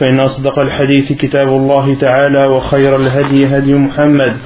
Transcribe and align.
فإن 0.00 0.20
أصدق 0.20 0.58
الحديث 0.58 1.12
كتاب 1.12 1.48
الله 1.48 1.94
تعالى 1.94 2.46
وخير 2.46 2.96
الهدي 2.96 3.46
هدي 3.46 3.74
محمد 3.74 4.36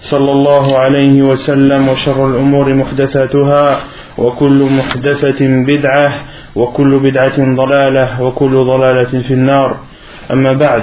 صلى 0.00 0.30
الله 0.30 0.78
عليه 0.78 1.22
وسلم 1.22 1.88
وشر 1.88 2.26
الأمور 2.30 2.74
محدثاتها 2.74 3.80
وكل 4.18 4.68
محدثة 4.78 5.46
بدعة 5.66 6.12
وكل 6.54 6.98
بدعة 6.98 7.54
ضلالة 7.54 8.22
وكل 8.22 8.54
ضلالة 8.54 9.22
في 9.22 9.34
النار 9.34 9.76
أما 10.32 10.52
بعد 10.52 10.82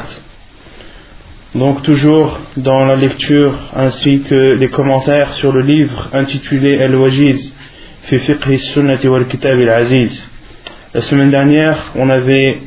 Donc 1.55 1.81
toujours 1.81 2.39
dans 2.57 2.85
la 2.85 2.95
lecture 2.95 3.55
ainsi 3.75 4.21
que 4.21 4.53
les 4.59 4.67
commentaires 4.67 5.33
sur 5.33 5.51
le 5.51 5.61
livre 5.61 6.09
intitulé 6.13 6.79
Al-Wajiz 6.83 7.55
fi 8.03 8.19
fiqh 8.19 8.59
sunnati 8.59 9.07
wal 9.07 9.27
kitab 9.27 9.57
al-aziz. 9.59 10.23
La 10.93 11.01
semaine 11.01 11.31
dernière, 11.31 11.77
on 11.95 12.07
avait 12.11 12.59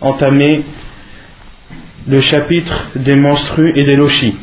entamé 0.00 0.62
le 2.08 2.20
chapitre 2.20 2.88
des 2.96 3.14
menstrues 3.14 3.72
et 3.76 3.84
des 3.84 3.96
lochis. 3.96 4.34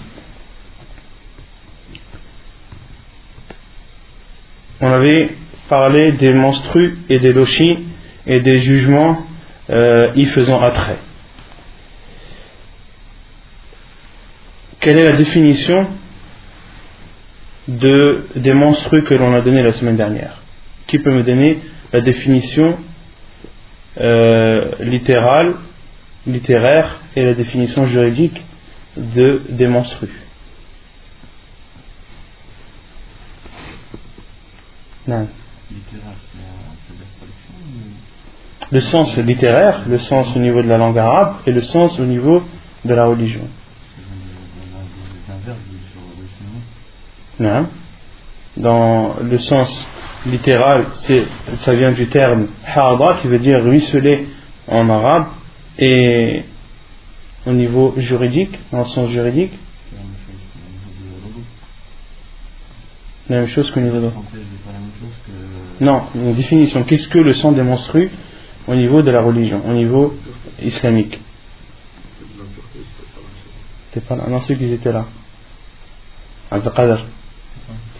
On 4.81 4.87
avait 4.87 5.29
parlé 5.67 6.11
des 6.11 6.33
menstrues 6.33 6.97
et 7.09 7.19
des 7.19 7.33
lochis 7.33 7.79
et 8.27 8.39
des 8.41 8.57
jugements 8.57 9.25
euh, 9.69 10.11
y 10.15 10.25
faisant 10.25 10.61
attrait. 10.61 10.99
Quelle 14.79 14.99
est 14.99 15.11
la 15.11 15.17
définition 15.17 15.87
de, 17.67 18.27
des 18.35 18.53
menstrues 18.53 19.03
que 19.05 19.15
l'on 19.15 19.33
a 19.33 19.41
donné 19.41 19.63
la 19.63 19.71
semaine 19.71 19.95
dernière? 19.95 20.43
Qui 20.85 20.99
peut 20.99 21.11
me 21.11 21.23
donner 21.23 21.61
la 21.91 22.01
définition 22.01 22.77
euh, 23.97 24.71
littérale, 24.81 25.55
littéraire 26.27 27.01
et 27.15 27.23
la 27.23 27.33
définition 27.33 27.85
juridique 27.85 28.41
de, 28.97 29.41
des 29.49 29.67
menstrues 29.67 30.25
Non. 35.07 35.27
Le 38.71 38.81
sens 38.81 39.15
littéraire, 39.17 39.83
le 39.87 39.99
sens 39.99 40.35
au 40.35 40.39
niveau 40.39 40.63
de 40.63 40.67
la 40.67 40.77
langue 40.77 40.97
arabe 40.97 41.35
et 41.45 41.51
le 41.51 41.61
sens 41.61 41.99
au 41.99 42.05
niveau 42.05 42.43
de 42.83 42.93
la 42.93 43.05
religion. 43.05 43.47
Non. 47.39 47.67
Dans 48.57 49.17
le 49.21 49.37
sens 49.37 49.85
littéral, 50.25 50.87
ça 51.59 51.73
vient 51.75 51.91
du 51.91 52.07
terme 52.07 52.47
harda 52.65 53.19
qui 53.21 53.27
veut 53.27 53.39
dire 53.39 53.61
ruisseler 53.63 54.27
en 54.67 54.89
arabe 54.89 55.27
et 55.77 56.43
au 57.45 57.53
niveau 57.53 57.93
juridique, 57.97 58.57
dans 58.71 58.79
le 58.79 58.85
sens 58.85 59.09
juridique, 59.09 59.53
la 63.29 63.37
même 63.37 63.47
chose 63.49 63.71
qu'au 63.73 63.79
niveau 63.79 63.99
de... 63.99 64.11
Non, 65.81 66.03
une 66.13 66.33
définition. 66.35 66.83
Qu'est-ce 66.83 67.07
que 67.07 67.17
le 67.17 67.33
sang 67.33 67.51
des 67.51 67.63
menstrues 67.63 68.09
au 68.67 68.75
niveau 68.75 69.01
de 69.01 69.11
la 69.11 69.21
religion, 69.21 69.67
au 69.67 69.73
niveau 69.73 70.15
islamique? 70.61 71.19
T'es 73.91 74.01
pas 74.01 74.15
là 74.15 74.25
Non, 74.27 74.39
ceux 74.41 74.55
qui 74.55 74.71
étaient 74.71 74.91
là. 74.91 75.05
Abdelkader. 76.51 77.01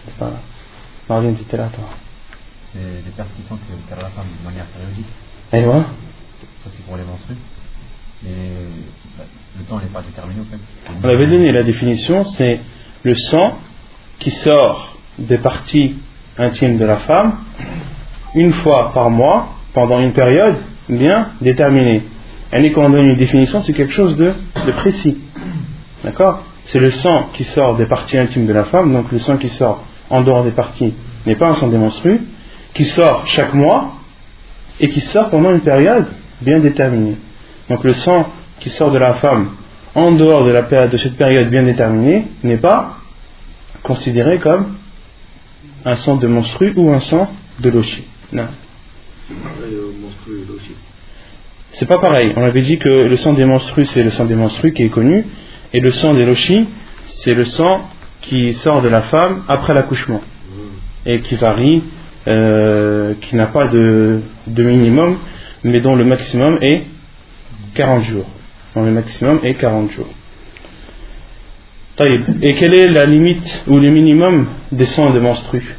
T'es 0.04 0.12
pas 0.18 0.30
là. 0.30 0.40
Marvin, 1.08 1.32
t'étais 1.32 1.56
là, 1.56 1.70
toi. 1.74 1.84
C'est 2.72 3.02
des 3.04 3.10
personnes 3.10 3.34
qui 3.36 3.48
sentent 3.48 3.60
que 3.60 3.90
la 3.94 4.10
femme 4.10 4.26
de 4.38 4.44
manière 4.44 4.66
périodique. 4.66 5.06
Et 5.52 5.64
ouais 5.64 5.82
Ça, 6.62 6.70
c'est 6.76 6.84
pour 6.84 6.96
les 6.96 7.04
menstrues. 7.04 7.36
Bah, 8.22 9.24
le 9.58 9.64
temps 9.64 9.78
n'est 9.78 9.86
pas 9.86 10.02
déterminé, 10.02 10.40
au 10.40 10.44
fait. 10.44 10.58
On 11.02 11.08
avait 11.08 11.26
donné 11.26 11.52
la 11.52 11.62
définition 11.62 12.24
c'est 12.24 12.60
le 13.02 13.14
sang 13.14 13.58
qui 14.18 14.30
sort 14.30 14.96
des 15.18 15.38
parties 15.38 15.96
intimes 16.38 16.78
de 16.78 16.84
la 16.84 16.98
femme 16.98 17.38
une 18.34 18.52
fois 18.52 18.92
par 18.92 19.10
mois 19.10 19.48
pendant 19.72 20.00
une 20.00 20.12
période 20.12 20.56
bien 20.88 21.32
déterminée. 21.40 22.02
Et 22.52 22.72
quand 22.72 22.84
on 22.84 22.90
donne 22.90 23.06
une 23.06 23.16
définition, 23.16 23.60
c'est 23.62 23.72
quelque 23.72 23.92
chose 23.92 24.16
de, 24.16 24.32
précis. 24.78 25.18
D'accord? 26.04 26.44
C'est 26.66 26.78
le 26.78 26.90
sang 26.90 27.30
qui 27.34 27.44
sort 27.44 27.76
des 27.76 27.86
parties 27.86 28.18
intimes 28.18 28.46
de 28.46 28.52
la 28.52 28.64
femme, 28.64 28.92
donc 28.92 29.10
le 29.12 29.18
sang 29.18 29.36
qui 29.36 29.48
sort 29.48 29.84
en 30.10 30.22
dehors 30.22 30.44
des 30.44 30.52
parties 30.52 30.94
n'est 31.26 31.36
pas 31.36 31.48
un 31.48 31.54
sang 31.54 31.68
des 31.68 31.78
menstrues, 31.78 32.20
qui 32.74 32.84
sort 32.84 33.26
chaque 33.26 33.54
mois 33.54 33.94
et 34.80 34.88
qui 34.88 35.00
sort 35.00 35.28
pendant 35.30 35.52
une 35.52 35.60
période 35.60 36.06
bien 36.40 36.60
déterminée. 36.60 37.16
Donc 37.68 37.84
le 37.84 37.94
sang 37.94 38.28
qui 38.60 38.70
sort 38.70 38.90
de 38.90 38.98
la 38.98 39.14
femme 39.14 39.50
en 39.94 40.12
dehors 40.12 40.44
de, 40.44 40.50
la 40.50 40.86
de 40.88 40.96
cette 40.96 41.16
période 41.16 41.48
bien 41.48 41.62
déterminée 41.62 42.26
n'est 42.44 42.58
pas 42.58 42.98
considéré 43.82 44.38
comme 44.38 44.76
un 45.84 45.96
sang 45.96 46.16
de 46.16 46.26
menstru 46.26 46.72
ou 46.76 46.90
un 46.90 47.00
sang 47.00 47.30
de 47.60 47.70
lochi. 47.70 48.04
Non. 48.32 48.48
C'est 51.70 51.86
pas 51.86 51.98
pareil. 51.98 52.32
On 52.36 52.44
avait 52.44 52.62
dit 52.62 52.78
que 52.78 52.88
le 52.88 53.16
sang 53.16 53.32
des 53.32 53.44
menstrues, 53.44 53.86
c'est 53.86 54.02
le 54.02 54.10
sang 54.10 54.24
des 54.24 54.34
menstrues 54.34 54.72
qui 54.72 54.82
est 54.82 54.90
connu, 54.90 55.24
et 55.72 55.80
le 55.80 55.90
sang 55.90 56.14
des 56.14 56.24
lochis, 56.24 56.66
c'est 57.08 57.34
le 57.34 57.44
sang 57.44 57.88
qui 58.22 58.52
sort 58.54 58.82
de 58.82 58.88
la 58.88 59.02
femme 59.02 59.42
après 59.48 59.74
l'accouchement, 59.74 60.20
et 61.04 61.20
qui 61.20 61.36
varie, 61.36 61.82
euh, 62.26 63.14
qui 63.20 63.36
n'a 63.36 63.46
pas 63.46 63.68
de 63.68 64.22
minimum, 64.46 65.18
mais 65.64 65.80
dont 65.80 65.94
le 65.94 66.04
maximum 66.04 66.58
est 66.62 66.84
40 67.76 68.02
jours. 68.02 68.26
Dont 68.74 68.82
le 68.82 68.90
maximum 68.90 69.40
est 69.42 69.54
40 69.54 69.90
jours. 69.92 70.08
Et 71.98 72.54
quelle 72.56 72.74
est 72.74 72.88
la 72.88 73.06
limite 73.06 73.64
ou 73.66 73.78
le 73.78 73.90
minimum 73.90 74.46
des 74.70 74.84
sangs 74.84 75.10
de 75.10 75.18
menstrues 75.18 75.76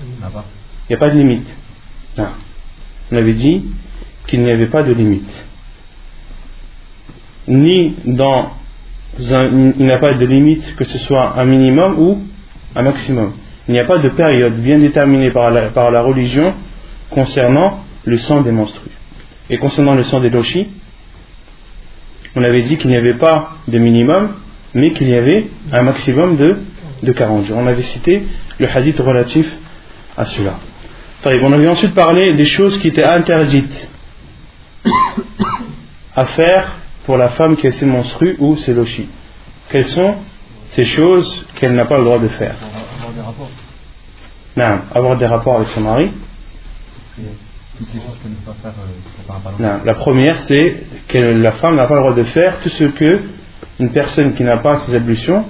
Il 0.00 0.14
n'y 0.90 0.94
a 0.94 0.98
pas 0.98 1.10
de 1.10 1.18
limite. 1.18 1.48
Non. 2.16 2.28
On 3.10 3.16
avait 3.16 3.32
dit 3.32 3.64
qu'il 4.28 4.42
n'y 4.42 4.50
avait 4.50 4.68
pas 4.68 4.84
de 4.84 4.92
limite. 4.92 5.46
Ni 7.48 7.96
dans 8.04 8.52
un, 9.32 9.72
il 9.76 9.84
n'y 9.84 9.92
a 9.92 9.98
pas 9.98 10.14
de 10.14 10.24
limite 10.24 10.76
que 10.76 10.84
ce 10.84 10.98
soit 10.98 11.38
un 11.40 11.44
minimum 11.44 11.98
ou 11.98 12.22
un 12.76 12.82
maximum. 12.82 13.32
Il 13.66 13.74
n'y 13.74 13.80
a 13.80 13.86
pas 13.86 13.98
de 13.98 14.08
période 14.08 14.54
bien 14.60 14.78
déterminée 14.78 15.30
par 15.32 15.50
la, 15.50 15.70
par 15.70 15.90
la 15.90 16.02
religion 16.02 16.54
concernant 17.10 17.84
le 18.04 18.18
sang 18.18 18.40
des 18.42 18.52
menstrues. 18.52 18.90
Et 19.52 19.58
concernant 19.58 19.94
le 19.94 20.02
sang 20.04 20.20
des 20.20 20.30
lochis, 20.30 20.66
on 22.34 22.42
avait 22.42 22.62
dit 22.62 22.78
qu'il 22.78 22.88
n'y 22.88 22.96
avait 22.96 23.18
pas 23.18 23.58
de 23.68 23.78
minimum, 23.78 24.30
mais 24.72 24.92
qu'il 24.92 25.10
y 25.10 25.14
avait 25.14 25.48
un 25.70 25.82
maximum 25.82 26.36
de, 26.36 26.60
de 27.02 27.12
40 27.12 27.44
jours. 27.44 27.58
On 27.58 27.66
avait 27.66 27.82
cité 27.82 28.22
le 28.58 28.66
hadith 28.66 28.98
relatif 28.98 29.46
à 30.16 30.24
cela. 30.24 30.58
On 31.24 31.52
avait 31.52 31.68
ensuite 31.68 31.94
parlé 31.94 32.34
des 32.34 32.46
choses 32.46 32.78
qui 32.78 32.88
étaient 32.88 33.04
interdites 33.04 33.90
à 36.16 36.24
faire 36.26 36.72
pour 37.04 37.18
la 37.18 37.28
femme 37.28 37.56
qui 37.58 37.66
a 37.66 37.72
ses 37.72 37.84
menstrues 37.84 38.36
ou 38.38 38.56
ses 38.56 38.72
lochis. 38.72 39.08
Quelles 39.68 39.84
sont 39.84 40.14
ces 40.68 40.86
choses 40.86 41.44
qu'elle 41.56 41.74
n'a 41.74 41.84
pas 41.84 41.98
le 41.98 42.04
droit 42.04 42.18
de 42.18 42.28
faire 42.28 42.56
Avoir 42.56 43.12
des 43.12 43.20
rapports. 43.20 43.50
Non, 44.56 44.80
avoir 44.94 45.18
des 45.18 45.26
rapports 45.26 45.56
avec 45.56 45.68
son 45.68 45.82
mari. 45.82 46.10
Toutes 47.82 47.94
les 47.94 48.00
choses 48.00 48.18
qu'elle 48.22 48.30
ne 48.30 48.36
peut 48.36 48.52
pas 48.52 48.56
faire 48.62 48.74
euh, 48.78 49.26
par 49.26 49.36
rapport 49.36 49.52
à 49.58 49.62
Non, 49.62 49.84
la 49.84 49.94
première, 49.94 50.38
c'est 50.40 50.84
que 51.08 51.18
la 51.18 51.52
femme 51.52 51.74
n'a 51.76 51.86
pas 51.86 51.94
le 51.94 52.00
droit 52.00 52.14
de 52.14 52.22
faire 52.22 52.60
tout 52.60 52.68
ce 52.68 52.84
que 52.84 53.20
une 53.80 53.90
personne 53.90 54.34
qui 54.34 54.44
n'a 54.44 54.58
pas 54.58 54.76
ses 54.78 54.94
ablutions 54.94 55.44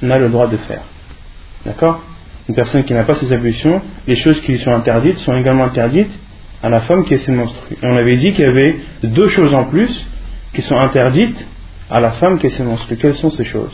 n'a 0.00 0.18
le 0.18 0.28
droit 0.28 0.46
de 0.46 0.56
faire. 0.56 0.82
D'accord? 1.66 2.00
Une 2.48 2.54
personne 2.54 2.84
qui 2.84 2.92
n'a 2.92 3.02
pas 3.02 3.14
ses 3.16 3.32
ablutions, 3.32 3.82
les 4.06 4.16
choses 4.16 4.40
qui 4.42 4.52
lui 4.52 4.58
sont 4.58 4.70
interdites 4.70 5.18
sont 5.18 5.36
également 5.36 5.64
interdites 5.64 6.12
à 6.62 6.68
la 6.68 6.82
femme 6.82 7.04
qui 7.04 7.14
est 7.14 7.18
ses 7.18 7.32
menstrues. 7.32 7.76
Et 7.82 7.86
on 7.86 7.96
avait 7.96 8.16
dit 8.16 8.32
qu'il 8.32 8.44
y 8.44 8.48
avait 8.48 8.76
deux 9.02 9.28
choses 9.28 9.52
en 9.52 9.64
plus 9.64 10.06
qui 10.52 10.62
sont 10.62 10.78
interdites 10.78 11.44
à 11.90 12.00
la 12.00 12.12
femme 12.12 12.38
qui 12.38 12.46
est 12.46 12.50
ses 12.50 12.62
menstrues. 12.62 12.96
Quelles 12.96 13.16
sont 13.16 13.30
ces 13.30 13.44
choses? 13.44 13.72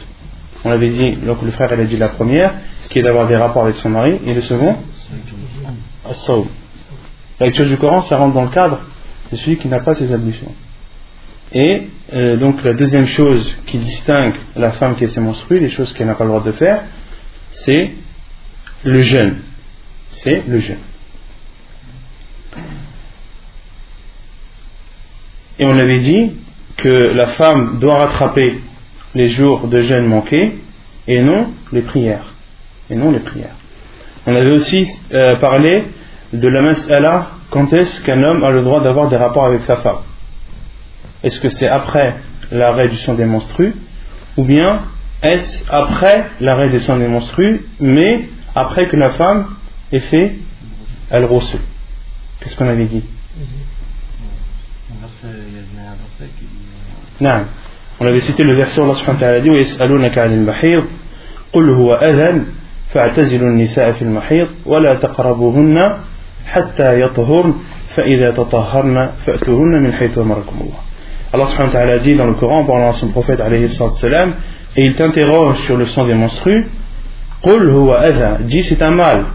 On 0.64 0.70
avait 0.70 0.88
dit, 0.88 1.12
donc 1.16 1.42
le 1.42 1.50
frère 1.50 1.70
a 1.72 1.76
dit 1.76 1.96
la 1.96 2.08
première, 2.08 2.54
ce 2.80 2.88
qui 2.88 2.98
est 2.98 3.02
d'avoir 3.02 3.26
des 3.26 3.36
rapports 3.36 3.64
avec 3.64 3.76
son 3.76 3.90
mari, 3.90 4.18
et 4.24 4.34
le 4.34 4.40
second? 4.40 4.76
La 7.40 7.46
lecture 7.46 7.66
du 7.66 7.78
Coran, 7.78 8.02
ça 8.02 8.16
rentre 8.18 8.34
dans 8.34 8.44
le 8.44 8.50
cadre 8.50 8.80
de 9.32 9.36
celui 9.36 9.56
qui 9.56 9.68
n'a 9.68 9.80
pas 9.80 9.94
ses 9.94 10.12
ablutions. 10.12 10.54
Et 11.52 11.88
euh, 12.12 12.36
donc 12.36 12.62
la 12.62 12.74
deuxième 12.74 13.06
chose 13.06 13.56
qui 13.66 13.78
distingue 13.78 14.34
la 14.56 14.72
femme 14.72 14.96
qui 14.96 15.04
est 15.04 15.08
ses 15.08 15.20
menstrues, 15.20 15.58
les 15.58 15.70
choses 15.70 15.92
qu'elle 15.94 16.06
n'a 16.06 16.14
pas 16.14 16.24
le 16.24 16.30
droit 16.30 16.42
de 16.42 16.52
faire, 16.52 16.82
c'est 17.50 17.92
le 18.84 19.00
jeûne. 19.00 19.38
C'est 20.10 20.42
le 20.46 20.60
jeûne. 20.60 20.78
Et 25.58 25.64
on 25.64 25.78
avait 25.78 26.00
dit 26.00 26.32
que 26.76 26.88
la 26.88 27.26
femme 27.28 27.78
doit 27.78 27.98
rattraper 27.98 28.60
les 29.14 29.28
jours 29.28 29.66
de 29.66 29.80
jeûne 29.80 30.06
manqués 30.06 30.58
et 31.08 31.22
non 31.22 31.50
les 31.72 31.82
prières. 31.82 32.34
Et 32.90 32.94
non 32.94 33.10
les 33.10 33.20
prières. 33.20 33.54
On 34.26 34.34
avait 34.36 34.52
aussi 34.52 34.86
euh, 35.12 35.36
parlé 35.36 35.84
de 36.33 36.47
la 36.47 36.61
mas'ala 36.61 37.31
quand 37.49 37.71
est-ce 37.73 38.01
qu'un 38.01 38.21
homme 38.23 38.43
a 38.43 38.51
le 38.51 38.63
droit 38.63 38.81
d'avoir 38.81 39.09
des 39.09 39.17
rapports 39.17 39.45
avec 39.45 39.61
sa 39.61 39.77
femme. 39.77 39.99
Est-ce 41.23 41.39
que 41.39 41.49
c'est 41.49 41.67
après 41.67 42.15
l'arrêt 42.51 42.87
du 42.89 42.97
sang 42.97 43.13
des 43.13 43.25
menstrues 43.25 43.73
ou 44.37 44.43
bien 44.43 44.83
est-ce 45.21 45.63
après 45.69 46.25
l'arrêt 46.39 46.69
du 46.69 46.79
sang 46.79 46.97
des 46.97 47.07
menstrues 47.07 47.65
mais 47.79 48.27
après 48.53 48.87
que 48.89 48.95
la 48.97 49.11
femme 49.11 49.45
ait 49.91 49.99
fait 49.99 50.35
elle 51.09 51.25
rosse 51.25 51.55
Qu'est-ce 52.39 52.55
qu'on 52.57 52.67
avait 52.67 52.85
dit 52.85 53.03
Non. 57.21 57.45
On 57.99 58.05
avait 58.05 58.19
cité 58.19 58.43
le 58.43 58.53
verset 58.55 58.81
où 58.81 58.83
Allah 58.83 58.95
subhanahu 58.95 59.15
wa 59.15 59.27
ta'ala 59.27 59.39
dit 59.39 59.49
ويسألونك 59.49 60.17
عن 60.17 60.33
المحيض 60.33 60.85
قل 61.53 61.69
هو 61.69 61.93
أذن 61.93 62.45
فاعتزلوا 62.93 63.49
النساء 63.49 63.91
في 63.91 64.01
المحيض 64.01 64.47
ولا 64.65 64.93
تقربوهن 64.93 65.97
حتى 66.45 67.01
يطهرن 67.01 67.53
فإذا 67.89 68.31
تطهرن 68.31 69.09
فأتوهن 69.25 69.83
من 69.83 69.93
حيث 69.93 70.17
أمركم 70.17 70.55
الله 70.61 70.79
Allah 71.33 71.47
subhanahu 71.47 71.73
wa 71.73 71.79
ta'ala 71.79 71.99
dit 71.99 72.15
dans 72.15 72.27
le 72.27 72.33
Coran, 72.35 72.63
parlant 72.65 72.89
à 72.89 72.93
son 72.93 73.09
prophète 73.09 73.41
alayhi 73.41 73.67
salam, 73.69 74.35
et 74.77 74.85
il 74.85 74.93
t'interroge 74.95 75.57
sur 75.65 75.75
le 75.75 75.85
sang 75.85 76.05
des 76.05 76.13
menstrues, 76.13 76.65
قل 77.43 77.69
هو 77.69 77.93
أذى, 77.93 78.45
dis 78.45 78.63
c'est 78.63 78.81
un 78.81 78.91
mal. 78.91 79.25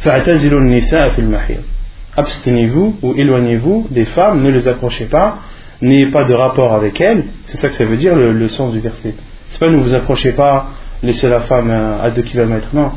فاعتزلوا 0.00 0.60
النساء 0.60 1.08
في 1.08 1.18
المحيض. 1.18 1.62
Abstenez-vous 2.16 2.96
ou 3.02 3.14
éloignez-vous 3.14 3.88
des 3.90 4.04
femmes, 4.04 4.42
ne 4.42 4.50
les 4.50 4.68
approchez 4.68 5.06
pas, 5.06 5.38
n'ayez 5.82 6.10
pas 6.10 6.24
de 6.24 6.34
rapport 6.34 6.72
avec 6.72 7.00
elles. 7.00 7.24
C'est 7.46 7.58
ça 7.58 7.68
que 7.68 7.74
ça 7.74 7.84
veut 7.84 7.96
dire 7.96 8.14
le, 8.14 8.32
le 8.32 8.48
sens 8.48 8.72
du 8.72 8.80
verset. 8.80 9.14
C'est 9.48 9.58
pas 9.58 9.68
ne 9.68 9.76
vous 9.78 9.94
approchez 9.94 10.32
pas, 10.32 10.68
laissez 11.02 11.28
la 11.28 11.40
femme 11.40 11.70
à 11.70 12.10
2 12.10 12.22
km, 12.22 12.68
non. 12.74 12.92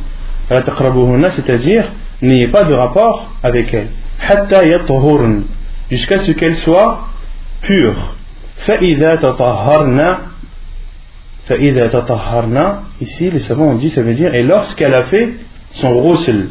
C'est-à-dire, 0.50 1.86
n'ayez 2.23 2.49
pas 2.49 2.65
de 2.65 2.75
rapport 2.75 3.33
avec 3.43 3.73
elle. 3.75 3.89
Jusqu'à 5.91 6.19
ce 6.19 6.33
qu'elle 6.33 6.57
soit 6.57 7.09
pure. 7.63 8.17
Ici, 13.01 13.31
les 13.31 13.41
savants 13.41 13.67
ont 13.67 13.75
dit, 13.75 13.91
ça 13.91 14.03
veut 14.03 14.15
dire, 14.15 14.35
et 14.35 14.43
lorsqu'elle 14.43 14.95
a 14.95 15.03
fait 15.03 15.35
son 15.73 15.95
ghusl. 16.01 16.49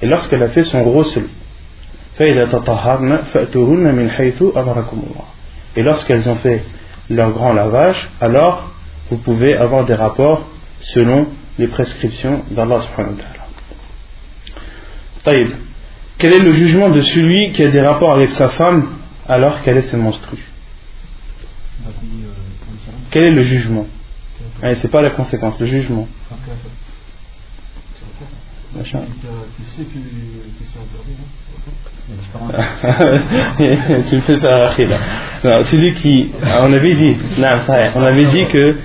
Et 0.00 0.06
lorsqu'elle 0.06 0.42
a 0.42 0.48
fait 0.48 0.62
son 0.62 0.82
ghusl. 0.82 1.24
Et 5.76 5.82
lorsqu'elles 5.82 6.28
ont 6.28 6.34
fait 6.36 6.62
leur 7.08 7.30
grand 7.32 7.52
lavage, 7.52 8.10
alors 8.20 8.70
vous 9.10 9.18
pouvez 9.18 9.56
avoir 9.56 9.84
des 9.84 9.94
rapports 9.94 10.46
selon 10.80 11.26
les 11.58 11.66
prescriptions 11.66 12.42
d'Allah 12.50 12.80
subhanahu 12.80 13.16
wa. 13.16 13.39
Quel 15.24 16.32
est 16.32 16.38
le 16.38 16.52
jugement 16.52 16.90
de 16.90 17.00
celui 17.02 17.50
qui 17.52 17.62
a 17.62 17.68
des 17.68 17.80
rapports 17.80 18.12
avec 18.12 18.30
sa 18.32 18.48
femme 18.48 18.88
alors 19.28 19.62
qu'elle 19.62 19.76
est 19.78 19.82
ses 19.82 19.96
menstrues 19.96 20.44
Quel 23.10 23.24
est 23.24 23.32
le 23.32 23.42
jugement? 23.42 23.86
Ce 24.62 24.74
C'est 24.74 24.88
pas 24.88 25.02
la 25.02 25.10
conséquence, 25.10 25.58
le 25.60 25.66
jugement. 25.66 26.08
Tu 34.08 34.16
me 34.16 34.20
fais 34.20 34.38
pas 34.38 34.58
là. 34.58 35.64
celui 35.64 35.92
qui, 35.94 36.30
on 36.60 36.72
avait 36.72 36.94
dit, 36.94 37.16
on 37.94 38.02
avait 38.02 38.26
dit 38.26 38.46
que 38.46 38.78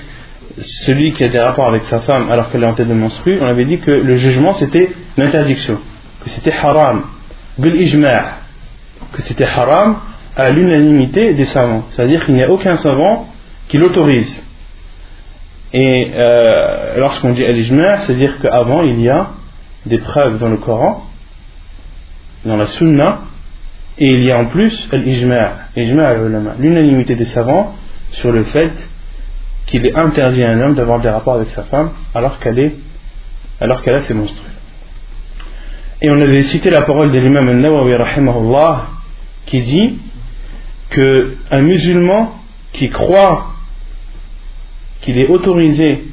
celui 0.57 1.11
qui 1.11 1.23
a 1.23 1.27
des 1.27 1.39
rapports 1.39 1.67
avec 1.67 1.83
sa 1.83 1.99
femme 2.01 2.31
alors 2.31 2.49
qu'elle 2.49 2.63
est 2.63 2.67
en 2.67 2.73
tête 2.73 2.87
de 2.87 2.93
menstru, 2.93 3.37
on 3.41 3.45
avait 3.45 3.65
dit 3.65 3.79
que 3.79 3.91
le 3.91 4.15
jugement 4.15 4.53
c'était 4.53 4.91
l'interdiction, 5.17 5.79
que 6.25 6.31
c'était 6.31 6.51
haram, 6.51 7.03
que 7.61 9.21
c'était 9.21 9.45
haram 9.45 9.97
à 10.35 10.49
l'unanimité 10.49 11.33
des 11.33 11.45
savants. 11.45 11.85
C'est-à-dire 11.91 12.25
qu'il 12.25 12.33
n'y 12.33 12.43
a 12.43 12.49
aucun 12.49 12.75
savant 12.75 13.29
qui 13.67 13.77
l'autorise. 13.77 14.43
Et 15.71 16.11
euh, 16.13 16.97
lorsqu'on 16.97 17.29
dit 17.31 17.45
al-ijma', 17.45 17.99
c'est-à-dire 18.01 18.39
qu'avant 18.39 18.81
il 18.81 19.01
y 19.01 19.09
a 19.09 19.29
des 19.85 19.99
preuves 19.99 20.39
dans 20.39 20.49
le 20.49 20.57
Coran, 20.57 21.05
dans 22.43 22.57
la 22.57 22.65
Sunna, 22.65 23.19
et 23.97 24.07
il 24.07 24.23
y 24.25 24.31
a 24.31 24.39
en 24.39 24.45
plus 24.45 24.89
al-ijma', 24.91 25.67
l'unanimité 26.59 27.15
des 27.15 27.25
savants 27.25 27.75
sur 28.11 28.31
le 28.31 28.45
fait 28.45 28.71
qu'il 29.67 29.85
est 29.85 29.95
interdit 29.95 30.43
à 30.43 30.49
un 30.49 30.59
homme 30.61 30.75
d'avoir 30.75 30.99
des 30.99 31.09
rapports 31.09 31.35
avec 31.35 31.49
sa 31.49 31.63
femme 31.63 31.91
alors 32.13 32.39
qu'elle 32.39 32.59
est 32.59 32.75
alors 33.61 33.83
qu'elle 33.83 33.95
a 33.95 34.01
ses 34.01 34.13
monstrues. 34.13 34.54
Et 36.01 36.09
on 36.09 36.19
avait 36.19 36.43
cité 36.43 36.69
la 36.69 36.81
parole 36.81 37.11
de 37.11 37.19
l'imam 37.19 37.47
al-Nawawi 37.47 37.95
rahimahullah 37.95 38.87
qui 39.45 39.61
dit 39.61 39.99
que 40.89 41.37
un 41.51 41.61
musulman 41.61 42.35
qui 42.73 42.89
croit 42.89 43.51
qu'il 45.01 45.19
est 45.19 45.27
autorisé 45.27 46.03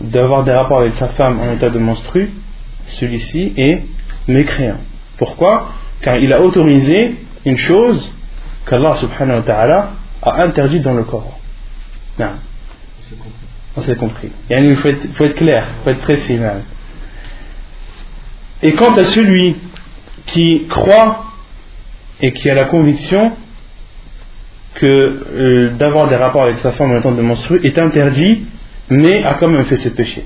d'avoir 0.00 0.44
des 0.44 0.52
rapports 0.52 0.80
avec 0.80 0.92
sa 0.94 1.08
femme 1.08 1.40
en 1.40 1.52
état 1.52 1.70
de 1.70 1.78
monstru, 1.78 2.30
celui-ci 2.86 3.52
est 3.56 3.82
mécréant. 4.28 4.78
Pourquoi? 5.16 5.68
Car 6.00 6.16
il 6.16 6.32
a 6.32 6.40
autorisé 6.40 7.16
une 7.44 7.56
chose 7.56 8.12
qu'Allah 8.66 8.94
subhanahu 8.94 9.38
wa 9.38 9.42
ta'ala 9.42 9.90
a 10.22 10.42
interdite 10.42 10.82
dans 10.82 10.94
le 10.94 11.04
Coran. 11.04 11.38
Non. 12.18 12.32
On 13.76 13.80
s'est 13.82 13.96
compris. 13.96 14.30
Il 14.50 14.76
faut 14.76 14.88
être, 14.88 15.14
faut 15.16 15.24
être 15.24 15.36
clair, 15.36 15.66
il 15.68 15.84
faut 15.84 15.90
être 15.90 16.02
précis. 16.02 16.38
Et 18.64 18.72
quant 18.72 18.94
à 18.94 19.04
celui 19.04 19.56
qui 20.26 20.66
croit 20.70 21.26
et 22.22 22.32
qui 22.32 22.48
a 22.48 22.54
la 22.54 22.64
conviction 22.64 23.32
que 24.74 24.86
euh, 24.86 25.70
d'avoir 25.78 26.08
des 26.08 26.16
rapports 26.16 26.44
avec 26.44 26.56
sa 26.56 26.72
femme 26.72 26.96
en 26.96 27.00
temps 27.02 27.12
de 27.12 27.20
menstruer 27.20 27.60
est 27.62 27.78
interdit, 27.78 28.46
mais 28.88 29.22
a 29.22 29.34
quand 29.34 29.48
même 29.48 29.66
fait 29.66 29.76
ce 29.76 29.90
péché. 29.90 30.24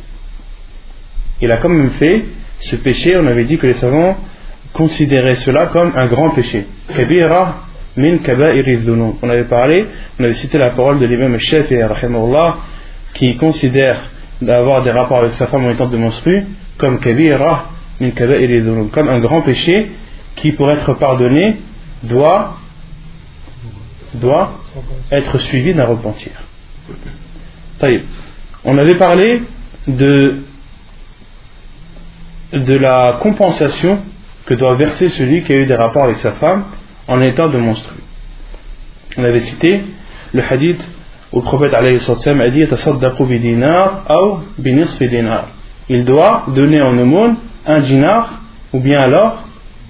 Il 1.42 1.50
a 1.50 1.56
quand 1.56 1.68
même 1.68 1.90
fait 1.90 2.26
ce 2.60 2.76
péché, 2.76 3.16
on 3.16 3.26
avait 3.26 3.44
dit 3.44 3.58
que 3.58 3.66
les 3.66 3.74
savants 3.74 4.16
considéraient 4.72 5.34
cela 5.34 5.66
comme 5.66 5.92
un 5.96 6.06
grand 6.06 6.30
péché. 6.30 6.64
Min 7.96 8.18
On 9.22 9.28
avait 9.28 9.44
parlé, 9.44 9.84
on 10.20 10.24
avait 10.24 10.34
cité 10.34 10.58
la 10.58 10.70
parole 10.70 11.00
de 11.00 11.06
l'imam 11.06 11.36
Shafi'i 11.40 11.82
qui 13.14 13.36
considère 13.36 13.98
d'avoir 14.40 14.84
des 14.84 14.92
rapports 14.92 15.18
avec 15.18 15.32
sa 15.32 15.48
femme 15.48 15.64
en 15.64 15.70
étant 15.70 15.88
de 15.88 15.96
menstru 15.96 16.46
comme 16.78 17.00
kabira 17.00 17.70
comme 18.92 19.08
un 19.08 19.20
grand 19.20 19.42
péché 19.42 19.90
qui 20.36 20.52
pour 20.52 20.70
être 20.70 20.94
pardonné 20.94 21.56
doit 22.04 22.56
doit 24.14 24.60
être 25.10 25.38
suivi 25.38 25.74
d'un 25.74 25.84
repentir. 25.84 26.32
On 28.64 28.78
avait 28.78 28.94
parlé 28.94 29.42
de 29.86 30.42
de 32.52 32.76
la 32.76 33.18
compensation 33.20 33.98
que 34.46 34.54
doit 34.54 34.76
verser 34.76 35.10
celui 35.10 35.42
qui 35.42 35.52
a 35.52 35.56
eu 35.56 35.66
des 35.66 35.74
rapports 35.74 36.04
avec 36.04 36.18
sa 36.18 36.32
femme 36.32 36.64
en 37.06 37.20
état 37.20 37.48
de 37.48 37.58
monstrueux. 37.58 38.02
On 39.16 39.24
avait 39.24 39.40
cité 39.40 39.82
le 40.32 40.42
hadith 40.42 40.82
où 41.32 41.40
le 41.40 41.42
prophète 41.42 41.74
a 41.74 41.82
dit 42.50 42.66
Il 45.90 46.04
doit 46.04 46.44
donner 46.48 46.80
en 46.80 46.98
aumône 46.98 47.36
un 47.68 47.80
dinar 47.80 48.40
ou 48.72 48.80
bien 48.80 48.98
alors 48.98 49.44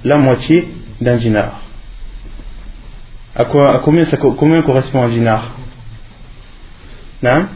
la 0.04 0.18
moitié 0.18 0.68
d'un 1.00 1.16
dinar. 1.16 1.61
À, 3.35 3.44
quoi, 3.44 3.76
à 3.76 3.78
combien, 3.85 4.04
ça, 4.04 4.16
combien 4.16 4.62
correspond 4.62 5.02
un 5.02 5.08
dinar? 5.08 5.54
Non 7.23 7.47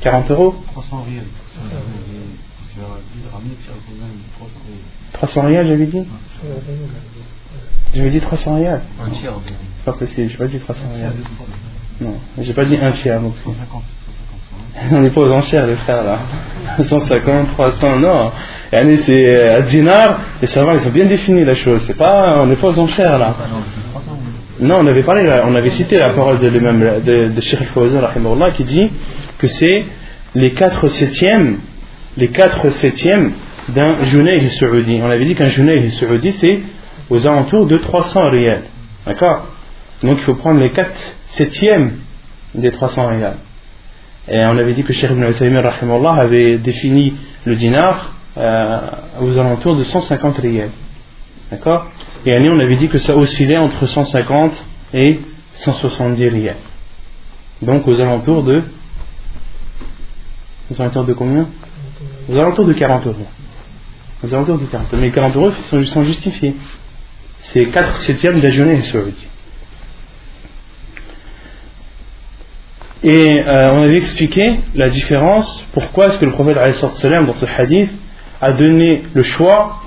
40 0.00 0.30
euros 0.30 0.54
300 0.72 1.04
riels. 1.04 1.26
300 5.12 5.42
riels, 5.42 5.66
j'avais 5.66 5.86
dit 5.86 6.04
J'avais 7.94 8.10
dit 8.10 8.20
300 8.20 8.56
riels. 8.56 8.80
Un 9.00 9.10
tiers. 9.10 9.32
C'est 9.78 9.84
pas 9.84 9.92
possible, 9.92 10.28
j'ai 10.28 10.36
pas 10.36 10.46
dit 10.46 10.58
300 10.58 10.82
riels. 10.94 11.12
Non, 12.00 12.18
j'ai 12.38 12.52
pas 12.52 12.64
dit 12.64 12.76
un 12.76 12.92
tiers 12.92 13.20
non 13.20 13.30
plus. 13.30 13.44
150. 13.44 13.82
On 14.92 15.00
n'est 15.00 15.10
pas 15.10 15.20
aux 15.20 15.32
enchères, 15.32 15.66
les 15.66 15.76
frères, 15.76 16.04
là. 16.04 16.18
150, 16.86 17.52
300, 17.52 17.96
non. 18.00 18.32
Et 18.72 18.96
c'est 18.96 19.48
à 19.48 19.62
dinar, 19.62 20.20
les 20.40 20.46
savants, 20.48 20.72
ils 20.72 20.86
ont 20.86 20.90
bien 20.90 21.06
défini 21.06 21.44
la 21.44 21.54
chose. 21.54 21.82
C'est 21.86 21.96
pas, 21.96 22.38
on 22.38 22.46
n'est 22.46 22.56
pas 22.56 22.68
aux 22.68 22.78
enchères, 22.78 23.18
là. 23.18 23.34
Non, 24.60 24.76
on 24.80 24.86
avait 24.86 25.02
parlé, 25.02 25.28
on 25.44 25.54
avait 25.54 25.70
cité 25.70 25.98
la 25.98 26.10
parole 26.10 26.38
de 26.38 26.48
l'imam 26.48 26.80
de, 27.04 27.28
de 27.28 27.40
Sheikh 27.40 27.68
Fawzan, 27.74 28.00
qui 28.56 28.64
dit 28.64 28.90
que 29.38 29.46
c'est 29.48 29.84
les 30.34 30.52
4 30.52 30.86
septièmes, 30.88 31.58
les 32.16 32.28
4 32.28 32.70
septièmes 32.70 33.32
d'un 33.68 33.94
du 34.02 34.48
saoudi. 34.50 35.00
On 35.02 35.10
avait 35.10 35.24
dit 35.24 35.34
qu'un 35.34 35.48
du 35.48 35.90
saoudi, 35.90 36.32
c'est 36.32 36.60
aux 37.10 37.26
alentours 37.26 37.66
de 37.66 37.78
300 37.78 38.30
réels. 38.30 38.62
D'accord? 39.06 39.48
Donc 40.02 40.18
il 40.18 40.24
faut 40.24 40.34
prendre 40.34 40.60
les 40.60 40.70
4 40.70 40.90
septièmes 41.26 41.98
des 42.54 42.70
300 42.70 43.06
réels. 43.08 43.36
Et 44.28 44.38
on 44.38 44.56
avait 44.56 44.72
dit 44.72 44.84
que 44.84 44.92
Cheikh 44.92 45.10
Ibn 45.10 45.32
Taymiyyah 45.32 46.14
avait 46.14 46.58
défini 46.58 47.14
le 47.44 47.56
dinar 47.56 48.14
euh, 48.36 48.80
aux 49.20 49.36
alentours 49.38 49.76
de 49.76 49.84
150 49.84 50.38
réels. 50.38 50.70
D'accord? 51.50 51.86
Et 52.24 52.32
on 52.32 52.58
avait 52.58 52.76
dit 52.76 52.88
que 52.88 52.98
ça 52.98 53.14
oscillait 53.14 53.58
entre 53.58 53.86
150 53.86 54.64
et 54.94 55.20
170 55.54 56.28
réels. 56.28 56.56
Donc 57.60 57.86
aux 57.86 58.00
alentours 58.00 58.42
de. 58.42 58.62
Aux 60.70 60.80
alentours 60.80 61.04
de 61.04 61.12
combien? 61.12 61.48
Aux 62.28 62.38
alentours 62.38 62.66
de 62.66 62.72
40 62.72 63.06
euros. 63.06 63.26
Aux 64.22 64.32
alentours 64.32 64.58
de 64.58 64.64
40 64.64 64.86
euros. 64.86 65.00
Mais 65.00 65.08
les 65.08 65.12
40 65.12 65.36
euros 65.36 65.50
sont, 65.50 65.84
sont 65.84 66.02
justifiés. 66.02 66.56
C'est 67.52 67.66
4 67.66 67.96
septièmes 67.98 68.40
d'un 68.40 68.50
journée 68.50 68.80
saoudien. 68.82 69.12
Et 73.04 73.38
euh, 73.38 73.72
on 73.74 73.82
avait 73.82 73.98
expliqué 73.98 74.60
la 74.74 74.88
différence, 74.88 75.62
pourquoi 75.74 76.06
est-ce 76.06 76.18
que 76.18 76.24
le 76.24 76.32
prophète 76.32 76.56
dans 76.56 77.34
ce 77.34 77.44
hadith 77.44 77.90
a 78.40 78.52
donné 78.52 79.02
le 79.12 79.22
choix 79.22 79.82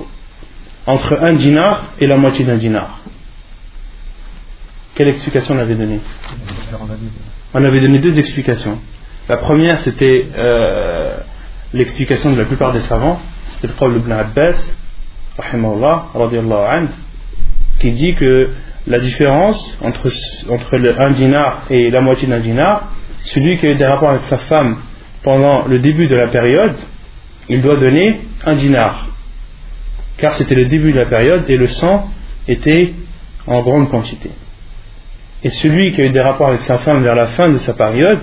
entre 0.86 1.18
un 1.22 1.34
dinar 1.34 1.94
et 2.00 2.06
la 2.06 2.16
moitié 2.16 2.46
d'un 2.46 2.58
dinar. 2.58 3.00
Quelle 4.96 5.08
explication 5.08 5.56
on 5.56 5.60
avait 5.60 5.74
donnée? 5.74 6.00
On 7.54 7.64
avait 7.64 7.82
donné 7.82 8.00
deux 8.00 8.20
explications. 8.20 8.80
La 9.28 9.38
première, 9.38 9.80
c'était 9.82 10.28
euh, 10.38 11.18
l'explication 11.74 12.32
de 12.32 12.38
la 12.38 12.46
plupart 12.46 12.72
des 12.72 12.82
savants, 12.82 13.20
c'était 13.56 13.68
le 13.68 13.74
prophète 13.74 13.98
Ibn 13.98 14.12
Abbas, 14.12 14.74
qui 17.80 17.92
dit 17.92 18.16
que 18.16 18.52
la 18.86 19.00
différence 19.00 19.78
entre, 19.82 20.10
entre 20.50 20.78
le, 20.78 21.02
un 21.02 21.10
dinar 21.12 21.64
et 21.72 21.90
la 21.90 22.02
moitié 22.02 22.28
d'un 22.28 22.40
dinar, 22.40 22.94
celui 23.28 23.58
qui 23.58 23.68
a 23.68 23.72
eu 23.72 23.76
des 23.76 23.86
rapports 23.86 24.10
avec 24.10 24.24
sa 24.24 24.38
femme 24.38 24.78
pendant 25.24 25.68
le 25.68 25.80
début 25.80 26.08
de 26.08 26.16
la 26.16 26.28
période, 26.28 26.76
il 27.50 27.62
doit 27.62 27.78
donner 27.78 28.22
un 28.46 28.54
dinar. 28.54 29.08
Car 30.18 30.34
c'était 30.36 30.56
le 30.56 30.66
début 30.66 30.94
de 30.94 31.00
la 31.00 31.06
période 31.06 31.44
et 31.48 31.58
le 31.58 31.68
sang 31.68 32.10
était 32.48 32.94
en 33.46 33.62
grande 33.62 33.90
quantité. 33.90 34.30
Et 35.44 35.50
celui 35.50 35.92
qui 35.94 36.02
a 36.02 36.06
eu 36.06 36.10
des 36.10 36.22
rapports 36.22 36.50
avec 36.50 36.62
sa 36.62 36.78
femme 36.80 37.04
vers 37.04 37.16
la 37.16 37.28
fin 37.28 37.50
de 37.50 37.58
sa 37.58 37.74
période, 37.74 38.22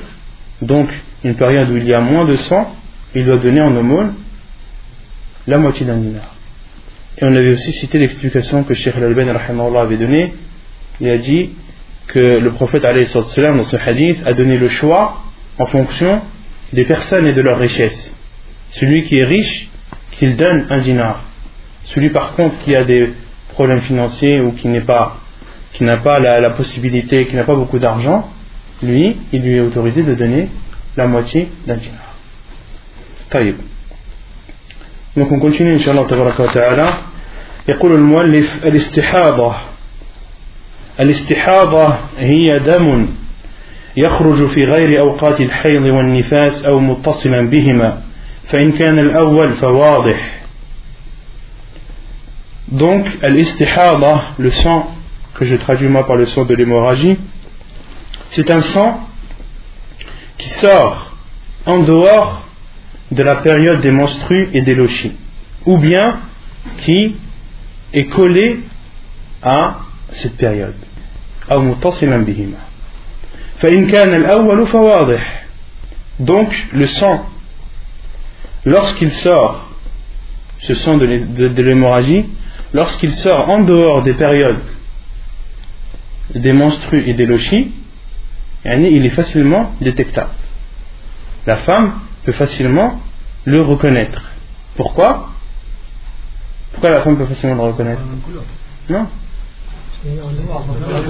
donc 0.62 0.88
une 1.22 1.34
période 1.34 1.70
où 1.70 1.76
il 1.76 1.86
y 1.86 1.94
a 1.94 2.00
moins 2.00 2.24
de 2.24 2.36
sang, 2.36 2.74
il 3.14 3.24
doit 3.24 3.36
donner 3.36 3.60
en 3.60 3.76
aumône 3.76 4.14
la 5.46 5.58
moitié 5.58 5.84
d'un 5.86 5.96
dinar. 5.96 6.34
Et 7.18 7.24
on 7.24 7.34
avait 7.34 7.52
aussi 7.52 7.72
cité 7.72 7.98
l'explication 7.98 8.64
que 8.64 8.74
Sheikh 8.74 8.96
Al-Albani 8.96 9.30
avait 9.30 9.96
donnée. 9.96 10.34
Il 11.00 11.10
a 11.10 11.18
dit 11.18 11.50
que 12.07 12.19
le 12.19 12.51
prophète 12.51 12.83
dans 12.83 13.63
ce 13.63 13.77
hadith 13.77 14.25
a 14.25 14.33
donné 14.33 14.57
le 14.57 14.67
choix 14.67 15.21
en 15.57 15.65
fonction 15.65 16.21
des 16.73 16.85
personnes 16.85 17.27
et 17.27 17.33
de 17.33 17.41
leur 17.41 17.59
richesse. 17.59 18.13
Celui 18.71 19.03
qui 19.03 19.17
est 19.17 19.25
riche, 19.25 19.69
qu'il 20.11 20.35
donne 20.35 20.65
un 20.69 20.79
dinar. 20.79 21.23
Celui 21.85 22.09
par 22.09 22.33
contre 22.35 22.55
qui 22.63 22.75
a 22.75 22.83
des 22.83 23.13
problèmes 23.53 23.81
financiers 23.81 24.41
ou 24.41 24.51
qui 24.51 24.67
n'est 24.67 24.81
pas 24.81 25.17
qui 25.73 25.83
n'a 25.83 25.97
pas 25.97 26.19
la, 26.19 26.49
possibilité, 26.49 27.25
qui 27.27 27.35
n'a 27.35 27.43
pas 27.43 27.55
beaucoup 27.55 27.77
d'argent, 27.77 28.27
lui, 28.81 29.17
il 29.31 29.43
lui 29.43 29.57
est 29.57 29.59
autorisé 29.59 30.01
de 30.01 30.15
donner 30.15 30.49
la 30.97 31.05
moitié 31.07 31.49
d'un 31.67 31.75
dinar. 31.75 32.15
طيب. 33.31 33.55
Donc 35.15 35.31
on 35.31 35.39
continue 35.39 35.73
inshallah 35.73 36.05
tabaraka 36.07 36.43
wa 36.43 36.49
ta'ala. 36.49 36.93
يقول 37.69 37.91
المؤلف 37.91 38.65
الاستحاضة 38.65 39.55
الاستحاضة 40.99 41.95
هي 42.17 42.59
دم 42.59 43.07
يخرج 43.97 44.47
في 44.47 44.63
غير 44.63 44.99
أوقات 44.99 45.41
الحيض 45.41 45.83
والنفاس 45.83 46.65
أو 46.65 46.79
متصلا 46.79 47.49
بهما 47.49 48.01
فإن 48.47 48.71
كان 48.71 48.99
الأول 48.99 49.53
فواضح 49.53 50.39
Donc, 52.71 53.07
al-istihada, 53.23 54.35
le 54.37 54.51
sang, 54.51 54.95
que 55.33 55.43
je 55.43 55.55
traduis 55.55 55.87
moi 55.87 56.05
par 56.05 56.15
le 56.17 56.27
sang 56.27 56.45
de 56.45 56.53
l'hémorragie, 56.53 57.17
c'est 58.29 58.51
un 58.51 58.61
sang 58.61 59.07
qui 60.37 60.49
sort 60.49 61.17
en 61.65 61.79
dehors 61.79 62.45
de 63.11 63.23
la 63.23 63.37
période 63.37 63.81
des 63.81 63.89
menstrues 63.89 64.49
et 64.53 64.61
des 64.61 64.75
lochis, 64.75 65.13
ou 65.65 65.79
bien 65.79 66.19
qui 66.83 67.15
est 67.93 68.05
collé 68.05 68.59
à 69.41 69.79
cette 70.14 70.36
période. 70.36 70.74
Donc 76.20 76.66
le 76.72 76.86
sang, 76.86 77.26
lorsqu'il 78.64 79.10
sort, 79.10 79.68
ce 80.60 80.74
sang 80.74 80.96
de 80.96 81.62
l'hémorragie, 81.62 82.24
lorsqu'il 82.72 83.12
sort 83.14 83.48
en 83.50 83.60
dehors 83.60 84.02
des 84.02 84.14
périodes 84.14 84.62
des 86.34 86.52
menstrues 86.52 87.08
et 87.08 87.14
des 87.14 87.26
lochis, 87.26 87.72
il 88.64 89.04
est 89.04 89.10
facilement 89.10 89.74
détectable. 89.80 90.30
La 91.46 91.58
femme 91.58 92.00
peut 92.24 92.32
facilement 92.32 93.00
le 93.44 93.60
reconnaître. 93.60 94.22
Pourquoi? 94.76 95.28
Pourquoi 96.72 96.90
la 96.90 97.02
femme 97.02 97.18
peut 97.18 97.26
facilement 97.26 97.56
le 97.56 97.72
reconnaître? 97.72 98.00
Non? 98.88 99.06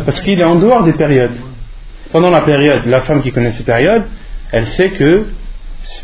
Parce 0.05 0.21
qu'il 0.21 0.39
est 0.39 0.45
en 0.45 0.57
dehors 0.57 0.85
des 0.85 0.93
périodes. 0.93 1.37
Pendant 2.13 2.31
la 2.31 2.43
période, 2.43 2.87
la 2.87 3.03
femme 3.03 3.23
qui 3.23 3.33
connaît 3.33 3.53
ces 3.53 3.65
périodes, 3.65 4.05
elle 4.53 4.67
sait 4.67 4.91
que 4.91 5.27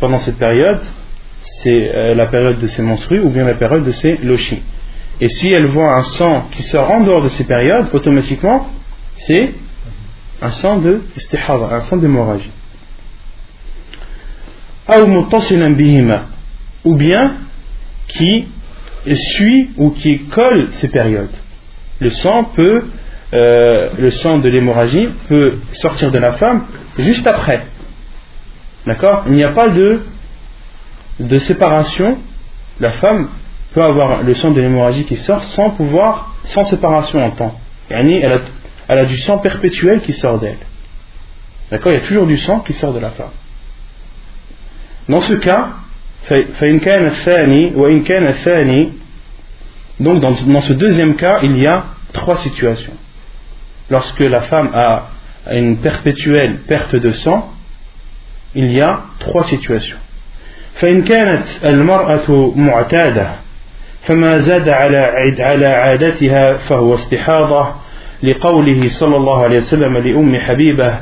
pendant 0.01 0.19
cette 0.19 0.39
période, 0.39 0.81
c'est 1.43 1.95
euh, 1.95 2.15
la 2.15 2.27
période 2.27 2.59
de 2.59 2.67
ses 2.67 2.83
menstrues 2.83 3.21
ou 3.21 3.31
bien 3.31 3.45
la 3.45 3.55
période 3.55 3.85
de 3.85 3.93
ses 3.93 4.17
lochis. 4.17 4.63
Et 5.21 5.29
si 5.29 5.53
elle 5.53 5.67
voit 5.67 5.95
un 5.95 6.03
sang 6.03 6.49
qui 6.53 6.63
sort 6.63 6.91
en 6.91 7.01
dehors 7.01 7.23
de 7.23 7.29
ces 7.29 7.45
périodes, 7.45 7.89
automatiquement, 7.93 8.69
c'est 9.15 9.55
un 10.43 10.51
sang 10.51 10.79
de 10.79 11.03
un 11.71 11.81
sang 11.83 11.97
d'hémorragie. 11.97 12.51
Ou 16.85 16.97
bien 16.97 17.37
qui 18.09 18.49
suit 19.15 19.71
ou 19.77 19.91
qui 19.91 20.25
colle 20.25 20.69
ces 20.73 20.89
périodes 20.89 21.31
le 22.01 22.11
sang 22.11 22.45
peut, 22.45 22.85
euh, 23.33 23.91
le 23.99 24.11
sang 24.11 24.39
de 24.39 24.49
l'hémorragie 24.49 25.09
peut 25.29 25.59
sortir 25.73 26.11
de 26.11 26.19
la 26.19 26.33
femme 26.33 26.67
juste 26.99 27.27
après. 27.27 27.67
D'accord? 28.87 29.25
Il 29.27 29.33
n'y 29.33 29.45
a 29.45 29.51
pas 29.51 29.69
de, 29.69 30.01
de 31.21 31.39
séparation. 31.39 32.19
La 32.81 32.93
femme 32.93 33.29
peut 33.75 33.83
avoir 33.83 34.23
le 34.23 34.35
sang 34.35 34.51
de 34.51 34.61
l'hémorragie 34.61 35.05
qui 35.05 35.17
sort 35.17 35.45
sans 35.45 35.71
pouvoir, 35.71 36.35
sans 36.45 36.65
séparation 36.65 37.25
en 37.25 37.31
temps. 37.31 37.61
Elle 37.89 38.25
a, 38.25 38.39
elle 38.89 38.99
a 38.99 39.05
du 39.05 39.17
sang 39.17 39.39
perpétuel 39.39 40.01
qui 40.01 40.13
sort 40.15 40.39
d'elle. 40.39 40.59
D'accord? 41.71 41.93
Il 41.93 41.97
y 41.97 42.03
a 42.03 42.07
toujours 42.07 42.27
du 42.27 42.37
sang 42.39 42.61
qui 42.61 42.73
sort 42.73 42.93
de 42.93 42.99
la 42.99 43.11
femme. 43.11 43.31
Dans 45.09 45.21
ce 45.21 45.35
cas, 45.35 45.71
donc 50.00 50.20
dans, 50.20 50.62
ce 50.62 50.74
deuxième 50.74 51.16
cas, 51.16 51.40
il 51.44 51.58
y 51.58 51.68
a 51.68 51.86
trois 52.12 52.38
situations. 52.38 52.94
Lorsque 53.90 54.20
la 54.20 54.42
femme 54.42 54.72
a 54.74 55.10
une 55.52 55.78
perpétuelle 55.78 56.60
perte 56.68 56.96
de 56.96 57.12
sang, 57.12 57.54
il 58.56 58.72
y 58.72 58.82
a 58.82 59.02
trois 59.20 59.44
situations. 59.44 59.98
فإن 60.76 61.02
كانت 61.02 61.44
المرأة 61.66 62.54
معتادة 62.56 63.36
فما 64.02 64.38
زاد 64.38 64.70
على 64.70 64.98
على 65.40 65.66
عادتها 65.66 66.54
فهو 66.54 66.96
استحاضة 66.96 67.76
لقوله 68.24 68.90
صلى 68.90 69.16
الله 69.16 69.44
عليه 69.44 69.58
وسلم 69.58 69.98
لأم 69.98 70.40
حبيبة 70.40 71.00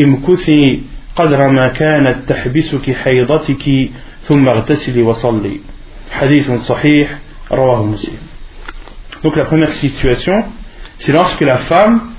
امكثي 0.00 0.82
قدر 1.16 1.48
ما 1.48 1.68
كانت 1.68 2.28
تحبسك 2.28 2.92
حيضتك 2.92 3.90
ثم 4.22 4.48
اغتسلي 4.48 5.02
وصلي 5.02 5.60
حديث 6.12 6.50
صحيح 6.50 7.18
رواه 7.52 7.82
مسلم 7.82 8.18
donc 9.23 9.35
la 9.35 9.45
première 9.45 9.73
situation, 9.73 10.45
c'est 10.99 11.11
lorsque 11.11 11.41
la 11.41 11.57
femme 11.57 12.11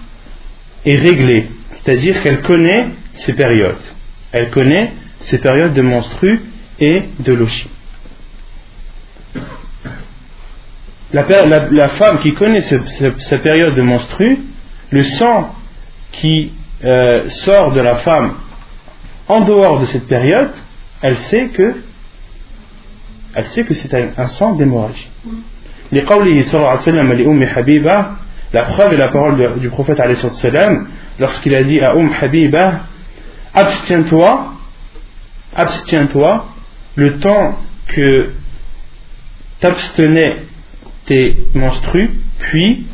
est 0.84 0.96
réglée, 0.96 1.48
c'est-à-dire 1.72 2.22
qu'elle 2.22 2.42
connaît 2.42 2.88
ses 3.14 3.32
périodes. 3.32 3.82
Elle 4.30 4.50
connaît 4.50 4.92
ses 5.20 5.38
périodes 5.38 5.74
de 5.74 5.82
menstru 5.82 6.40
et 6.78 7.02
de 7.18 7.32
lochi. 7.32 7.68
La, 11.12 11.88
femme 11.90 12.20
qui 12.20 12.32
connaît 12.34 12.62
sa 12.62 13.38
période 13.38 13.74
de 13.74 13.82
menstru, 13.82 14.38
le 14.90 15.02
sang 15.02 15.54
qui 16.12 16.52
euh, 16.84 17.28
sort 17.28 17.72
de 17.72 17.80
la 17.80 17.96
femme 17.96 18.34
en 19.28 19.40
dehors 19.42 19.78
de 19.80 19.84
cette 19.86 20.06
période, 20.06 20.52
elle 21.02 21.16
sait 21.18 21.48
que 21.48 21.74
que 23.34 23.74
c'est 23.74 23.94
un 23.94 24.26
sang 24.26 24.54
d'hémorragie 24.54 25.10
les 25.92 26.02
qawlihi 26.02 26.42
sallallahu 26.42 26.70
alayhi 26.72 26.86
wa 26.86 26.92
sallam 26.92 27.12
li 27.12 27.24
Umm 27.24 27.44
la 28.52 28.62
preuve 28.64 28.92
est 28.92 28.98
la 28.98 29.08
parole 29.08 29.60
du 29.60 29.68
prophète 29.68 30.00
alayhi 30.00 30.16
sallam 30.16 30.88
lorsqu'il 31.18 31.54
a 31.56 31.62
dit 31.62 31.80
à 31.80 31.94
Umm 31.94 32.10
Habiba 32.20 32.80
abstiens-toi, 33.54 34.52
abstiens-toi, 35.54 36.46
le 36.96 37.18
temps 37.18 37.58
que 37.88 38.30
t'abstenais 39.60 40.36
tes 41.06 41.36
menstrues, 41.54 42.10
puis 42.38 42.86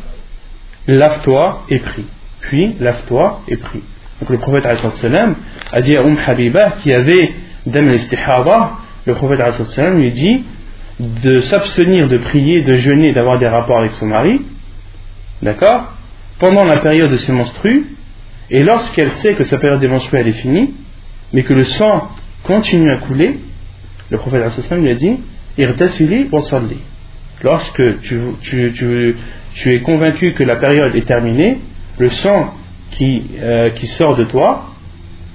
lave-toi 0.87 1.65
et 1.71 1.79
prie. 1.79 2.07
Puis 2.41 2.77
lave-toi 2.81 3.43
et 3.49 3.57
prie. 3.57 3.83
Donc 4.21 4.31
le 4.31 4.39
prophète 4.39 4.65
sallam 4.77 5.37
a 5.73 5.81
dit 5.81 5.97
à 5.97 6.03
Umm 6.03 6.17
Habiba 6.25 6.73
qui 6.83 6.93
avait 6.93 7.33
dame 7.67 7.89
le 9.07 9.15
prophète 9.15 9.53
sallam 9.53 9.99
lui 9.99 10.13
dit 10.13 10.45
de 11.01 11.39
s'abstenir 11.39 12.09
de 12.09 12.19
prier, 12.19 12.63
de 12.63 12.75
jeûner, 12.75 13.13
d'avoir 13.13 13.39
des 13.39 13.47
rapports 13.47 13.79
avec 13.79 13.93
son 13.93 14.07
mari, 14.07 14.43
d'accord, 15.43 15.93
pendant 16.39 16.65
la 16.65 16.79
période 16.79 17.11
de 17.11 17.17
ses 17.17 17.33
menstrues, 17.33 17.87
et 18.51 18.63
lorsqu'elle 18.63 19.11
sait 19.11 19.35
que 19.35 19.45
sa 19.45 19.59
période 19.59 19.81
des 19.81 19.89
menstrues 19.89 20.19
elle 20.19 20.29
est 20.29 20.33
finie, 20.33 20.75
mais 21.33 21.45
que 21.45 21.55
le 21.55 21.65
sang 21.65 22.09
continue 22.45 22.91
à 22.91 22.99
couler, 23.07 23.39
le 24.11 24.19
prophète 24.19 24.43
lui 24.73 24.91
a 24.91 24.95
dit 24.95 25.17
Irtasili 25.59 26.29
wa. 26.33 26.41
Lorsque 27.43 28.01
tu, 28.01 28.19
tu, 28.41 28.73
tu, 28.73 29.17
tu, 29.55 29.75
es 29.75 29.81
convaincu 29.83 30.35
que 30.35 30.43
la 30.43 30.57
période 30.57 30.97
est 30.97 31.07
terminée, 31.07 31.59
le 31.99 32.09
sang 32.09 32.55
qui, 32.91 33.23
euh, 33.41 33.71
qui 33.71 33.87
sort 33.87 34.17
de 34.17 34.25
toi, 34.25 34.71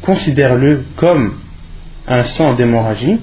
considère-le 0.01 0.83
comme 0.97 1.35
un 2.07 2.23
sang 2.23 2.55
d'hémorragie, 2.55 3.19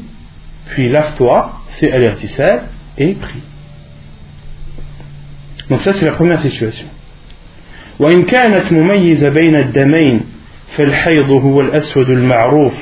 puis 0.71 0.89
lave-toi 0.89 1.60
c'est 1.81 1.91
al 1.91 2.15
et 2.99 3.15
prie. 3.15 3.43
Donc 5.71 5.81
ça 5.81 5.95
c'est 5.95 6.05
la 6.05 6.13
première 6.13 6.41
situation. 6.41 6.87
وإن 8.01 8.23
كانت 8.23 8.73
مميزة 8.73 9.29
بين 9.29 9.57
الدمين 9.57 10.21
فالحيض 10.77 11.31
هو 11.31 11.61
الأسود 11.61 12.11
المعروف 12.11 12.73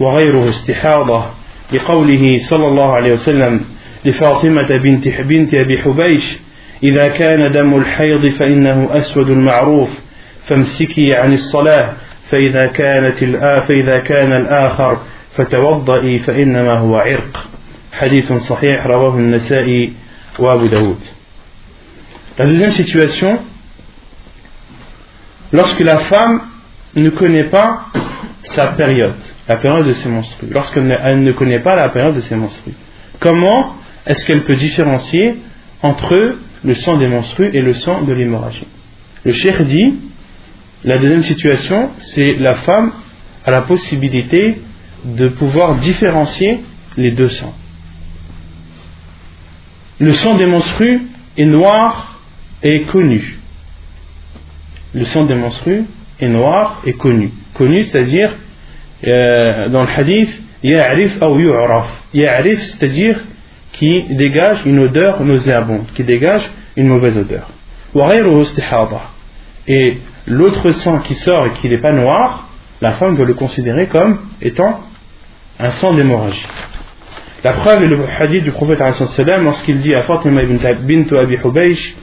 وغيره 0.00 0.48
استحاضة 0.48 1.24
لقوله 1.72 2.38
صلى 2.38 2.66
الله 2.66 2.92
عليه 2.92 3.12
وسلم 3.12 3.60
لفاطمة 4.04 4.76
بنت 4.76 5.08
بنت 5.08 5.54
أبي 5.54 5.78
حبيش 5.78 6.38
إذا 6.82 7.08
كان 7.08 7.52
دم 7.52 7.76
الحيض 7.76 8.28
فإنه 8.28 8.88
أسود 8.90 9.30
المعروف 9.30 9.88
فامسكي 10.46 11.14
عن 11.14 11.32
الصلاة 11.32 11.92
فإذا 12.30 12.66
كانت 12.66 13.24
فإذا 13.68 13.98
كان 13.98 14.32
الآخر 14.32 14.98
فتوضئي 15.36 16.18
فإنما 16.18 16.78
هو 16.78 16.96
عرق 16.96 17.48
La 17.98 18.08
deuxième 22.46 22.70
situation, 22.72 23.38
lorsque 25.50 25.80
la 25.80 25.98
femme 26.00 26.42
ne 26.94 27.08
connaît 27.08 27.48
pas 27.48 27.86
sa 28.42 28.66
période, 28.68 29.14
la 29.48 29.56
période 29.56 29.86
de 29.86 29.94
ses 29.94 30.10
menstrues, 30.10 30.48
lorsqu'elle 30.50 30.86
ne, 30.86 31.32
connaît 31.32 31.60
pas 31.60 31.74
la 31.74 31.88
période 31.88 32.14
de 32.14 32.20
ses 32.20 32.36
menstrues, 32.36 32.74
comment 33.18 33.76
est-ce 34.04 34.26
qu'elle 34.26 34.44
peut 34.44 34.56
différencier 34.56 35.36
entre 35.82 36.36
le 36.64 36.74
sang 36.74 36.98
des 36.98 37.08
menstrues 37.08 37.48
et 37.54 37.62
le 37.62 37.72
sang 37.72 38.02
de 38.02 38.12
l'hémorragie? 38.12 38.66
Le 39.24 39.32
cheikh 39.32 39.62
dit, 39.62 39.94
la 40.84 40.98
deuxième 40.98 41.22
situation, 41.22 41.92
c'est 41.96 42.34
la 42.34 42.56
femme 42.56 42.92
a 43.46 43.50
la 43.50 43.62
possibilité 43.62 44.60
de 45.04 45.28
pouvoir 45.28 45.76
différencier 45.76 46.60
les 46.98 47.12
deux 47.12 47.30
sangs 47.30 47.54
le 49.98 50.12
sang 50.12 50.34
des 50.34 50.46
menstrues 50.46 51.02
est 51.36 51.44
noir 51.44 52.20
et 52.62 52.84
connu. 52.84 53.38
Le 54.94 55.04
sang 55.06 55.24
des 55.24 55.34
menstrues 55.34 55.84
est 56.20 56.28
noir 56.28 56.82
et 56.84 56.92
connu. 56.94 57.30
Connu, 57.54 57.82
c'est-à-dire, 57.82 58.34
euh, 59.04 59.68
dans 59.68 59.82
le 59.82 59.88
hadith, 59.88 60.42
ya'rif 60.62 61.20
ou 61.22 61.38
yu'raf. 61.38 61.88
Ya'rif, 62.14 62.62
c'est-à-dire 62.62 63.20
qui 63.72 64.04
dégage 64.10 64.64
une 64.64 64.78
odeur 64.80 65.22
nauséabonde, 65.22 65.86
qui 65.94 66.02
dégage 66.02 66.50
une 66.76 66.88
mauvaise 66.88 67.18
odeur. 67.18 67.50
Et 69.68 69.98
l'autre 70.26 70.70
sang 70.72 71.00
qui 71.00 71.14
sort 71.14 71.46
et 71.46 71.50
qui 71.60 71.68
n'est 71.68 71.80
pas 71.80 71.92
noir, 71.92 72.48
la 72.80 72.92
femme 72.92 73.16
doit 73.16 73.26
le 73.26 73.34
considérer 73.34 73.86
comme 73.86 74.18
étant 74.40 74.80
un 75.58 75.70
sang 75.70 75.94
d'hémorragie. 75.94 76.46
La 77.43 77.53
preuve 77.53 77.83
est 77.83 77.87
le 77.87 77.99
hadith 78.19 78.43
du 78.43 78.51
prophète 78.51 78.81
lorsqu'il 79.43 79.81
dit 79.81 79.95
à 79.95 80.03
Fatima 80.03 80.41
bint 80.43 81.17
Abi 81.17 81.37
Hubaysh 81.43 81.95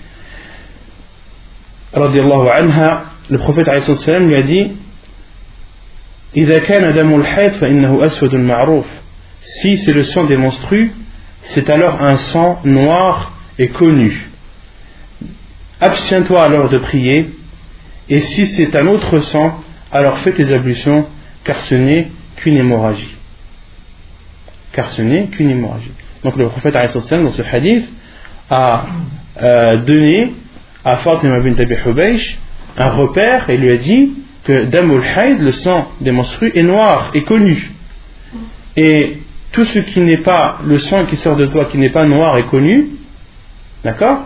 anha, 1.92 3.04
le 3.30 3.38
prophète 3.38 3.68
lui 3.68 4.36
a 4.36 4.42
dit 4.42 4.72
إذا 6.36 6.58
كان 6.58 6.94
دم 6.94 7.14
الحيض 7.20 7.52
فإنه 7.52 8.06
أسود 8.06 8.34
معروف 8.34 8.86
Si 9.42 9.78
c'est 9.78 9.94
le 9.94 10.02
sang 10.02 10.24
des 10.24 10.36
menstrues, 10.36 10.92
c'est 11.42 11.70
alors 11.70 12.02
un 12.02 12.16
sang 12.16 12.60
noir 12.64 13.32
et 13.58 13.68
connu. 13.68 14.28
Abstiens-toi 15.80 16.42
alors 16.42 16.68
de 16.68 16.76
prier, 16.76 17.30
et 18.10 18.18
si 18.18 18.46
c'est 18.46 18.76
un 18.76 18.88
autre 18.88 19.20
sang, 19.20 19.62
alors 19.90 20.18
fais 20.18 20.32
tes 20.32 20.52
ablutions, 20.52 21.06
car 21.44 21.60
ce 21.60 21.76
n'est 21.76 22.08
qu'une 22.36 22.56
hémorragie 22.58 23.14
car 24.73 24.89
ce 24.89 25.01
n'est 25.01 25.27
qu'une 25.27 25.49
hémorragie. 25.49 25.91
Donc 26.23 26.35
le 26.37 26.47
prophète 26.47 26.73
dans 26.73 27.29
ce 27.29 27.41
hadith 27.41 27.91
a 28.49 28.85
euh, 29.41 29.77
donné 29.83 30.33
à 30.83 30.97
Fatima 30.97 31.39
bint 31.41 31.59
Abi 31.59 31.75
Hubaysh 31.85 32.37
un 32.77 32.89
repère 32.89 33.49
et 33.49 33.57
lui 33.57 33.71
a 33.71 33.77
dit 33.77 34.13
que 34.43 34.65
Damul 34.65 35.01
Haid, 35.01 35.39
le 35.39 35.51
sang 35.51 35.89
des 36.01 36.11
menstrues, 36.11 36.51
est 36.53 36.63
noir, 36.63 37.11
est 37.13 37.21
connu. 37.21 37.71
Et 38.75 39.19
tout 39.51 39.65
ce 39.65 39.79
qui 39.79 39.99
n'est 40.01 40.21
pas 40.21 40.59
le 40.65 40.79
sang 40.79 41.05
qui 41.05 41.15
sort 41.15 41.35
de 41.35 41.45
toi, 41.45 41.65
qui 41.65 41.77
n'est 41.77 41.91
pas 41.91 42.05
noir 42.05 42.37
et 42.37 42.43
connu, 42.43 42.87
d'accord? 43.83 44.25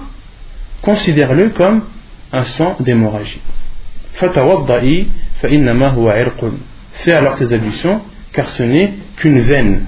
Considère-le 0.81 1.49
comme 1.49 1.83
un 2.31 2.43
sang 2.43 2.77
d'hémorragie. 2.79 3.41
Fatawadda'i 4.13 5.07
fa 5.41 5.49
huwa 5.49 6.13
Fais 6.93 7.13
alors 7.13 7.35
tes 7.35 7.53
ablutions, 7.53 8.01
car 8.33 8.47
ce 8.47 8.63
n'est 8.63 8.93
qu'une 9.17 9.39
veine. 9.41 9.85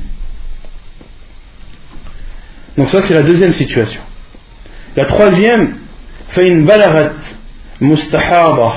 Donc 2.78 2.88
ça 2.88 3.00
c'est 3.02 3.14
la 3.14 3.22
deuxième 3.22 3.54
situation. 3.54 4.00
La 4.96 5.06
troisième, 5.06 5.74
فإن 6.28 6.64
بلغت 6.66 7.16
مستحاضة 7.80 8.72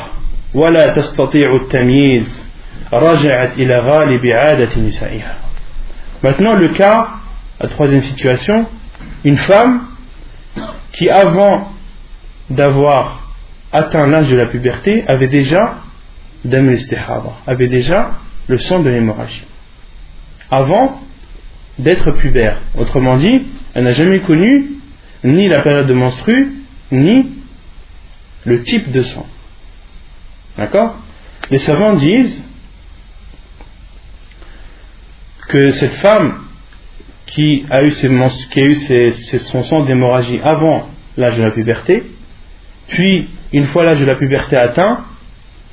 ولا 0.53 0.95
تستطيع 0.95 1.55
التمييز 1.55 2.45
رجعت 2.93 3.57
إلى 3.57 3.79
غالب 3.79 4.25
عادة 4.25 4.81
نسائها. 4.87 5.37
Maintenant 6.23 6.55
le 6.55 6.69
cas, 6.69 7.07
la 7.59 7.69
troisième 7.69 8.01
situation, 8.01 8.65
une 9.23 9.37
femme 9.37 9.81
qui 10.91 11.09
avant 11.09 11.71
d'avoir 12.49 13.33
atteint 13.71 14.07
l'âge 14.07 14.29
de 14.29 14.35
la 14.35 14.47
puberté 14.47 15.03
avait 15.07 15.27
déjà 15.27 15.75
avait 17.45 17.67
déjà 17.67 18.11
le 18.47 18.57
sang 18.57 18.79
de 18.79 18.89
l'hémorragie. 18.89 19.43
Avant 20.49 21.01
d'être 21.77 22.11
pubère. 22.11 22.57
Autrement 22.77 23.17
dit, 23.17 23.45
elle 23.74 23.84
n'a 23.84 23.92
jamais 23.92 24.20
connu 24.20 24.70
ni 25.24 25.48
la 25.48 25.62
période 25.62 25.86
de 25.86 25.94
menstru, 25.94 26.52
ni 26.90 27.28
le 28.44 28.62
type 28.62 28.90
de 28.90 29.00
sang. 29.00 29.26
D'accord? 30.56 30.98
Les 31.50 31.58
savants 31.58 31.94
disent 31.94 32.42
que 35.48 35.70
cette 35.72 35.94
femme 35.94 36.40
qui 37.26 37.64
a 37.70 37.82
eu, 37.82 37.90
qui 37.90 39.38
son 39.38 39.64
sang 39.64 39.84
d'hémorragie 39.84 40.40
avant 40.42 40.88
l'âge 41.16 41.38
de 41.38 41.42
la 41.42 41.50
puberté, 41.50 42.02
puis 42.88 43.28
une 43.52 43.64
fois 43.64 43.84
l'âge 43.84 44.00
de 44.00 44.04
la 44.04 44.16
puberté 44.16 44.56
atteint, 44.56 45.04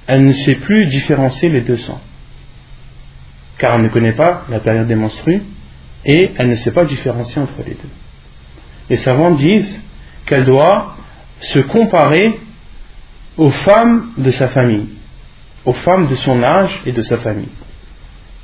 elle 0.08 0.26
ne 0.26 0.34
sait 0.34 0.56
plus 0.56 0.86
différencier 0.88 1.50
les 1.50 1.62
deux 1.62 1.78
sangs. 1.78 2.02
Car 3.58 3.76
elle 3.76 3.84
ne 3.84 3.90
connaît 3.90 4.14
pas 4.14 4.46
la 4.50 4.60
période 4.60 4.88
des 4.88 4.96
menstrues 4.96 5.42
et 6.05 6.31
elle 6.37 6.49
ne 6.49 6.55
sait 6.55 6.73
pas 6.73 6.85
différencier 6.85 7.41
entre 7.41 7.59
les 7.67 7.75
deux. 7.75 7.95
Les 8.91 8.97
savants 8.97 9.33
disent 9.33 9.81
qu'elle 10.27 10.45
doit 10.45 10.97
se 11.41 11.59
comparer 11.59 12.39
aux 13.37 13.51
femmes 13.51 14.13
de 14.19 14.31
sa 14.31 14.49
famille, 14.49 14.89
aux 15.65 15.73
femmes 15.73 16.07
de 16.07 16.15
son 16.15 16.43
âge 16.43 16.81
et 16.87 16.93
de 16.93 17.03
sa 17.03 17.17
famille, 17.17 17.49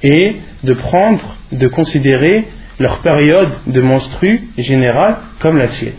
et 0.03 0.37
de 0.65 0.75
prendre, 0.75 1.37
de 1.53 1.69
considérer 1.69 2.49
leur 2.79 3.01
période 3.01 3.53
de 3.67 3.81
menstru 3.81 4.49
générale 4.57 5.17
comme 5.39 5.57
la 5.59 5.69
sienne. 5.69 5.95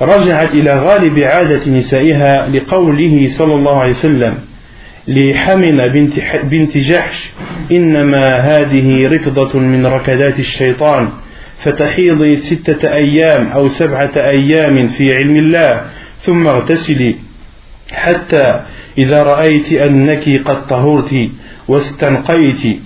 رجعت 0.00 0.54
إلى 0.54 0.80
غالب 0.80 1.18
عادة 1.18 1.70
نسائها 1.70 2.48
لقوله 2.48 3.28
صلى 3.28 3.54
الله 3.54 3.80
عليه 3.80 3.90
وسلم 3.90 4.34
لحمل 5.07 5.89
بنت, 5.89 6.13
بنت 6.43 6.77
جحش. 6.77 7.31
إنما 7.71 8.37
هذه 8.37 9.07
ركضة 9.07 9.59
من 9.59 9.85
ركضات 9.85 10.39
الشيطان 10.39 11.09
فتحيضي 11.63 12.35
ستة 12.35 12.93
أيام 12.93 13.47
أو 13.47 13.67
سبعة 13.67 14.11
أيام 14.15 14.87
في 14.87 15.13
علم 15.13 15.37
الله 15.37 15.81
ثم 16.21 16.47
اغتسلي. 16.47 17.15
حتى 17.91 18.61
إذا 18.97 19.23
رأيت 19.23 19.73
أنك 19.73 20.29
قد 20.45 20.67
طهرت 20.67 21.29
واستنقيت 21.67 22.79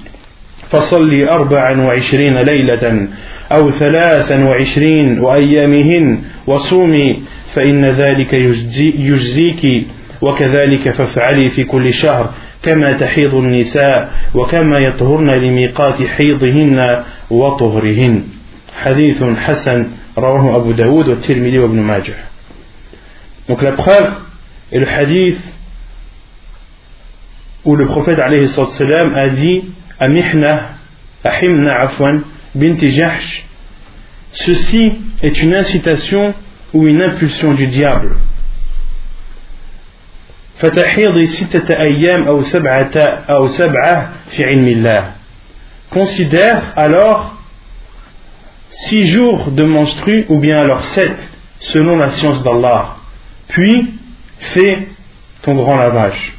فصلي 0.69 1.29
أربعا 1.29 1.81
وعشرين 1.81 2.41
ليلة 2.41 3.07
أو 3.51 3.71
ثلاثا 3.71 4.43
وعشرين 4.43 5.19
وأيامهن 5.19 6.21
وصومي 6.47 7.19
فإن 7.53 7.85
ذلك 7.85 8.33
يجزيك 8.79 9.87
وكذلك 10.21 10.89
فافعلي 10.89 11.49
في 11.49 11.63
كل 11.63 11.93
شهر 11.93 12.33
كما 12.63 12.91
تحيض 12.91 13.35
النساء 13.35 14.13
وكما 14.33 14.77
يطهرن 14.79 15.29
لميقات 15.29 16.03
حيضهن 16.03 17.03
وطهرهن 17.29 18.23
حديث 18.83 19.23
حسن 19.23 19.87
رواه 20.17 20.55
أبو 20.55 20.71
داود 20.71 21.07
والترمذي 21.07 21.59
وابن 21.59 21.79
ماجه 21.81 22.15
Donc 23.47 23.61
la 23.61 23.71
preuve 23.71 24.11
est 24.73 24.79
le 24.79 24.87
hadith 24.87 25.39
où 27.63 27.75
le 27.75 27.85
prophète 27.85 28.19
alayhi 28.19 28.47
salam 28.47 29.15
a 29.15 29.29
dit 29.29 29.63
à 29.99 30.07
Mihna, 30.07 30.69
à 31.23 31.41
Himna 31.41 31.81
Afwan, 31.81 32.23
bint 32.55 32.77
Jahsh, 32.77 33.45
ceci 34.33 34.91
est 35.23 35.41
une 35.41 35.53
incitation 35.53 36.33
ou 36.73 36.87
une 36.87 37.01
impulsion 37.01 37.53
du 37.53 37.67
diable. 37.67 38.17
فتحيضي 40.58 41.26
ستة 41.26 41.74
أيام 41.74 42.22
أو 42.22 42.42
سبعة 42.42 42.96
أو 43.30 43.48
سبعة 43.48 44.12
في 44.30 44.44
علم 44.44 44.68
الله. 44.68 45.12
Considère 45.90 46.62
alors 46.76 47.34
six 48.70 49.06
jours 49.06 49.50
de 49.50 49.64
menstru 49.64 50.24
ou 50.28 50.38
bien 50.38 50.58
alors 50.60 50.84
sept 50.84 51.30
selon 51.60 51.96
la 51.98 52.10
science 52.10 52.42
d'Allah. 52.42 52.96
Puis 53.48 53.94
fais 54.38 54.88
ton 55.42 55.54
grand 55.54 55.76
lavage 55.76 56.34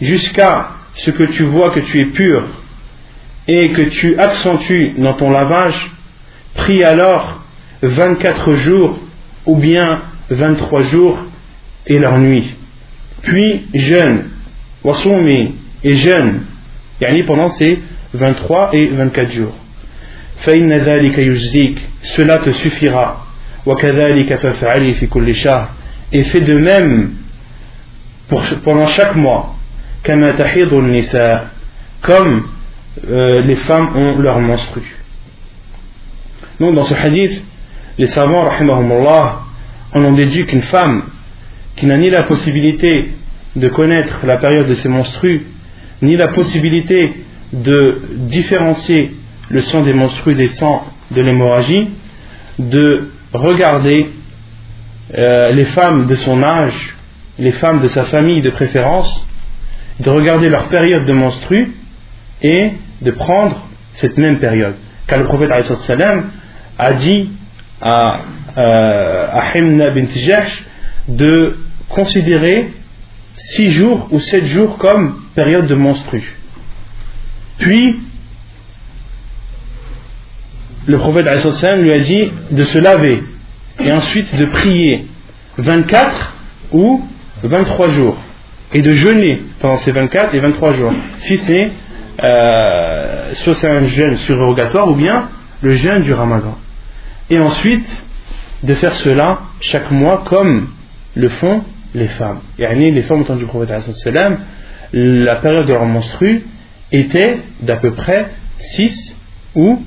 jusqu'à 0.00 0.70
ce 0.94 1.10
que 1.10 1.24
tu 1.24 1.44
vois 1.44 1.74
que 1.74 1.80
tu 1.80 2.00
es 2.00 2.06
pur 2.06 2.42
et 3.46 3.72
que 3.72 3.82
tu 3.82 4.18
accentues 4.18 4.94
dans 4.98 5.14
ton 5.14 5.30
lavage, 5.30 5.90
prie 6.54 6.84
alors 6.84 7.40
24 7.82 8.54
jours 8.54 8.98
ou 9.46 9.56
bien 9.56 10.02
23 10.30 10.82
jours 10.82 11.18
et 11.86 11.98
leur 11.98 12.18
nuit. 12.18 12.54
Puis 13.23 13.67
jeûne, 13.73 14.29
wasumi 14.83 15.55
et 15.83 15.93
jeûne, 15.95 16.41
yani 17.01 17.23
pendant 17.23 17.49
ces 17.49 17.79
23 18.13 18.69
et 18.73 18.87
24 18.87 19.31
jours. 19.31 19.55
Cela 22.03 22.37
te 22.39 22.51
suffira. 22.51 23.25
Et 26.11 26.23
fais 26.23 26.41
de 26.41 26.53
même 26.53 27.11
pour, 28.27 28.43
pendant 28.63 28.87
chaque 28.87 29.15
mois. 29.15 29.55
Comme 32.01 32.43
euh, 33.07 33.41
les 33.41 33.55
femmes 33.55 33.95
ont 33.95 34.19
leur 34.19 34.39
menstru. 34.39 34.81
Donc 36.59 36.75
dans 36.75 36.83
ce 36.83 36.93
hadith, 36.93 37.41
les 37.97 38.07
savants, 38.07 38.43
rahimahumullah, 38.49 39.39
en 39.93 40.03
ont 40.03 40.11
déduit 40.11 40.45
qu'une 40.45 40.63
femme 40.63 41.03
qui 41.75 41.85
n'a 41.85 41.97
ni 41.97 42.09
la 42.09 42.23
possibilité 42.23 43.09
de 43.55 43.67
connaître 43.69 44.25
la 44.25 44.37
période 44.37 44.67
de 44.67 44.73
ses 44.75 44.89
menstrues, 44.89 45.45
ni 46.01 46.15
la 46.17 46.29
possibilité 46.29 47.13
de 47.51 48.01
différencier 48.27 49.11
le 49.49 49.61
sang 49.61 49.81
des 49.83 49.93
menstrues 49.93 50.35
des 50.35 50.47
sangs 50.47 50.83
de 51.11 51.21
l'hémorragie, 51.21 51.89
de 52.59 53.09
regarder 53.33 54.09
euh, 55.15 55.51
les 55.51 55.65
femmes 55.65 56.07
de 56.07 56.15
son 56.15 56.41
âge, 56.43 56.95
les 57.37 57.51
femmes 57.51 57.81
de 57.81 57.87
sa 57.87 58.05
famille 58.05 58.41
de 58.41 58.49
préférence, 58.49 59.27
de 59.99 60.09
regarder 60.09 60.49
leur 60.49 60.69
période 60.69 61.05
de 61.05 61.13
menstrues 61.13 61.73
et 62.41 62.71
de 63.01 63.11
prendre 63.11 63.67
cette 63.93 64.17
même 64.17 64.39
période. 64.39 64.75
Car 65.07 65.19
le 65.19 65.25
prophète 65.25 65.51
a 65.51 66.93
dit 66.93 67.29
à, 67.81 68.21
euh, 68.57 69.27
à 69.31 69.57
Himna 69.57 69.91
bint 69.91 70.07
Jahsh 70.15 70.63
de 71.07 71.57
considérer 71.89 72.71
six 73.37 73.71
jours 73.71 74.07
ou 74.11 74.19
sept 74.19 74.45
jours 74.45 74.77
comme 74.77 75.21
période 75.35 75.67
de 75.67 75.75
menstru. 75.75 76.37
Puis, 77.59 77.99
le 80.85 80.97
prophète 80.97 81.25
lui 81.77 81.93
a 81.93 81.99
dit 81.99 82.31
de 82.51 82.63
se 82.63 82.77
laver 82.77 83.23
et 83.79 83.91
ensuite 83.91 84.35
de 84.35 84.45
prier 84.45 85.07
24 85.57 86.33
ou 86.73 87.03
23 87.43 87.89
jours 87.89 88.17
et 88.73 88.81
de 88.81 88.91
jeûner 88.91 89.43
pendant 89.59 89.77
ces 89.77 89.91
24 89.91 90.35
et 90.35 90.39
23 90.39 90.73
jours. 90.73 90.93
Si 91.19 91.37
c'est 91.37 91.71
euh, 92.21 93.33
c'est 93.33 93.67
un 93.67 93.83
jeûne 93.85 94.17
surrogatoire 94.17 94.89
ou 94.89 94.95
bien 94.95 95.29
le 95.61 95.73
jeûne 95.73 96.03
du 96.03 96.13
ramadan. 96.13 96.57
Et 97.29 97.39
ensuite 97.39 98.05
de 98.61 98.73
faire 98.75 98.93
cela 98.95 99.39
chaque 99.61 99.89
mois 99.91 100.23
comme 100.25 100.69
le 101.15 101.29
font 101.29 101.63
les 101.93 102.07
femmes. 102.07 102.39
Yani 102.57 102.91
les 102.91 103.03
femmes 103.03 103.21
au 103.21 103.23
temps 103.23 103.35
du 103.35 103.45
prophète 103.45 103.69
la 104.93 105.35
période 105.37 105.65
de 105.65 105.73
leur 105.73 105.85
menstru 105.85 106.43
était 106.91 107.39
d'à 107.61 107.77
peu 107.77 107.91
près 107.91 108.31
6 108.59 109.17
ou 109.55 109.81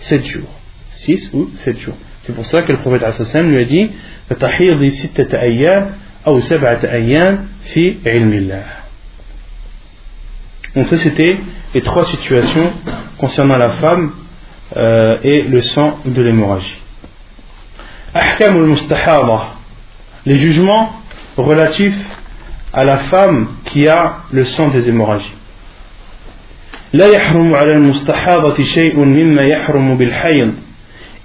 7 0.00 0.26
jours. 0.26 0.60
6 0.90 1.30
ou 1.32 1.50
7 1.56 1.78
jours. 1.78 1.96
C'est 2.22 2.34
pour 2.34 2.46
ça 2.46 2.62
que 2.62 2.72
le 2.72 2.78
prophète 2.78 3.02
lui 3.34 3.62
a 3.62 3.64
dit 3.64 3.90
Donc 10.74 10.86
ça 10.86 10.96
c'était 10.96 11.36
les 11.74 11.80
trois 11.80 12.06
situations 12.06 12.72
concernant 13.18 13.56
la 13.56 13.70
femme 13.70 14.12
euh, 14.76 15.18
et 15.22 15.42
le 15.42 15.60
sang 15.60 15.98
de 16.04 16.22
l'hémorragie 16.22 16.78
Les 20.25 20.35
jugements 20.35 20.89
relatifs 21.37 21.97
à 22.73 22.83
la 22.83 22.97
femme 22.97 23.47
qui 23.65 23.87
a 23.87 24.17
le 24.31 24.43
sang 24.45 24.67
des 24.67 24.87
hémorragies. 24.89 25.33
لا 26.93 27.07
يحرم 27.07 27.55
على 27.55 27.71
المستحاضة 27.71 28.63
شيء 28.63 28.95
مما 28.95 29.43
يحرم 29.45 29.97
بالحيض 29.97 30.53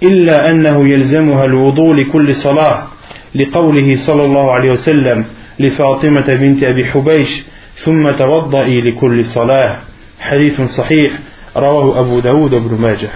إلا 0.03 0.51
أنه 0.51 0.87
يلزمها 0.89 1.45
الوضوء 1.45 1.93
لكل 1.93 2.35
صلاة 2.35 2.87
لقوله 3.35 3.95
صلى 3.95 4.25
الله 4.25 4.51
عليه 4.51 4.71
وسلم 4.71 5.25
لفاطمة 5.59 6.35
بنت 6.35 6.63
أبي 6.63 6.85
حبيش 6.85 7.43
ثم 7.75 8.09
توضئي 8.09 8.81
لكل 8.81 9.25
صلاة 9.25 9.77
حديث 10.19 10.61
صحيح 10.61 11.13
رواه 11.57 11.99
أبو 11.99 12.19
داود 12.19 12.55
بن 12.55 12.81
ماجه 12.81 13.09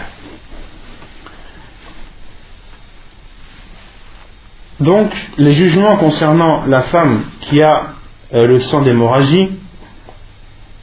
Donc, 4.83 5.13
les 5.39 5.53
jugements 5.53 5.97
concernant 5.97 6.67
la 6.67 6.83
femme 6.83 7.23
qui 7.43 7.63
a 7.63 7.93
euh, 8.35 8.49
le 8.49 8.59
sang 8.59 8.83
d'hémorragie, 8.83 9.49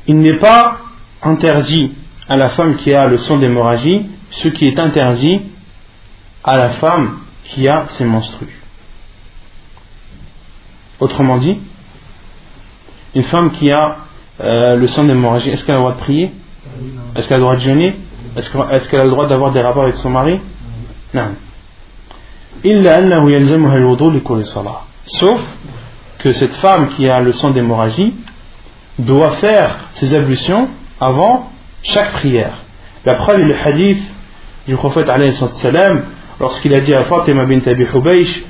il 0.07 0.19
n'est 0.19 0.37
pas 0.37 0.77
interdit 1.21 1.91
à 2.29 2.37
la 2.37 2.49
femme 2.51 2.77
qui 2.77 2.93
a 2.93 3.07
le 3.07 3.17
sang 3.17 3.37
d'hémorragie. 3.37 4.09
Ce 4.31 4.47
qui 4.47 4.67
est 4.67 4.79
interdit 4.79 5.41
à 6.45 6.55
la 6.55 6.69
femme 6.69 7.17
qui 7.43 7.67
a 7.67 7.87
ses 7.87 8.05
menstrues. 8.05 8.61
Autrement 11.01 11.37
dit, 11.37 11.59
une 13.15 13.23
femme 13.23 13.51
qui 13.51 13.69
a 13.69 13.97
euh, 14.39 14.75
le 14.77 14.87
sang 14.87 15.03
d'hémorragie, 15.03 15.49
est-ce 15.49 15.65
qu'elle 15.65 15.75
a 15.75 15.79
le 15.79 15.83
droit 15.83 15.95
de 15.95 15.99
prier? 15.99 16.31
Est-ce 17.15 17.27
qu'elle 17.27 17.35
a 17.35 17.39
le 17.39 17.43
droit 17.43 17.55
de 17.55 17.61
jeûner? 17.61 17.97
Est-ce 18.37 18.87
qu'elle 18.87 19.01
a 19.01 19.03
le 19.03 19.11
droit 19.11 19.27
d'avoir 19.27 19.51
des 19.51 19.61
rapports 19.61 19.83
avec 19.83 19.97
son 19.97 20.09
mari? 20.09 20.39
Non. 21.13 21.35
Sauf 25.05 25.41
que 26.19 26.31
cette 26.33 26.53
femme 26.55 26.89
qui 26.89 27.07
a 27.07 27.19
le 27.21 27.31
sang 27.31 27.51
d'hémorragie 27.51 28.13
doit 28.99 29.31
faire 29.31 29.89
ses 29.93 30.13
ablutions 30.13 30.67
avant 30.99 31.51
chaque 31.83 32.11
prière. 32.13 32.57
La 33.05 33.15
preuve 33.15 33.39
est 33.39 33.45
le 33.45 33.55
hadith 33.65 34.15
du 34.67 34.75
prophète 34.75 35.07
lorsqu'il 36.39 36.73
a 36.73 36.81
dit 36.81 36.93
à 36.93 37.05
Fatima 37.05 37.45
bint 37.45 37.61
Abi 37.65 37.83
Hubaysh 37.83 38.43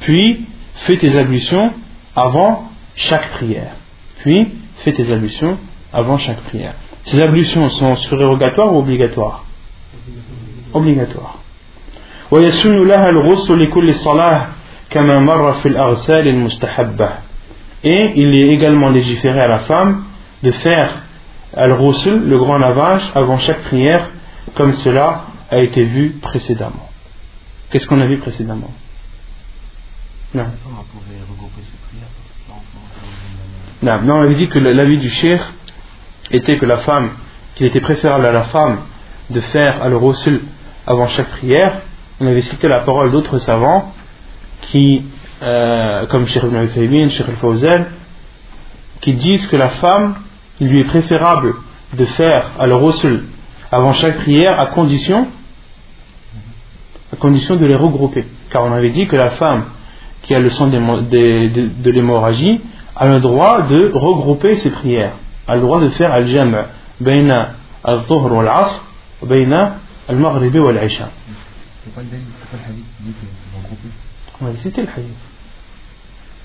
puis 0.00 0.46
fais 0.74 0.96
tes 0.96 1.16
ablutions 1.16 1.70
avant 2.14 2.70
chaque 2.96 3.30
prière. 3.30 3.72
Puis 4.20 4.48
fais 4.78 4.92
tes 4.92 5.12
ablutions 5.12 5.58
avant 5.92 6.18
chaque 6.18 6.40
prière. 6.42 6.74
Ces 7.04 7.20
ablutions 7.22 7.68
sont 7.70 7.96
surérogatoires 7.96 8.74
ou 8.74 8.80
obligatoires? 8.80 9.44
Obligatoires. 10.74 11.38
ويسن 12.31 12.87
لها 12.87 13.09
الغسل 13.09 13.59
لكل 13.63 13.93
صلاة 13.93 14.47
كما 14.89 15.19
مر 15.19 15.53
في 15.53 15.67
الأغسال 15.67 16.27
المستحبة 16.27 17.09
et 17.83 18.13
il 18.15 18.33
est 18.33 18.53
également 18.53 18.89
légiféré 18.89 19.41
à 19.41 19.47
la 19.47 19.59
femme 19.59 20.05
de 20.41 20.51
faire 20.51 20.89
al-ghusl, 21.55 22.15
le 22.15 22.37
grand 22.39 22.57
lavage, 22.57 23.11
avant 23.13 23.37
chaque 23.37 23.61
prière, 23.63 24.09
comme 24.55 24.73
cela 24.73 25.25
a 25.51 25.59
été 25.59 25.83
vu 25.83 26.11
précédemment. 26.21 26.89
Qu'est-ce 27.69 27.85
qu'on 27.87 27.99
a 27.99 28.07
vu 28.07 28.19
précédemment 28.19 28.71
Non. 30.33 30.45
Non, 33.81 34.01
non, 34.01 34.15
on 34.15 34.21
avait 34.21 34.35
dit 34.35 34.47
que 34.47 34.59
l'avis 34.59 34.97
du 34.97 35.09
cher 35.09 35.53
était 36.31 36.57
que 36.57 36.65
la 36.65 36.77
femme, 36.77 37.09
qu'il 37.55 37.65
était 37.67 37.81
préférable 37.81 38.25
à 38.25 38.31
la 38.31 38.43
femme 38.45 38.79
de 39.29 39.41
faire 39.41 39.83
al-ghusl 39.83 40.39
avant 40.87 41.07
chaque 41.07 41.29
prière. 41.29 41.81
on 42.20 42.26
avait 42.26 42.42
cité 42.42 42.68
la 42.68 42.80
parole 42.80 43.12
d'autres 43.12 43.38
savants 43.38 43.92
qui 44.62 45.04
euh, 45.40 46.06
comme 46.06 46.26
Sheikh 46.26 46.42
Ibn 46.42 46.64
Uthaymin, 46.64 47.08
Sheikh 47.08 47.28
Al-Fawzan, 47.28 47.84
qui 49.00 49.14
disent 49.14 49.46
que 49.46 49.56
la 49.56 49.68
femme, 49.68 50.16
il 50.60 50.66
lui 50.68 50.80
est 50.80 50.84
préférable 50.84 51.54
de 51.96 52.04
faire 52.04 52.50
al-Rusul 52.58 53.24
avant 53.70 53.92
chaque 53.92 54.16
prière 54.16 54.58
à 54.58 54.66
condition, 54.66 55.28
à 57.12 57.16
condition 57.16 57.54
de 57.54 57.64
les 57.66 57.76
regrouper. 57.76 58.26
Car 58.50 58.64
on 58.64 58.72
avait 58.72 58.90
dit 58.90 59.06
que 59.06 59.14
la 59.14 59.30
femme 59.30 59.66
qui 60.22 60.34
a 60.34 60.40
le 60.40 60.50
sang 60.50 60.66
de, 60.66 61.90
l'hémorragie 61.90 62.60
a 62.96 63.06
le 63.06 63.20
droit 63.20 63.62
de 63.62 63.92
regrouper 63.94 64.56
ses 64.56 64.70
prières, 64.70 65.12
a 65.46 65.54
le 65.54 65.60
droit 65.60 65.80
de 65.80 65.88
faire 65.90 66.12
al-Jam' 66.12 66.66
al-Dhuhr 67.84 68.32
wal-Asr, 68.32 68.82
al-Maghrib 70.08 70.56
wal-Isha. 70.56 71.10
C'est 71.88 71.94
pas 71.94 72.02
le 72.02 72.64
hadith 72.68 72.84
qui 72.96 73.02
dit 73.02 73.12
que 73.12 73.56
regrouper 73.56 73.88
On 74.40 74.44
va 74.46 74.54
citer 74.54 74.82
le 74.82 74.88
hadith. 74.88 75.16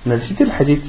On 0.05 0.11
avait 0.11 0.21
cité 0.21 0.45
le 0.45 0.51
hadith. 0.51 0.83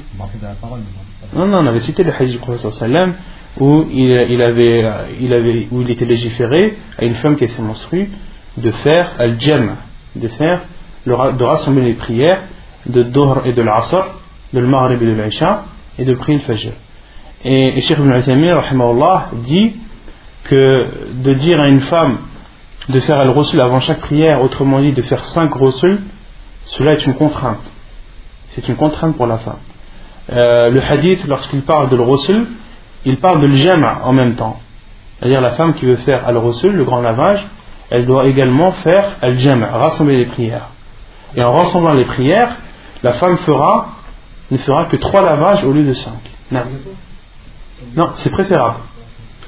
Non, 1.33 1.47
non, 1.47 1.57
on 1.59 1.67
avait 1.67 1.79
cité 1.81 2.03
le 2.03 2.11
hadith 2.13 2.31
du 2.31 2.37
prophète 2.37 2.71
sallam 2.71 3.13
où 3.59 3.85
il, 3.91 4.11
il, 4.29 4.41
avait, 4.41 4.85
il 5.19 5.33
avait, 5.33 5.67
où 5.71 5.81
il 5.81 5.89
était 5.89 6.05
légiféré 6.05 6.77
à 6.97 7.05
une 7.05 7.15
femme 7.15 7.37
qui 7.37 7.47
s'est 7.47 7.61
menstruée 7.61 8.09
de 8.57 8.71
faire 8.71 9.11
al-jam, 9.17 9.75
de 10.15 10.27
faire, 10.27 10.61
de 11.05 11.43
rassembler 11.43 11.83
les 11.83 11.93
prières 11.93 12.41
de 12.85 13.03
Dohr 13.03 13.45
et 13.45 13.53
de 13.53 13.61
l'Asr, 13.61 14.05
de 14.53 14.59
l'Maghrib 14.59 15.01
et 15.01 15.05
de 15.05 15.13
l'Aisha, 15.13 15.65
et 15.97 16.05
de 16.05 16.13
prier 16.13 16.39
le 16.39 16.43
Fajr. 16.43 16.71
Et, 17.43 17.77
et 17.77 17.81
Cheikh 17.81 17.97
Ibn 17.97 18.11
Uthaymin, 18.17 18.61
dit 19.45 19.73
que 20.43 20.87
de 21.13 21.33
dire 21.33 21.59
à 21.59 21.67
une 21.67 21.81
femme 21.81 22.17
de 22.89 22.99
faire 22.99 23.17
al-Rusul 23.17 23.59
avant 23.61 23.79
chaque 23.79 23.99
prière, 23.99 24.41
autrement 24.41 24.79
dit 24.79 24.91
de 24.91 25.01
faire 25.01 25.23
cinq 25.25 25.53
Rusul, 25.55 26.01
cela 26.65 26.93
est 26.93 27.05
une 27.05 27.15
contrainte. 27.15 27.71
C'est 28.53 28.67
une 28.67 28.75
contrainte 28.75 29.15
pour 29.17 29.27
la 29.27 29.37
femme. 29.37 29.59
Euh, 30.31 30.69
le 30.69 30.81
hadith, 30.81 31.25
lorsqu'il 31.27 31.61
parle 31.61 31.89
de 31.89 31.95
l'rusul, 31.95 32.47
il 33.05 33.17
parle 33.17 33.41
de 33.41 33.47
l'jama 33.47 33.99
en 34.03 34.13
même 34.13 34.35
temps. 34.35 34.59
C'est-à-dire 35.19 35.41
la 35.41 35.51
femme 35.51 35.73
qui 35.75 35.85
veut 35.85 35.97
faire 35.97 36.27
al-rusul, 36.27 36.73
le 36.73 36.83
grand 36.83 37.01
lavage, 37.01 37.45
elle 37.91 38.05
doit 38.05 38.25
également 38.25 38.71
faire 38.71 39.17
al-jama, 39.21 39.67
rassembler 39.67 40.17
les 40.17 40.25
prières. 40.25 40.69
Et 41.35 41.43
en 41.43 41.51
rassemblant 41.51 41.93
les 41.93 42.05
prières, 42.05 42.55
la 43.03 43.13
femme 43.13 43.37
fera, 43.39 43.89
ne 44.49 44.57
fera 44.57 44.85
que 44.85 44.95
trois 44.95 45.21
lavages 45.21 45.63
au 45.63 45.71
lieu 45.71 45.83
de 45.83 45.93
cinq. 45.93 46.19
Non, 47.95 48.09
c'est 48.13 48.31
préférable. 48.31 48.79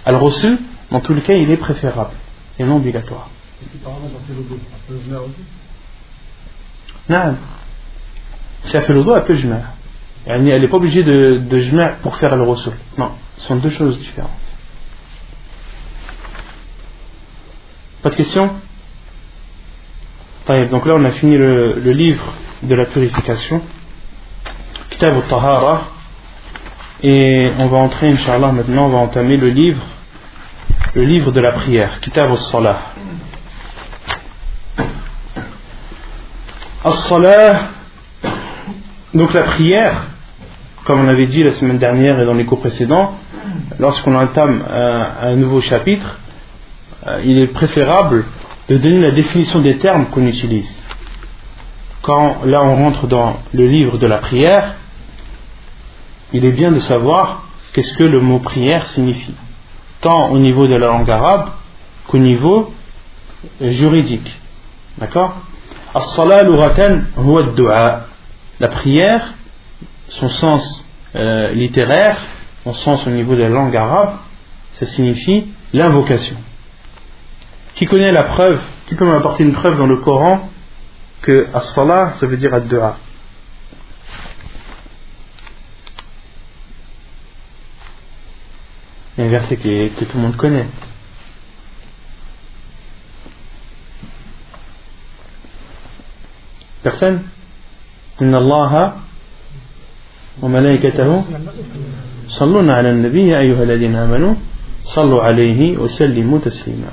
Al-rusul, 0.05 0.59
dans 0.91 0.99
tous 0.99 1.13
les 1.13 1.21
cas, 1.21 1.33
il 1.33 1.49
est 1.49 1.57
préférable 1.57 2.11
et 2.59 2.63
non 2.63 2.77
obligatoire. 2.77 3.29
Non. 7.09 7.35
Si 8.63 8.75
elle 8.75 8.83
fait 8.83 8.93
le 8.93 9.03
dos, 9.03 9.15
elle 9.15 9.23
peut 9.23 9.35
jma'. 9.35 9.73
Elle 10.25 10.43
n'est 10.43 10.67
pas 10.67 10.77
obligée 10.77 11.03
de, 11.03 11.39
de 11.39 12.01
pour 12.01 12.17
faire 12.17 12.35
le 12.35 12.43
rossul. 12.43 12.73
Non, 12.97 13.11
ce 13.37 13.47
sont 13.47 13.55
deux 13.57 13.69
choses 13.69 13.97
différentes. 13.97 14.31
Pas 18.01 18.09
de 18.09 18.15
questions? 18.15 18.51
Donc 20.47 20.85
là, 20.85 20.95
on 20.95 21.03
a 21.03 21.11
fini 21.11 21.37
le, 21.37 21.73
livre 21.91 22.33
de 22.63 22.75
la 22.75 22.85
purification. 22.85 23.61
Kitab 24.89 25.15
al-Tahara. 25.15 25.81
Et 27.03 27.51
on 27.59 27.67
va 27.67 27.77
entrer, 27.77 28.09
Inch'Allah, 28.09 28.51
maintenant, 28.51 28.85
on 28.85 28.89
va 28.89 28.97
entamer 28.99 29.37
le 29.37 29.49
livre, 29.49 29.83
le 30.97 31.03
livre 31.03 31.31
de 31.31 31.39
la 31.39 31.51
prière. 31.51 31.99
Kitab 31.99 32.31
al-Salah. 32.31 32.79
As-Salah 36.83 37.59
donc 39.13 39.31
la 39.35 39.43
prière, 39.43 40.07
comme 40.85 41.01
on 41.01 41.07
avait 41.07 41.27
dit 41.27 41.43
la 41.43 41.51
semaine 41.51 41.77
dernière 41.77 42.19
et 42.19 42.25
dans 42.25 42.33
les 42.33 42.45
cours 42.45 42.61
précédents, 42.61 43.13
lorsqu'on 43.77 44.15
entame 44.15 44.65
un, 44.67 45.35
nouveau 45.35 45.61
chapitre, 45.61 46.19
euh, 47.05 47.21
il 47.23 47.37
est 47.43 47.53
préférable 47.53 48.25
de 48.67 48.77
donner 48.77 48.99
la 48.99 49.11
définition 49.11 49.59
des 49.59 49.77
termes 49.77 50.07
qu'on 50.07 50.25
utilise. 50.25 50.83
Quand 52.01 52.43
là 52.43 52.63
on 52.63 52.75
rentre 52.75 53.05
dans 53.05 53.37
le 53.53 53.67
livre 53.67 53.99
de 53.99 54.07
la 54.07 54.17
prière, 54.17 54.77
il 56.33 56.43
est 56.43 56.53
bien 56.53 56.71
de 56.71 56.79
savoir 56.79 57.43
qu'est-ce 57.73 57.93
que 57.93 58.03
le 58.03 58.19
mot 58.19 58.39
prière 58.39 58.87
signifie, 58.87 59.35
tant 60.01 60.29
au 60.31 60.39
niveau 60.39 60.67
de 60.67 60.75
la 60.75 60.87
langue 60.87 61.09
arabe 61.09 61.49
qu'au 62.07 62.17
niveau 62.17 62.73
juridique. 63.61 64.31
D'accord 64.97 65.35
la 68.59 68.67
prière, 68.67 69.33
son 70.09 70.29
sens 70.29 70.85
euh, 71.15 71.51
littéraire, 71.53 72.17
son 72.63 72.73
sens 72.73 73.07
au 73.07 73.09
niveau 73.09 73.35
de 73.35 73.41
la 73.41 73.49
langue 73.49 73.75
arabe, 73.75 74.17
ça 74.73 74.85
signifie 74.85 75.47
l'invocation. 75.73 76.35
Qui 77.75 77.85
connaît 77.85 78.11
la 78.11 78.23
preuve 78.23 78.59
Qui 78.87 78.95
peut 78.95 79.05
m'apporter 79.05 79.43
une 79.43 79.53
preuve 79.53 79.77
dans 79.77 79.85
le 79.85 79.97
Coran 79.97 80.49
que 81.21 81.47
as-salah, 81.53 82.13
ça 82.19 82.25
veut 82.25 82.37
dire 82.37 82.53
ad-dua? 82.53 82.97
Il 89.18 89.20
y 89.20 89.24
a 89.24 89.26
un 89.26 89.30
verset 89.30 89.56
que, 89.56 89.88
que 89.88 90.04
tout 90.04 90.16
le 90.16 90.22
monde 90.22 90.36
connaît. 90.36 90.66
Personne 96.82 97.20
إن 98.22 98.34
الله 98.34 98.92
وملائكته 100.42 101.24
صلون 102.28 102.70
على 102.70 102.90
النبي 102.90 103.28
يا 103.28 103.38
أيها 103.38 103.62
الذين 103.62 103.94
آمنوا 103.96 104.34
صلوا 104.82 105.22
عليه 105.22 105.78
وسلموا 105.78 106.38
تسليما 106.38 106.92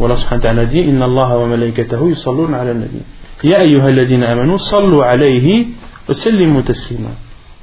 والله 0.00 0.16
سبحانه 0.16 0.40
وتعالى 0.40 0.66
dit 0.70 0.84
إن 0.88 1.02
الله 1.02 1.36
وملائكته 1.36 2.08
يصلون 2.08 2.54
على 2.54 2.70
النبي 2.70 3.00
يا 3.44 3.60
أيها 3.60 3.88
الذين 3.88 4.24
آمنوا 4.24 4.58
صلوا 4.58 5.04
عليه 5.04 5.66
وسلموا 6.08 6.62
تسليما 6.62 7.12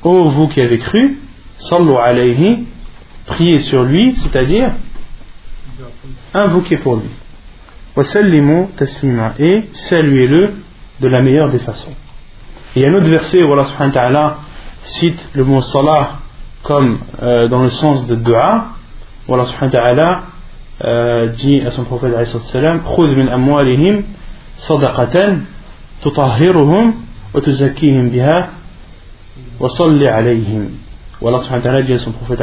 Ô 0.04 0.28
vous 0.30 0.50
qui 0.50 0.60
avez 0.60 0.80
cru, 0.80 1.16
صلوا 1.58 2.00
عليه, 2.02 2.58
prier 3.29 3.59
sur 3.59 3.85
lui, 3.85 4.17
c'est-à-dire 4.17 4.73
invoquer 6.35 6.79
pour 6.79 6.97
lui. 6.97 7.11
Et 9.39 9.65
saluez-le 9.73 10.55
de 11.01 11.09
la 11.09 11.23
meilleure 11.23 11.51
des 11.51 11.59
façons. 11.59 11.95
Et 12.75 12.81
il 12.81 12.83
y 12.83 12.87
a 12.87 12.91
un 12.91 12.95
autre 12.95 13.09
verset 13.09 13.43
où 13.43 13.53
Allah 13.53 13.65
subhanahu 13.65 13.95
wa 13.95 14.01
ta'ala 14.01 14.37
cite 14.83 15.29
le 15.35 15.45
mot 15.45 15.63
salah 15.63 16.19
comme 16.63 16.99
euh, 17.23 17.49
dans 17.49 17.63
le 17.63 17.71
sens 17.71 18.07
de 18.07 18.15
dua. 18.15 18.67
Où 19.27 19.35
Allah 19.35 19.47
subhanahu 19.47 19.75
wa 19.75 19.81
ta'ala 19.81 20.23
euh, 20.85 21.27
dit 21.29 21.61
à 21.61 21.71
son 21.71 21.85
prophète 21.85 22.13
Khudh 22.15 23.17
min 23.17 23.29
amwalihim 23.29 24.05
sadaqatan 24.57 25.41
tutahhiruhum 26.03 26.95
wa 27.35 27.41
tuzakihim 27.41 28.11
biha 28.11 28.49
wa 29.59 29.69
salli 29.69 30.07
alayhim. 30.07 30.71
Ou 31.21 31.29
Allah 31.29 31.41
subhanahu 31.43 31.75
wa 31.75 31.83
dit 31.83 31.93
à 31.93 31.99
son 31.99 32.13
prophète 32.13 32.41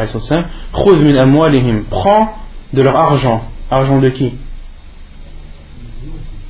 Prends 1.89 2.33
de 2.73 2.81
leur 2.81 2.95
argent. 2.95 3.43
Argent 3.71 3.99
de 3.99 4.09
qui? 4.09 4.33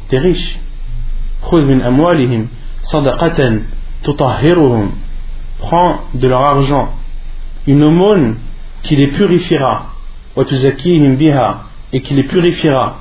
Des 0.09 0.19
riches. 0.19 0.59
Prends 5.59 6.01
de 6.13 6.27
leur 6.27 6.41
argent 6.41 6.89
une 7.67 7.83
aumône 7.83 8.37
qui 8.83 8.95
les 8.95 9.07
purifiera. 9.07 9.87
Et 10.37 12.01
qui 12.01 12.13
les 12.13 12.23
purifiera. 12.23 12.97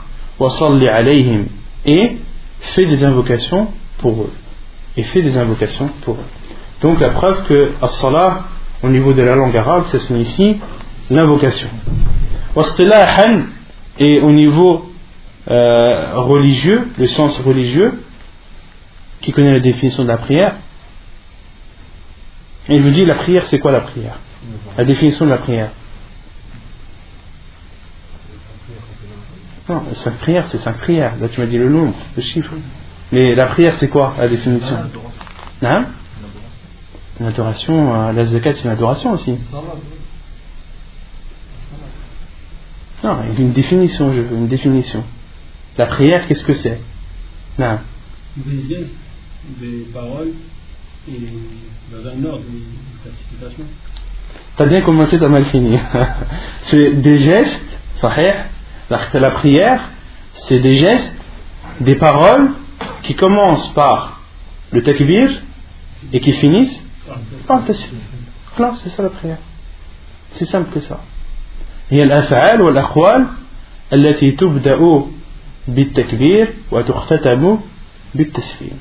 Et 1.87 2.17
fais 2.61 2.87
des 2.87 3.05
invocations 3.05 3.69
pour 3.99 4.23
eux. 4.23 4.33
Et 4.97 5.03
fais 5.03 5.23
des 5.23 5.37
invocations 5.37 5.91
pour 6.03 6.15
eux. 6.15 6.27
Donc 6.81 7.01
la 7.01 7.11
preuve 7.11 7.45
que 7.45 7.73
as-salah 7.83 8.45
au 8.85 8.89
niveau 8.89 9.15
de 9.15 9.23
la 9.23 9.35
langue 9.35 9.57
arabe, 9.57 9.87
ça 9.87 9.99
signifie 9.99 10.61
l'invocation. 11.11 11.69
Et 13.99 14.21
au 14.21 14.31
niveau 14.31 14.93
euh, 15.49 16.21
religieux, 16.21 16.89
le 16.99 17.07
sens 17.07 17.39
religieux, 17.39 18.03
qui 19.23 19.33
connaît 19.33 19.53
la 19.53 19.61
définition 19.61 20.03
de 20.03 20.09
la 20.09 20.19
prière, 20.19 20.57
il 22.69 22.83
vous 22.83 22.91
dit 22.91 23.05
la 23.05 23.15
prière, 23.15 23.47
c'est 23.47 23.59
quoi 23.59 23.73
la 23.73 23.81
prière? 23.81 24.19
La 24.77 24.85
définition 24.85 25.25
de 25.25 25.31
la 25.31 25.39
prière. 25.39 25.71
Non, 29.69 29.83
cinq 29.95 30.19
prières, 30.19 30.47
c'est 30.49 30.59
cinq 30.59 30.77
prières. 30.77 31.15
Là, 31.21 31.29
tu 31.29 31.41
m'as 31.41 31.47
dit 31.47 31.57
le 31.57 31.71
nombre, 31.71 31.95
le 32.17 32.23
chiffre. 32.23 32.53
Mais 33.13 33.35
la 33.35 33.47
prière, 33.47 33.77
c'est 33.77 33.89
quoi 33.89 34.15
la 34.19 34.29
définition? 34.29 34.77
Hein 35.63 35.87
une 37.21 37.27
adoration, 37.27 37.95
euh, 37.95 38.13
la 38.13 38.27
zakat, 38.27 38.55
c'est 38.55 38.65
une 38.65 38.71
adoration 38.71 39.13
aussi. 39.13 39.37
Non, 43.05 43.19
il 43.29 43.39
y 43.39 43.43
a 43.43 43.47
une 43.47 43.53
définition, 43.53 44.13
je 44.13 44.21
veux 44.21 44.37
une 44.37 44.49
définition. 44.49 45.05
La 45.77 45.87
prière, 45.87 46.27
qu'est-ce 46.27 46.45
que 46.45 46.55
c'est? 46.55 46.81
Non. 47.59 47.79
Des 48.37 48.63
gestes, 48.69 48.91
des 49.61 49.87
paroles 49.93 50.33
et 51.09 51.21
dans 51.93 52.09
un 52.09 52.25
ordre, 52.25 52.45
une 52.49 53.01
classification. 53.03 53.65
T'as 54.57 54.67
bien 54.67 54.81
commencé, 54.81 55.19
t'as 55.19 55.29
mal 55.29 55.47
fini. 55.47 55.79
c'est 56.63 56.93
des 57.01 57.17
gestes, 57.17 57.79
sahih. 57.97 58.35
La, 58.91 59.01
la 59.15 59.31
prière, 59.31 59.91
c'est 60.35 60.59
des 60.61 60.73
gestes, 60.73 61.15
des 61.81 61.95
paroles 61.95 62.51
qui 63.03 63.15
commencent 63.15 63.73
par 63.75 64.21
le 64.71 64.83
takbir 64.83 65.31
et 66.13 66.21
qui 66.21 66.33
finissent 66.33 66.84
par 67.48 67.60
le 67.60 67.66
tasbih. 67.66 67.98
Non, 68.60 68.74
c'est 68.74 68.90
ça 68.90 69.04
la 69.04 69.10
prière. 69.10 69.38
C'est 70.34 70.46
simple 70.46 70.70
que 70.74 70.80
ça. 70.80 71.00
هي 71.92 72.04
الأفعال 72.04 72.62
والأقوال 72.62 73.26
التي 73.94 74.32
تبدأ 74.32 74.80
بالتكبير 75.68 76.48
وتختتم 76.72 77.60
بالتسليم. 78.16 78.80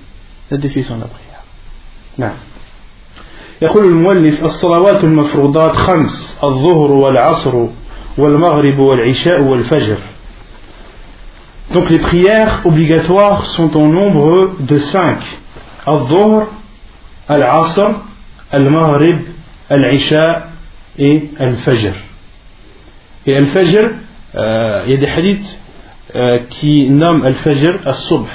La 0.50 0.56
définition 0.56 0.96
de 0.96 1.00
la 1.00 1.08
prière. 1.08 1.42
نعم. 2.18 2.37
يقول 3.62 3.84
المؤلف 3.84 4.44
الصلوات 4.44 5.04
المفروضات 5.04 5.76
خمس 5.76 6.37
الظهر 6.42 6.90
والعصر 6.92 7.66
والمغرب 8.18 8.78
والعشاء 8.78 9.40
والفجر 9.40 9.98
Donc 11.70 11.90
les 11.90 11.98
prières 11.98 12.62
obligatoires 12.64 13.44
sont 13.44 13.76
au 13.76 13.87
nombre 13.88 14.54
de 14.61 14.78
cinq. 14.78 15.18
Al-Dhuhr, 15.87 16.46
Al-Asr, 17.28 17.90
Al-Maghrib, 18.53 19.17
Al-Isha 19.69 20.47
et 20.99 21.31
Al-Fajr. 21.39 21.93
Et 23.25 23.35
Al-Fajr, 23.35 23.89
euh, 24.35 24.83
il 24.85 24.91
y 24.91 24.93
a 24.93 24.97
des 24.97 25.07
hadiths 25.07 25.59
euh, 26.15 26.39
qui 26.51 26.89
nomment 26.91 27.25
Al-Fajr 27.25 27.79
Al-Subh. 27.83 28.27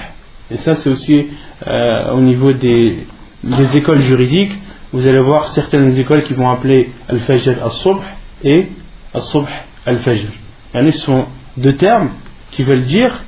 Et 0.50 0.56
ça 0.56 0.74
c'est 0.74 0.90
aussi 0.90 1.28
euh, 1.66 2.10
au 2.12 2.20
niveau 2.20 2.52
des, 2.52 3.06
des 3.44 3.76
écoles 3.76 4.00
juridiques. 4.00 4.52
Vous 4.92 5.06
allez 5.06 5.20
voir 5.20 5.48
certaines 5.48 5.96
écoles 5.96 6.24
qui 6.24 6.34
vont 6.34 6.50
appeler 6.50 6.90
Al-Fajr 7.08 7.62
Al-Subh 7.62 8.02
et 8.42 8.66
Al-Subh 9.14 9.48
Al-Fajr. 9.86 10.30
Ce 10.74 10.90
sont 10.90 11.26
deux 11.56 11.76
termes 11.76 12.10
qui 12.50 12.64
veulent 12.64 12.84
dire 12.84 13.22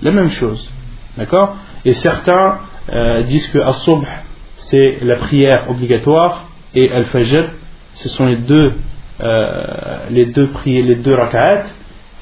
la 0.00 0.12
même 0.12 0.30
chose. 0.30 0.70
D'accord? 1.16 1.56
Et 1.84 1.92
certains 1.92 2.58
disent 3.26 3.48
que 3.48 3.58
As-Subh 3.58 4.04
c'est 4.70 4.98
la 5.02 5.16
prière 5.16 5.68
obligatoire 5.68 6.48
et 6.74 6.90
Al-Fajr 6.90 7.44
ce 7.94 8.08
sont 8.08 8.26
les 8.26 8.36
deux, 8.36 8.74
euh, 9.20 10.24
deux 10.34 10.48
prières, 10.48 10.86
les 10.86 10.94
deux 10.94 11.14
rak'at 11.14 11.64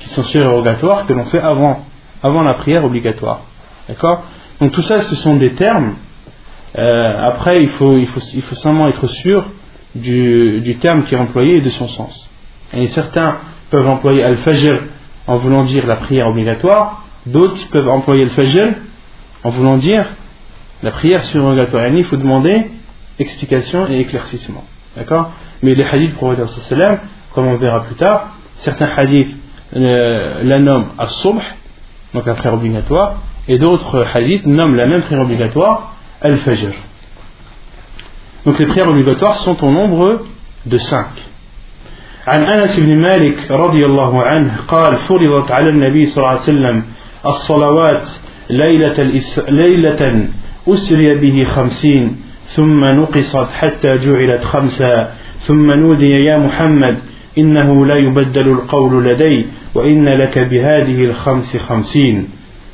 qui 0.00 0.08
sont 0.08 0.24
surrogatoires 0.24 1.06
que 1.06 1.12
l'on 1.12 1.26
fait 1.26 1.40
avant, 1.40 1.84
avant 2.22 2.42
la 2.42 2.54
prière 2.54 2.84
obligatoire. 2.84 3.42
D'accord? 3.86 4.22
Donc 4.60 4.72
tout 4.72 4.82
ça 4.82 4.98
ce 4.98 5.14
sont 5.14 5.36
des 5.36 5.52
termes. 5.52 5.96
Euh, 6.76 7.28
après 7.30 7.62
il 7.62 7.68
faut, 7.68 7.98
il, 7.98 8.06
faut, 8.06 8.20
il 8.34 8.42
faut 8.42 8.54
seulement 8.54 8.88
être 8.88 9.06
sûr 9.06 9.44
du, 9.94 10.60
du 10.60 10.76
terme 10.78 11.04
qui 11.04 11.14
est 11.14 11.18
employé 11.18 11.56
et 11.56 11.60
de 11.60 11.68
son 11.68 11.88
sens. 11.88 12.30
Et 12.72 12.86
certains 12.88 13.38
peuvent 13.70 13.88
employer 13.88 14.24
Al-Fajr 14.24 14.80
en 15.26 15.36
voulant 15.36 15.64
dire 15.64 15.86
la 15.86 15.96
prière 15.96 16.26
obligatoire, 16.26 17.04
d'autres 17.26 17.68
peuvent 17.70 17.88
employer 17.88 18.24
le 18.24 18.30
fajr 18.30 18.74
en 19.44 19.50
voulant 19.50 19.76
dire 19.76 20.06
la 20.81 20.91
prière 20.91 21.23
surrogatoire. 21.23 21.87
Il 21.87 22.05
faut 22.05 22.17
demander 22.17 22.69
explication 23.19 23.87
et 23.89 23.99
éclaircissement. 23.99 24.63
D'accord 24.95 25.31
Mais 25.61 25.73
les 25.73 25.83
hadiths 25.83 26.15
prophète 26.15 26.47
comme 27.33 27.47
on 27.47 27.55
verra 27.55 27.83
plus 27.83 27.95
tard, 27.95 28.35
certains 28.55 28.89
hadiths 28.95 29.35
euh, 29.75 30.43
la 30.43 30.59
nomment 30.59 30.89
as-subh, 30.99 31.41
donc 32.13 32.25
la 32.25 32.35
prière 32.35 32.53
obligatoire, 32.53 33.15
et 33.47 33.57
d'autres 33.57 34.05
hadiths 34.13 34.45
nomment 34.45 34.75
la 34.75 34.85
même 34.85 35.01
prière 35.01 35.21
obligatoire 35.21 35.95
al-fajr. 36.21 36.73
Donc 38.45 38.59
les 38.59 38.65
prières 38.67 38.89
obligatoires 38.89 39.37
sont 39.37 39.63
au 39.63 39.71
nombre 39.71 40.21
de 40.65 40.77
cinq. 40.77 41.07
عن 42.27 42.43
أنس 42.43 42.79
بن 42.79 43.01
مالك 43.01 43.51
رضي 43.51 43.85
الله 43.85 44.23
عنه 44.23 44.57
قال 44.67 44.97
فرضت 44.97 45.51
على 45.51 45.69
النبي 45.69 46.05
صلى 46.05 46.17
الله 46.17 46.29
عليه 46.29 46.39
وسلم 46.41 46.83
الصلوات 47.25 48.09
ليلة, 48.49 48.97
الإس... 49.01 49.39
ليلة 49.49 50.27
أسري 50.68 51.14
به 51.14 51.44
خمسين 51.44 52.16
ثم 52.48 52.84
نقصت 52.84 53.48
حتى 53.50 53.96
جعلت 53.96 54.44
خمسا 54.44 55.14
ثم 55.40 55.70
نودي 55.70 56.24
يا 56.24 56.38
محمد 56.38 56.98
إنه 57.38 57.86
لا 57.86 57.94
يبدل 57.94 58.48
القول 58.48 59.04
لدي 59.04 59.46
وإن 59.74 60.08
لك 60.08 60.38
بهذه 60.38 61.04
الخمس 61.04 61.56
خمسين. 61.56 62.28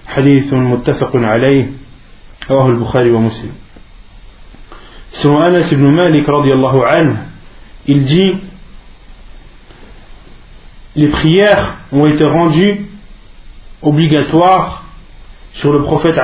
حديث 0.07 0.55
متفق 0.55 1.17
عليه 1.17 1.67
رواه 2.51 2.69
البخاري 2.69 3.11
ومسلم. 3.11 3.53
Selon 5.13 5.43
Anas 5.43 5.71
ibn 5.73 5.87
Malik 5.95 6.27
radiallahu 6.27 6.83
anhu, 6.83 7.17
il 7.87 8.05
dit 8.05 8.33
les 10.97 11.09
prières 11.09 11.77
ont 11.93 12.07
été 12.07 12.25
rendues 12.25 12.87
obligatoires 13.83 14.85
sur 15.53 15.73
le 15.73 15.83
prophète 15.83 16.17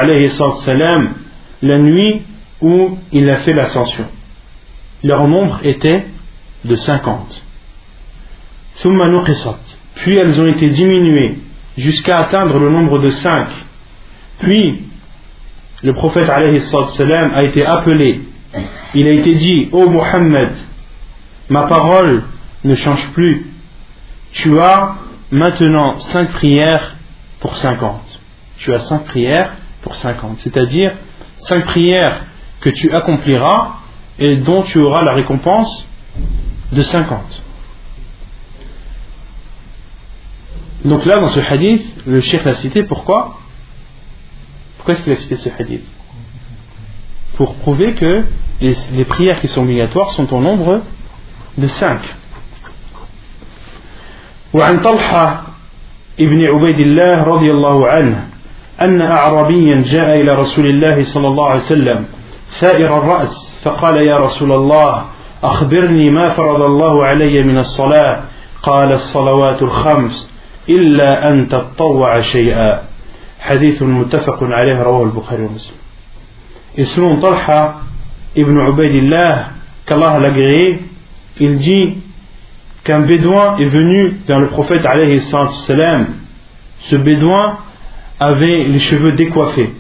salam 0.61 1.15
la 1.63 1.79
nuit 1.79 2.23
où 2.61 2.99
il 3.13 3.29
a 3.31 3.39
fait 3.39 3.53
l'ascension. 3.53 4.07
Leur 5.03 5.27
nombre 5.29 5.61
était 5.63 6.07
de 6.65 6.75
50. 6.75 7.43
Puis 9.97 10.17
elles 10.17 10.41
ont 10.41 10.47
été 10.47 10.69
diminuées 10.69 11.39
jusqu'à 11.77 12.19
atteindre 12.19 12.59
le 12.59 12.71
nombre 12.71 12.99
de 12.99 13.11
5. 13.11 13.49
Puis 14.41 14.83
le 15.83 15.93
prophète 15.95 16.29
a 16.29 17.43
été 17.43 17.65
appelé. 17.65 18.21
Il 18.95 19.07
a 19.07 19.13
été 19.13 19.35
dit 19.35 19.69
Ô 19.73 19.85
oh 19.85 19.91
Muhammad, 19.91 20.53
ma 21.49 21.63
parole 21.63 22.25
ne 22.65 22.75
change 22.75 23.09
plus 23.13 23.51
tu 24.33 24.59
as 24.61 24.97
maintenant 25.31 25.99
5 25.99 26.31
prières 26.33 26.97
pour 27.41 27.57
50. 27.57 28.01
Tu 28.59 28.73
as 28.73 28.81
5 28.81 29.05
prières 29.05 29.55
pour 29.83 29.95
50. 29.95 30.39
C'est-à-dire 30.41 30.93
5 31.40 31.66
prières 31.66 32.26
que 32.62 32.70
tu 32.70 32.92
accompliras 32.94 33.76
et 34.20 34.38
dont 34.38 34.64
tu 34.64 34.80
auras 34.80 35.04
la 35.04 35.14
récompense 35.14 35.88
de 36.72 36.82
50. 36.82 37.22
Donc 40.86 41.06
là, 41.06 41.20
dans 41.20 41.28
ce 41.28 41.40
hadith, 41.40 41.84
le 42.06 42.22
cheikh 42.22 42.44
l'a 42.44 42.54
cité, 42.54 42.84
pourquoi 42.84 43.40
Pourquoi 44.78 44.94
est-ce 44.94 45.04
qu'il 45.04 45.14
a 45.14 45.16
cité 45.16 45.36
ce 45.36 45.50
hadith 45.50 45.84
Pour 47.36 47.56
prouver 47.56 47.94
que 47.94 48.26
les, 48.62 48.76
les, 48.94 49.06
prières 49.06 49.42
qui 49.42 49.48
sont 49.48 49.62
obligatoires 49.64 50.12
sont 50.12 50.32
au 50.34 50.42
nombre 50.42 50.82
de 51.58 51.68
5. 51.68 52.02
وعن 54.54 54.80
طلحة 54.80 55.44
ابن 56.20 56.40
عبيد 56.46 56.80
الله 56.80 57.24
رضي 57.24 57.52
الله 57.52 57.88
عنه 57.88 58.28
أن 58.83 59.01
أعرابيا 59.03 59.81
جاء 59.81 60.21
إلى 60.21 60.33
رسول 60.33 60.67
الله 60.67 61.03
صلى 61.03 61.29
الله 61.29 61.47
عليه 61.49 61.61
وسلم 61.61 62.05
ثائر 62.51 62.99
الرأس 62.99 63.61
فقال 63.63 63.97
يا 63.97 64.19
رسول 64.19 64.53
الله 64.53 65.05
أخبرني 65.43 66.11
ما 66.11 66.29
فرض 66.29 66.63
الله 66.63 67.07
علي 67.07 67.43
من 67.43 67.59
الصلاة. 67.59 68.21
قال 68.63 68.93
الصلوات 68.93 69.63
الخمس 69.63 70.31
إلا 70.69 71.29
أن 71.29 71.49
تطوع 71.49 72.21
شيئا. 72.21 72.83
حديث 73.41 73.83
متفق 73.83 74.39
عليه 74.43 74.83
رواه 74.83 75.03
البخاري 75.03 75.43
ومسلم. 75.43 75.81
selon 76.85 77.21
Talha 77.21 77.75
ibn 78.37 78.57
Ubaidillah, 78.57 79.51
qu'Allah 79.87 80.19
l'a 80.19 80.29
agréé, 80.29 80.81
il 81.39 81.57
dit 81.59 81.99
qu'un 82.85 83.01
bédouin 83.01 83.57
est 83.59 83.67
venu 83.67 84.21
vers 84.27 84.41
le 84.41 84.49
prophète 84.49 84.85
alayhi 84.87 85.21
salam. 85.21 86.07
Ce 86.81 86.97
bédouin 86.97 87.59
avait 88.21 88.65
les 88.65 88.79
cheveux 88.79 89.13
décoiffés. 89.13 89.73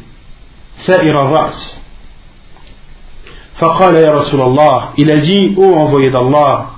Il 4.96 5.10
a 5.10 5.16
dit 5.18 5.54
ô 5.56 5.62
oh, 5.62 5.74
envoyé 5.76 6.10
d'Allah 6.10 6.70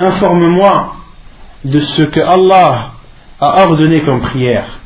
informe-moi 0.00 0.94
de 1.64 1.78
ce 1.78 2.02
que 2.02 2.20
Allah 2.20 2.92
a 3.40 3.64
ordonné 3.64 4.02
comme 4.02 4.20
prière. 4.22 4.80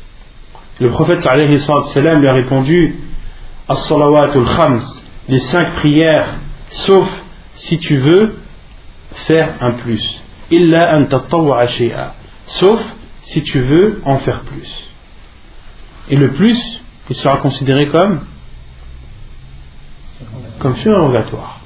Le 0.79 0.91
prophète 0.91 1.25
alayhi 1.25 1.57
lui 1.57 2.27
a 2.27 2.33
répondu 2.33 2.95
as-salawatul 3.67 4.45
khams 4.45 4.81
les 5.27 5.39
cinq 5.39 5.73
prières 5.75 6.35
sauf 6.69 7.07
si 7.55 7.79
tu 7.79 7.97
veux 7.97 8.35
faire 9.27 9.49
un 9.61 9.71
plus. 9.73 10.03
Illa 10.51 10.95
an 10.97 11.07
shay'a 11.67 12.13
sauf 12.45 12.79
si 13.21 13.41
tu 13.43 13.59
veux 13.61 14.01
en 14.05 14.17
faire 14.19 14.41
plus 14.41 14.82
et 16.09 16.15
le 16.15 16.31
plus 16.33 16.81
il 17.09 17.15
sera 17.15 17.37
considéré 17.37 17.87
comme 17.89 18.21
comme 20.59 20.75
surrogatoire. 20.77 21.59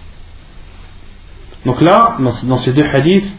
Donc 1.66 1.82
là, 1.82 2.18
dans, 2.20 2.58
ces 2.58 2.74
deux 2.74 2.86
hadiths, 2.86 3.32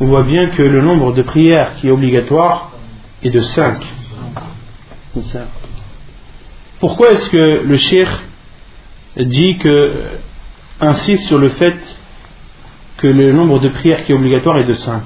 on 0.00 0.06
voit 0.06 0.24
bien 0.24 0.50
que 0.50 0.62
le 0.62 0.82
nombre 0.82 1.14
de 1.14 1.22
prières 1.22 1.76
qui 1.76 1.88
est 1.88 1.90
obligatoire 1.90 2.72
est 3.22 3.30
de 3.30 3.40
5. 3.40 3.82
Pourquoi 6.80 7.12
est-ce 7.12 7.30
que 7.30 7.62
le 7.64 7.76
cheikh 7.78 8.08
dit 9.16 9.56
que 9.58 10.18
insiste 10.80 11.26
sur 11.26 11.38
le 11.38 11.48
fait 11.50 11.78
que 12.98 13.06
le 13.06 13.32
nombre 13.32 13.60
de 13.60 13.70
prières 13.70 14.04
qui 14.04 14.12
est 14.12 14.14
obligatoire 14.14 14.58
est 14.58 14.64
de 14.64 14.74
5 14.74 15.02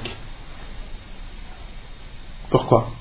Pourquoi? 2.49 2.91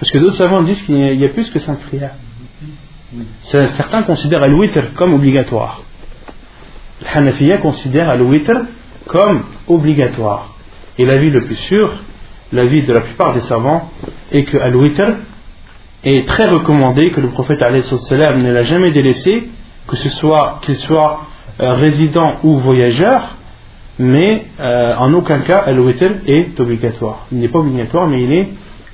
Parce 0.00 0.10
que 0.12 0.18
d'autres 0.18 0.38
savants 0.38 0.62
disent 0.62 0.80
qu'il 0.82 0.96
y 0.96 1.24
a 1.26 1.28
plus 1.28 1.50
que 1.50 1.58
5 1.58 1.78
prières. 1.80 2.14
Certains 3.42 4.02
considèrent 4.04 4.42
al-witr 4.42 4.94
comme 4.94 5.12
obligatoire. 5.12 5.82
Hanafiya 7.12 7.58
considère 7.58 8.08
al-witr 8.08 8.62
comme 9.06 9.42
obligatoire. 9.68 10.54
Et 10.96 11.04
l'avis 11.04 11.28
le 11.28 11.44
plus 11.44 11.56
sûr, 11.56 11.92
l'avis 12.50 12.82
de 12.82 12.94
la 12.94 13.00
plupart 13.02 13.34
des 13.34 13.42
savants, 13.42 13.90
est 14.32 14.44
que 14.44 14.56
al-witr 14.56 15.16
est 16.04 16.26
très 16.26 16.48
recommandé, 16.48 17.10
que 17.10 17.20
le 17.20 17.28
prophète 17.28 17.60
ne 17.60 18.52
l'a 18.52 18.62
jamais 18.62 18.92
délaissé, 18.92 19.50
que 19.86 19.96
ce 19.96 20.08
soit 20.08 20.60
qu'il 20.62 20.76
soit 20.76 21.26
euh, 21.60 21.74
résident 21.74 22.38
ou 22.42 22.56
voyageur, 22.56 23.36
mais 23.98 24.46
euh, 24.60 24.94
en 24.96 25.12
aucun 25.12 25.40
cas 25.40 25.58
al-witr 25.58 26.10
est 26.26 26.58
obligatoire. 26.58 27.26
Il 27.32 27.40
n'est 27.40 27.48
pas 27.48 27.58
obligatoire, 27.58 28.06
mais 28.06 28.22
il 28.22 28.32
est 28.32 28.48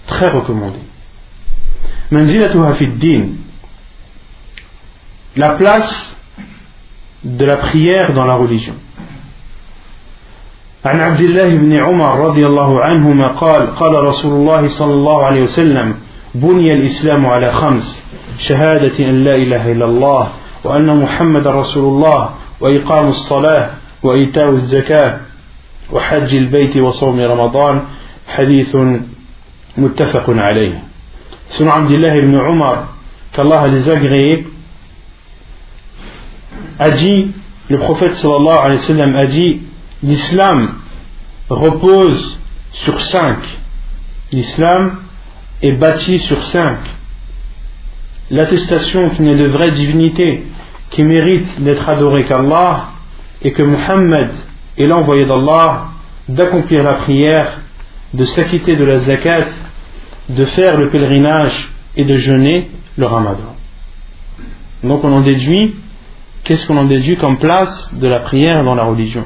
très 0.09 0.30
recommandé. 0.30 0.78
Manzilatuha 2.11 2.74
fi 2.74 2.86
din 2.86 3.36
la 5.36 5.50
place 5.50 6.16
de 7.24 7.44
la 7.44 7.57
prière 7.57 8.12
dans 8.14 8.24
la 8.24 8.34
religion. 8.34 8.74
عن 10.84 11.00
عبد 11.00 11.20
الله 11.20 11.48
بن 11.48 11.72
عمر 11.72 12.18
رضي 12.18 12.46
الله 12.46 12.80
عنهما 12.80 13.28
قال 13.28 13.74
قال 13.74 14.04
رسول 14.04 14.32
الله 14.32 14.68
صلى 14.68 14.94
الله 14.94 15.24
عليه 15.24 15.42
وسلم 15.42 15.94
بني 16.34 16.72
الإسلام 16.72 17.26
على 17.26 17.52
خمس 17.52 18.02
شهادة 18.38 19.09
أن 19.11 19.24
لا 19.24 19.34
إله 19.34 19.72
إلا 19.72 19.84
الله 19.84 20.28
وأن 20.64 21.02
محمد 21.02 21.46
رسول 21.46 21.84
الله 21.94 22.30
وإقام 22.61 23.09
الصلاة 23.09 23.70
وإيتاء 24.02 24.50
الزكاة 24.50 25.20
وحج 25.92 26.34
البيت 26.34 26.76
وصوم 26.76 27.20
رمضان. 27.20 27.82
حديث 28.28 28.76
متفق 29.78 30.24
عليه. 30.30 30.82
Selon 31.51 31.70
Abdullah 31.70 32.16
ibn 32.16 32.34
Omar, 32.34 32.94
qu'Allah 33.32 33.68
les 33.68 33.88
agréé, 33.88 34.47
a 36.78 36.90
dit, 36.90 37.32
le 37.68 37.78
prophète 37.78 38.14
sallallahu 38.14 38.59
alayhi 38.59 38.80
wa 38.80 38.86
sallam 38.86 39.16
a 39.16 39.26
dit, 39.26 39.62
l'islam 40.03 40.74
repose 41.49 42.38
sur 42.72 43.01
cinq. 43.03 43.38
L'islam 44.32 44.99
est 45.62 45.72
bâti 45.72 46.18
sur 46.20 46.42
cinq. 46.42 46.78
L'attestation 48.30 49.11
qu'il 49.11 49.24
n'est 49.24 49.38
de 49.38 49.49
vraie 49.49 49.70
divinité, 49.70 50.44
qui 50.90 51.03
mérite 51.03 51.62
d'être 51.62 51.88
adorée 51.88 52.26
qu'Allah, 52.26 52.88
et 53.42 53.53
que 53.53 53.62
Muhammad 53.62 54.30
est 54.76 54.86
l'envoyé 54.86 55.24
d'Allah, 55.24 55.88
d'accomplir 56.28 56.82
la 56.82 56.94
prière, 56.94 57.61
de 58.12 58.24
s'acquitter 58.24 58.76
de 58.76 58.84
la 58.84 58.99
zakat, 58.99 59.47
de 60.29 60.45
faire 60.47 60.77
le 60.77 60.91
pèlerinage 60.91 61.68
et 61.97 62.05
de 62.05 62.16
jeûner 62.16 62.68
le 62.97 63.07
ramadan. 63.07 63.57
Donc 64.83 65.05
on 65.05 65.12
en 65.12 65.20
déduit, 65.20 65.74
qu'est-ce 66.45 66.66
qu'on 66.66 66.77
en 66.77 66.85
déduit 66.85 67.16
comme 67.16 67.39
place 67.39 67.95
de 67.95 68.07
la 68.07 68.20
prière 68.20 68.64
dans 68.64 68.74
la 68.74 68.85
religion? 68.85 69.24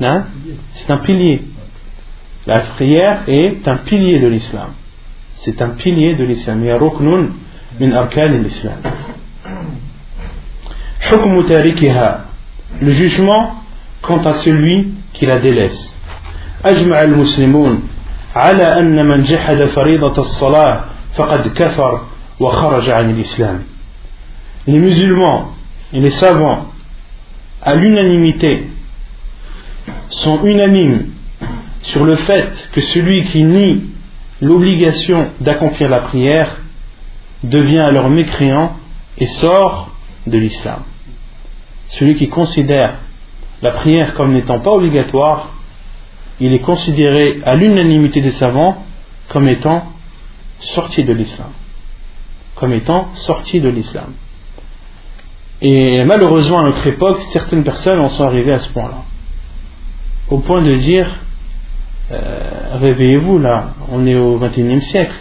Hein 0.00 0.26
C'est 0.72 0.90
un 0.90 0.98
pilier. 0.98 1.42
La 2.46 2.60
prière 2.60 3.22
est 3.26 3.66
un 3.66 3.76
pilier 3.76 4.20
de 4.20 4.28
l'islam. 4.28 4.70
C'est 5.34 5.60
un 5.60 5.70
pilier 5.70 6.14
de 6.14 6.24
l'islam. 6.24 6.60
Il 6.62 6.68
y 6.68 6.70
a 6.70 6.78
ruknun 6.78 7.28
min 7.78 7.92
arkan 7.92 8.28
l'islam. 8.28 8.76
Le 12.80 12.90
jugement 12.90 13.54
quant 14.02 14.22
à 14.24 14.34
celui 14.34 14.94
qui 15.12 15.26
la 15.26 15.38
délaisse. 15.40 16.00
al-muslimun 16.62 17.80
على 18.37 18.79
أن 18.79 19.05
من 19.05 19.21
جحد 19.21 19.65
فريضة 19.65 20.21
الصلاة 20.21 20.83
فقد 21.15 21.47
كفر 21.47 22.01
وخرج 22.39 22.89
عن 22.89 23.09
الإسلام. 23.09 23.59
Les 24.67 24.79
musulmans 24.79 25.53
et 25.93 25.99
les 25.99 26.11
savants, 26.11 26.71
à 27.61 27.75
l'unanimité, 27.75 28.67
sont 30.09 30.43
unanimes 30.43 31.07
sur 31.83 32.05
le 32.05 32.15
fait 32.15 32.69
que 32.71 32.81
celui 32.81 33.25
qui 33.25 33.43
nie 33.43 33.83
l'obligation 34.41 35.29
d'accomplir 35.41 35.89
la 35.89 36.01
prière 36.01 36.57
devient 37.43 37.79
alors 37.79 38.09
mécréant 38.09 38.77
et 39.17 39.27
sort 39.27 39.91
de 40.25 40.37
l'islam. 40.37 40.81
Celui 41.89 42.15
qui 42.15 42.29
considère 42.29 42.95
la 43.61 43.71
prière 43.71 44.13
comme 44.15 44.33
n'étant 44.33 44.59
pas 44.59 44.71
obligatoire, 44.71 45.49
il 46.40 46.52
est 46.52 46.60
considéré 46.60 47.40
à 47.44 47.54
l'unanimité 47.54 48.20
des 48.20 48.30
savants 48.30 48.84
comme 49.28 49.48
étant 49.48 49.84
sorti 50.60 51.04
de 51.04 51.12
l'islam. 51.12 51.48
Comme 52.56 52.72
étant 52.72 53.08
sorti 53.14 53.60
de 53.60 53.68
l'islam. 53.68 54.12
Et 55.60 56.04
malheureusement, 56.04 56.60
à 56.60 56.64
notre 56.64 56.86
époque, 56.86 57.20
certaines 57.32 57.64
personnes 57.64 57.98
en 57.98 58.08
sont 58.08 58.24
arrivées 58.24 58.52
à 58.52 58.60
ce 58.60 58.72
point-là. 58.72 59.02
Au 60.30 60.38
point 60.38 60.62
de 60.62 60.74
dire 60.74 61.08
euh, 62.12 62.78
Réveillez-vous 62.78 63.38
là, 63.38 63.74
on 63.90 64.06
est 64.06 64.14
au 64.14 64.38
XXIe 64.38 64.80
siècle. 64.80 65.14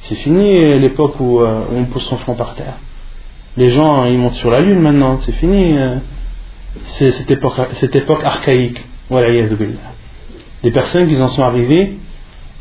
C'est 0.00 0.14
fini 0.16 0.78
l'époque 0.78 1.20
où 1.20 1.40
euh, 1.40 1.64
on 1.74 1.84
pousse 1.84 2.04
son 2.04 2.16
front 2.18 2.34
par 2.34 2.54
terre. 2.54 2.74
Les 3.56 3.70
gens, 3.70 4.04
ils 4.04 4.18
montent 4.18 4.34
sur 4.34 4.50
la 4.50 4.60
lune 4.60 4.80
maintenant, 4.80 5.16
c'est 5.18 5.32
fini. 5.32 5.76
Euh, 5.76 5.96
c'est 6.84 7.10
cette 7.12 7.30
époque, 7.30 7.54
cette 7.74 7.96
époque 7.96 8.22
archaïque. 8.22 8.82
Voilà, 9.08 9.28
Des 10.62 10.70
personnes 10.70 11.08
qui 11.08 11.20
en 11.20 11.28
sont 11.28 11.42
arrivées 11.42 11.98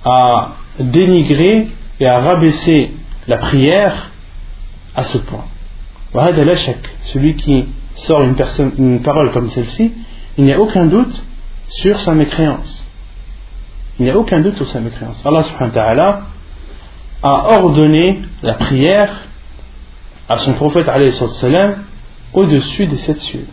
à 0.03 0.55
dénigrer 0.79 1.67
et 1.99 2.07
à 2.07 2.19
rabaisser 2.19 2.91
la 3.27 3.37
prière 3.37 4.11
à 4.95 5.03
ce 5.03 5.17
point 5.17 5.45
celui 7.01 7.35
qui 7.35 7.65
sort 7.95 8.23
une, 8.23 9.01
parole 9.01 9.31
comme 9.31 9.49
celle-ci, 9.49 9.91
il 10.37 10.45
n'y 10.45 10.53
a 10.53 10.59
aucun 10.59 10.85
doute 10.85 11.21
sur 11.67 11.99
sa 11.99 12.13
mécréance. 12.13 12.85
Il 13.99 14.05
n'y 14.05 14.11
a 14.11 14.17
aucun 14.17 14.39
doute 14.41 14.55
sur 14.57 14.67
sa 14.67 14.79
mécréance. 14.79 15.21
Allah 15.25 15.43
subhanahu 15.43 15.75
wa 15.75 15.81
ta'ala 15.81 16.21
a 17.23 17.59
ordonné 17.59 18.21
la 18.43 18.53
prière 18.53 19.09
à 20.29 20.37
son 20.37 20.53
prophète 20.53 20.87
au-dessus 22.33 22.87
des 22.87 22.97
sept 22.97 23.19
cieux. 23.19 23.47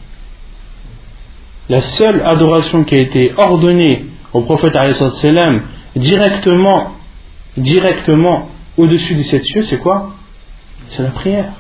La 1.69 1.81
seule 1.81 2.23
adoration 2.25 2.85
qui 2.85 2.95
a 2.95 3.01
été 3.01 3.33
ordonnée 3.37 4.07
au 4.33 4.43
prophète 4.43 4.75
directement, 5.97 6.93
directement 7.57 8.49
au-dessus 8.77 9.15
des 9.15 9.25
sept 9.25 9.45
cieux, 9.45 9.63
c'est 9.63 9.79
quoi? 9.79 10.15
C'est 10.91 11.03
la 11.03 11.11
prière. 11.11 11.53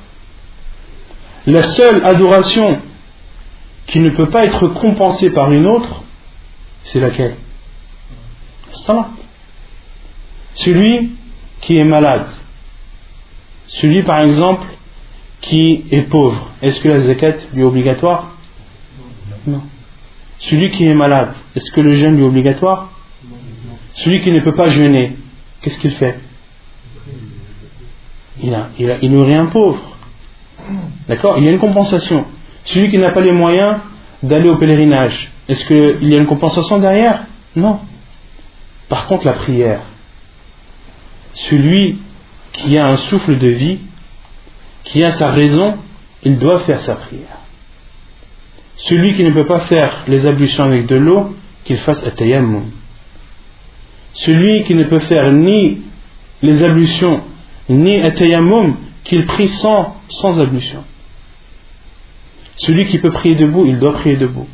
La 1.46 1.62
seule 1.62 2.04
adoration 2.04 2.80
qui 3.86 3.98
ne 4.00 4.10
peut 4.10 4.30
pas 4.30 4.44
être 4.44 4.68
compensée 4.68 5.30
par 5.30 5.50
une 5.52 5.66
autre, 5.66 6.02
c'est 6.84 7.00
laquelle? 7.00 7.36
Salat. 8.70 9.08
Celui 10.54 11.16
qui 11.60 11.76
est 11.76 11.84
malade, 11.84 12.26
celui 13.68 14.02
par 14.02 14.20
exemple 14.20 14.66
qui 15.40 15.84
est 15.90 16.02
pauvre, 16.02 16.50
est-ce 16.62 16.80
que 16.80 16.88
la 16.88 17.00
zakat 17.00 17.34
lui 17.52 17.62
est 17.62 17.64
obligatoire? 17.64 18.32
Non. 19.46 19.62
Celui 20.42 20.72
qui 20.72 20.84
est 20.84 20.94
malade, 20.94 21.34
est-ce 21.54 21.70
que 21.70 21.80
le 21.80 21.94
jeûne 21.94 22.16
lui 22.16 22.24
est 22.24 22.26
obligatoire? 22.26 22.90
Celui 23.94 24.22
qui 24.22 24.32
ne 24.32 24.40
peut 24.40 24.54
pas 24.54 24.68
jeûner, 24.70 25.16
qu'est-ce 25.60 25.78
qu'il 25.78 25.92
fait? 25.92 26.18
Il, 28.42 28.52
a, 28.54 28.70
il, 28.76 29.12
nourrit 29.12 29.34
un 29.34 29.46
pauvre. 29.46 29.96
D'accord? 31.08 31.38
Il 31.38 31.44
y 31.44 31.48
a 31.48 31.52
une 31.52 31.60
compensation. 31.60 32.24
Celui 32.64 32.90
qui 32.90 32.98
n'a 32.98 33.12
pas 33.12 33.20
les 33.20 33.30
moyens 33.30 33.78
d'aller 34.22 34.48
au 34.48 34.56
pèlerinage, 34.56 35.30
est-ce 35.48 35.64
qu'il 35.64 36.08
y 36.08 36.14
a 36.14 36.18
une 36.18 36.26
compensation 36.26 36.78
derrière? 36.78 37.24
Non. 37.54 37.78
Par 38.88 39.06
contre, 39.06 39.26
la 39.26 39.34
prière. 39.34 39.82
Celui 41.34 41.98
qui 42.52 42.76
a 42.78 42.88
un 42.88 42.96
souffle 42.96 43.38
de 43.38 43.48
vie, 43.48 43.78
qui 44.84 45.04
a 45.04 45.12
sa 45.12 45.30
raison, 45.30 45.76
il 46.24 46.38
doit 46.38 46.60
faire 46.60 46.80
sa 46.80 46.96
prière. 46.96 47.41
Celui 48.82 49.14
qui 49.14 49.22
ne 49.22 49.30
peut 49.30 49.46
pas 49.46 49.60
faire 49.60 50.04
les 50.08 50.26
ablutions 50.26 50.64
avec 50.64 50.86
de 50.86 50.96
l'eau, 50.96 51.34
qu'il 51.64 51.76
fasse 51.78 52.04
atayammum. 52.04 52.64
Celui 54.14 54.64
qui 54.64 54.74
ne 54.74 54.84
peut 54.84 54.98
faire 55.00 55.32
ni 55.32 55.82
les 56.42 56.64
ablutions 56.64 57.20
ni 57.68 58.00
atayammum, 58.02 58.74
qu'il 59.04 59.24
prie 59.26 59.48
sans, 59.48 59.96
sans 60.08 60.40
ablution. 60.40 60.82
Celui 62.56 62.86
qui 62.86 62.98
peut 62.98 63.10
prier 63.10 63.36
debout, 63.36 63.66
il 63.66 63.78
doit 63.78 63.92
prier 63.92 64.16
debout. 64.16 64.48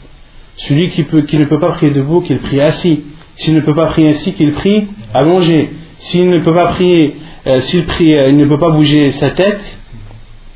Celui 0.57 0.91
qui 0.91 1.03
ne 1.03 1.45
peut 1.47 1.59
pas 1.59 1.73
prier 1.73 1.93
debout, 1.93 2.21
qu'il 2.21 2.39
prie 2.39 2.61
assis. 2.61 3.05
S'il 3.37 3.55
ne 3.55 3.61
peut 3.61 3.75
pas 3.75 3.87
prier 3.87 4.11
assis, 4.11 4.35
qu'il 4.35 4.53
prie 4.53 4.89
allongé. 5.15 5.71
S'il 5.99 6.29
ne 6.29 6.41
peut 6.41 6.55
pas 6.55 6.67
prier, 6.67 7.17
euh, 7.47 7.61
s'il 7.61 7.87
prie, 7.87 8.15
euh, 8.15 8.29
il 8.29 8.37
ne 8.37 8.45
peut 8.45 8.59
pas 8.59 8.71
bouger 8.71 9.11
sa 9.13 9.31
tête, 9.31 9.79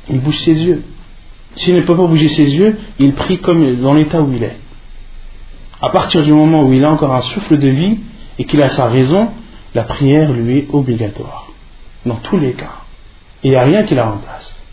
il 0.09 0.19
bouge 0.19 0.37
ses 0.39 0.63
yeux. 0.63 0.83
S'il 1.56 1.74
ne 1.74 1.82
peut 1.82 1.96
pas 1.96 2.06
bouger 2.06 2.28
ses 2.28 2.56
yeux, 2.56 2.78
il 2.98 3.14
prie 3.14 3.40
comme 3.40 3.76
dans 3.76 3.94
l'état 3.94 4.20
où 4.20 4.32
il 4.32 4.42
est. 4.42 4.58
À 5.80 5.90
partir 5.90 6.22
du 6.22 6.32
moment 6.32 6.62
où 6.64 6.72
il 6.72 6.84
a 6.84 6.90
encore 6.90 7.14
un 7.14 7.22
souffle 7.22 7.58
de 7.58 7.68
vie 7.68 7.98
et 8.38 8.44
qu'il 8.44 8.62
a 8.62 8.68
sa 8.68 8.86
raison, 8.86 9.28
la 9.74 9.82
prière 9.84 10.32
lui 10.32 10.58
est 10.58 10.68
obligatoire. 10.72 11.48
Dans 12.06 12.16
tous 12.16 12.38
les 12.38 12.52
cas. 12.52 12.82
Il 13.42 13.50
n'y 13.50 13.56
a 13.56 13.64
rien 13.64 13.84
qui 13.84 13.94
la 13.94 14.06
remplace. 14.06 14.64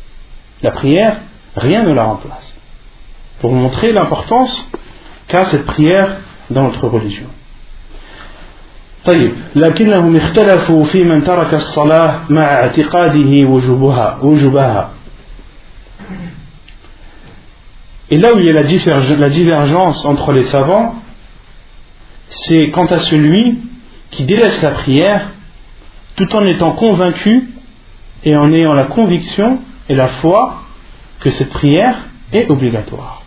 La 0.62 0.72
prière, 0.72 1.18
rien 1.56 1.84
ne 1.84 1.94
la 1.94 2.06
remplace. 2.06 2.58
Pour 3.40 3.52
montrer 3.54 3.92
l'importance 3.92 4.66
qu'a 5.28 5.46
cette 5.46 5.66
prière 5.66 6.18
dans 6.50 6.64
notre 6.64 6.88
religion. 6.88 7.28
طيب 9.06 9.32
لكنهم 9.56 10.16
اختلفوا 10.16 10.84
في 10.84 11.04
من 11.04 11.24
ترك 11.24 11.54
الصلاة 11.54 12.16
مع 12.30 12.44
اعتقاده 12.44 13.50
وجوبها 13.50 14.18
وجوبها 14.22 14.90
Et 18.11 18.19
là 18.19 18.35
où 18.35 18.39
il 18.39 18.47
y 18.47 18.51
a 18.51 18.53
la 18.53 19.29
divergence 19.29 20.05
entre 20.05 20.33
les 20.33 20.45
savants, 20.45 20.97
c'est 22.29 22.71
quant 22.71 22.87
à 22.87 22.99
celui 22.99 23.59
qui 24.11 24.25
délaisse 24.25 24.61
la 24.63 24.71
prière 24.71 25.31
tout 26.17 26.35
en 26.35 26.45
étant 26.45 26.73
convaincu 26.73 27.51
et 28.25 28.37
en 28.37 28.53
ayant 28.53 28.75
la 28.75 28.85
conviction 28.85 29.61
et 29.89 29.95
la 29.95 30.09
foi 30.09 30.63
que 31.21 31.31
cette 31.31 31.51
prière 31.51 31.97
est 32.33 32.51
obligatoire. 32.51 33.23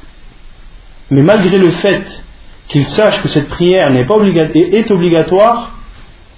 Mais 1.10 1.22
malgré 1.22 1.58
le 1.58 1.72
fait 1.72 2.24
qu'il 2.68 2.86
sache 2.86 3.22
que 3.22 3.28
cette 3.28 3.50
prière 3.50 3.90
n'est 3.92 4.06
pas 4.06 4.16
obligatoire, 4.16 4.66
est 4.72 4.92
obligatoire, 4.92 5.78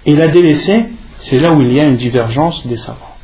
et 0.05 0.15
l'a 0.15 0.27
délaissée, 0.27 0.85
c'est 1.19 1.39
là 1.39 1.53
où 1.53 1.61
il 1.61 1.73
y 1.73 1.79
a 1.79 1.83
une 1.83 1.97
divergence 1.97 2.65
des 2.67 2.77
savants. 2.77 3.14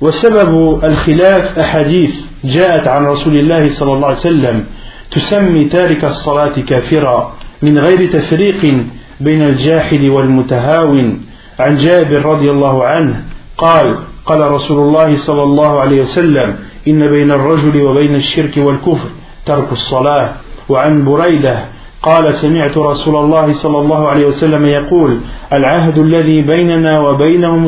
وسبب 0.00 0.84
الخلاف 0.84 1.58
أحاديث 1.58 2.24
جاءت 2.44 2.88
عن 2.88 3.06
رسول 3.06 3.36
الله 3.36 3.68
صلى 3.68 3.92
الله 3.92 4.06
عليه 4.06 4.16
وسلم 4.16 4.64
تسمي 5.12 5.64
تارك 5.68 6.04
الصلاة 6.04 6.60
كافرا 6.68 7.32
من 7.62 7.78
غير 7.78 8.10
تفريق 8.10 8.74
بين 9.20 9.42
الجاحد 9.42 10.00
والمتهاون. 10.16 11.20
عن 11.58 11.76
جابر 11.76 12.24
رضي 12.26 12.50
الله 12.50 12.84
عنه 12.84 13.22
قال 13.58 13.98
قال 14.26 14.52
رسول 14.52 14.88
الله 14.88 15.16
صلى 15.16 15.42
الله 15.42 15.80
عليه 15.80 16.00
وسلم 16.00 16.56
إن 16.88 17.10
بين 17.10 17.30
الرجل 17.30 17.82
وبين 17.82 18.14
الشرك 18.14 18.56
والكفر 18.56 19.08
ترك 19.46 19.72
الصلاة. 19.72 20.32
وعن 20.68 21.04
بريدة 21.04 21.64
قال 22.02 22.34
سمعت 22.34 22.78
رسول 22.78 23.16
الله 23.16 23.52
صلى 23.52 23.78
الله 23.78 24.08
عليه 24.08 24.26
وسلم 24.26 24.66
يقول 24.66 25.20
العهد 25.52 25.98
الذي 25.98 26.42
بيننا 26.42 27.00
وبينهم 27.00 27.66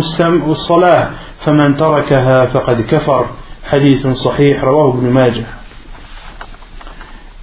الصلاة 0.51 1.11
فمن 1.40 1.76
تركها 1.76 2.46
فقد 2.46 2.82
كفر 2.82 3.26
حديث 3.70 4.08
صحيح 4.08 4.64
رواه 4.64 4.94
ابن 4.94 5.10
ماجه 5.10 5.46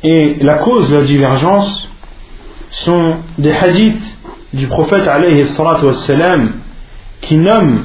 Et 0.04 0.36
la 0.40 0.54
cause 0.54 0.90
de 0.90 0.96
la 0.96 1.04
divergence 1.04 1.88
sont 2.70 3.18
des 3.38 3.52
hadiths 3.52 4.16
du 4.52 4.66
prophète 4.66 5.06
alayhi 5.06 5.44
wassalam, 5.44 6.54
qui 7.20 7.36
nomment 7.36 7.84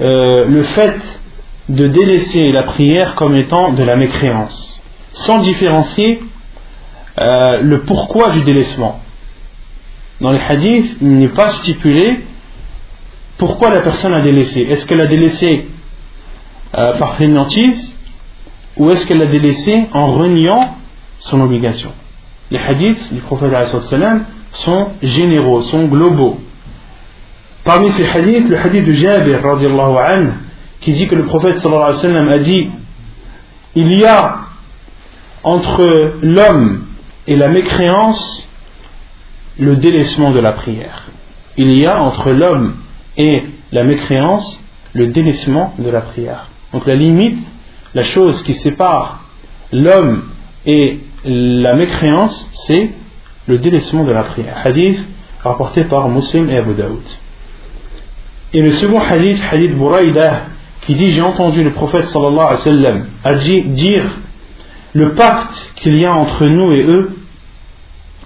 euh, 0.00 0.46
le 0.46 0.62
fait 0.64 0.98
de 1.68 1.86
délaisser 1.86 2.50
la 2.50 2.64
prière 2.64 3.14
comme 3.14 3.36
étant 3.36 3.72
de 3.72 3.84
la 3.84 3.94
mécréance, 3.94 4.80
sans 5.12 5.38
différencier 5.38 6.22
euh, 7.18 7.60
le 7.62 7.82
pourquoi 7.82 8.30
du 8.30 8.42
délaissement. 8.42 9.00
Dans 10.20 10.32
les 10.32 10.40
hadiths, 10.40 10.96
il 11.00 11.18
n'est 11.18 11.28
pas 11.28 11.50
stipulé 11.50 12.20
pourquoi 13.41 13.71
la 13.71 13.81
personne 13.81 14.13
a 14.13 14.21
délaissé? 14.21 14.61
Est-ce 14.69 14.85
qu'elle 14.85 15.01
a 15.01 15.07
délaissé 15.07 15.65
euh, 16.77 16.93
par 16.99 17.15
fainéantise 17.15 17.95
ou 18.77 18.91
est-ce 18.91 19.07
qu'elle 19.07 19.23
a 19.23 19.25
délaissé 19.25 19.87
en 19.93 20.13
reniant 20.13 20.75
son 21.21 21.41
obligation? 21.41 21.91
Les 22.51 22.59
hadiths 22.59 23.11
du 23.11 23.19
prophète 23.21 23.51
sont 24.53 24.89
généraux, 25.01 25.63
sont 25.63 25.85
globaux. 25.85 26.39
Parmi 27.63 27.89
ces 27.89 28.07
hadiths, 28.15 28.47
le 28.47 28.59
hadith 28.59 28.85
de 28.85 28.91
Jabir 28.91 29.39
qui 30.79 30.93
dit 30.93 31.07
que 31.07 31.15
le 31.15 31.25
prophète 31.25 31.57
sallallahu 31.57 31.95
alayhi 31.99 32.27
wa 32.27 32.33
a 32.33 32.37
dit 32.37 32.69
il 33.73 33.99
y 33.99 34.05
a 34.05 34.35
entre 35.41 36.13
l'homme 36.21 36.85
et 37.25 37.35
la 37.35 37.49
mécréance 37.49 38.47
le 39.57 39.77
délaissement 39.77 40.29
de 40.29 40.39
la 40.39 40.51
prière. 40.51 41.07
Il 41.57 41.75
y 41.79 41.87
a 41.87 42.03
entre 42.03 42.29
l'homme 42.29 42.75
et 43.17 43.43
la 43.71 43.83
mécréance 43.83 44.61
le 44.93 45.07
délaissement 45.07 45.73
de 45.79 45.89
la 45.89 46.01
prière. 46.01 46.47
Donc 46.73 46.85
la 46.85 46.95
limite, 46.95 47.39
la 47.93 48.03
chose 48.03 48.43
qui 48.43 48.53
sépare 48.55 49.25
l'homme 49.71 50.23
et 50.65 50.99
la 51.23 51.75
mécréance, 51.75 52.49
c'est 52.67 52.91
le 53.47 53.57
délaissement 53.57 54.03
de 54.03 54.11
la 54.11 54.23
prière. 54.23 54.57
Hadith 54.63 55.03
rapporté 55.43 55.83
par 55.85 56.07
Muslim 56.09 56.49
et 56.49 56.57
Abu 56.57 56.73
Daoud. 56.73 57.01
Et 58.53 58.61
le 58.61 58.71
second 58.71 58.99
hadith, 58.99 59.41
hadith 59.49 59.75
Buraïda, 59.75 60.43
qui 60.81 60.95
dit 60.95 61.11
J'ai 61.11 61.21
entendu 61.21 61.63
le 61.63 61.71
prophète 61.71 62.05
sallallahu 62.05 62.39
alayhi 62.39 63.05
wa 63.23 63.35
sallam 63.35 63.73
dire 63.73 64.03
le 64.93 65.13
pacte 65.13 65.71
qu'il 65.75 65.97
y 65.97 66.05
a 66.05 66.13
entre 66.13 66.45
nous 66.45 66.73
et 66.73 66.83
eux, 66.83 67.15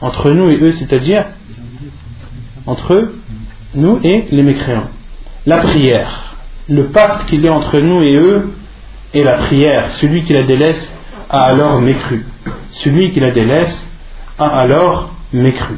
entre 0.02 0.32
nous 0.32 0.50
et 0.50 0.60
eux, 0.62 0.72
c'est-à-dire 0.72 1.26
entre 2.66 3.12
nous 3.75 4.01
et 4.05 4.27
les 4.31 4.43
mécréants. 4.43 4.89
La 5.47 5.59
prière, 5.59 6.37
le 6.69 6.87
pacte 6.87 7.29
qu'il 7.29 7.45
y 7.45 7.49
a 7.49 7.53
entre 7.53 7.79
nous 7.79 8.03
et 8.03 8.17
eux 8.17 8.53
est 9.15 9.23
la 9.23 9.39
prière. 9.39 9.91
Celui 9.93 10.25
qui 10.25 10.33
la 10.33 10.43
délaisse 10.43 10.95
a 11.29 11.41
alors 11.43 11.81
mécru. 11.81 12.25
Celui 12.71 13.11
qui 13.13 13.21
la 13.21 13.31
délaisse 13.31 13.89
a 14.39 14.47
alors 14.47 15.11
mécru. 15.33 15.77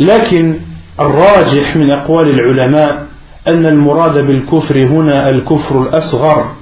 لكن 0.00 0.54
الراجح 1.00 1.76
من 1.76 1.90
أقوال 1.90 2.28
العلماء 2.28 3.06
أن 3.48 3.66
المراد 3.66 4.26
بالكفر 4.26 4.82
هنا 4.82 5.28
الكفر 5.28 5.82
الأصغر 5.82 6.52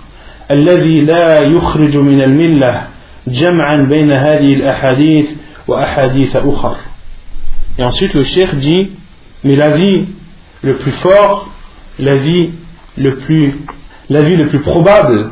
الذي 0.51 1.01
لا 1.01 1.41
يخرج 1.41 1.97
من 1.97 2.23
الملة 2.23 2.87
جمعا 3.27 3.77
بين 3.77 4.13
هذه 4.13 4.55
الأحاديث 4.55 5.31
وأحاديث 5.69 6.37
أخر 6.37 6.77
et 7.78 7.84
ensuite 7.84 8.14
le 8.14 8.24
cheikh 8.24 8.56
dit 8.56 8.92
mais 9.44 9.56
l'avis 9.56 10.08
le 10.62 10.78
plus 10.78 10.92
fort 10.92 11.50
l'avis 12.00 12.52
le 12.98 13.18
plus 13.18 13.54
l'avis 14.10 14.36
le 14.36 14.48
plus 14.48 14.62
probable 14.62 15.32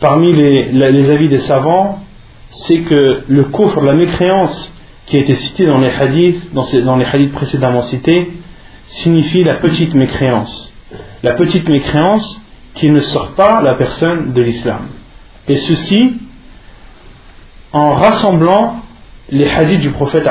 parmi 0.00 0.32
les, 0.34 1.10
avis 1.10 1.28
des 1.28 1.38
savants 1.38 2.02
c'est 2.50 2.78
que 2.78 3.22
le 3.28 3.44
coffre, 3.44 3.80
la 3.82 3.94
mécréance 3.94 4.72
qui 5.06 5.16
a 5.16 5.20
été 5.20 5.34
citée 5.34 5.66
dans 5.66 5.78
les 5.78 5.90
hadiths, 5.90 6.52
dans 6.52 6.96
les 6.96 7.04
hadiths 7.04 7.32
précédemment 7.32 7.82
cités, 7.82 8.30
signifie 8.86 9.44
la 9.44 9.56
petite 9.56 9.94
mécréance. 9.94 10.72
La 11.22 11.34
petite 11.34 11.68
mécréance 11.68 12.42
qui 12.74 12.90
ne 12.90 13.00
sort 13.00 13.32
pas 13.32 13.62
la 13.62 13.74
personne 13.74 14.32
de 14.32 14.42
l'islam. 14.42 14.88
Et 15.48 15.56
ceci 15.56 16.14
en 17.72 17.94
rassemblant 17.94 18.82
les 19.30 19.48
hadiths 19.48 19.80
du 19.80 19.90
prophète 19.90 20.26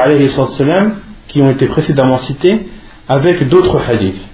qui 1.28 1.42
ont 1.42 1.52
été 1.52 1.68
précédemment 1.68 2.18
cités 2.18 2.68
avec 3.08 3.48
d'autres 3.48 3.82
hadiths. 3.88 4.28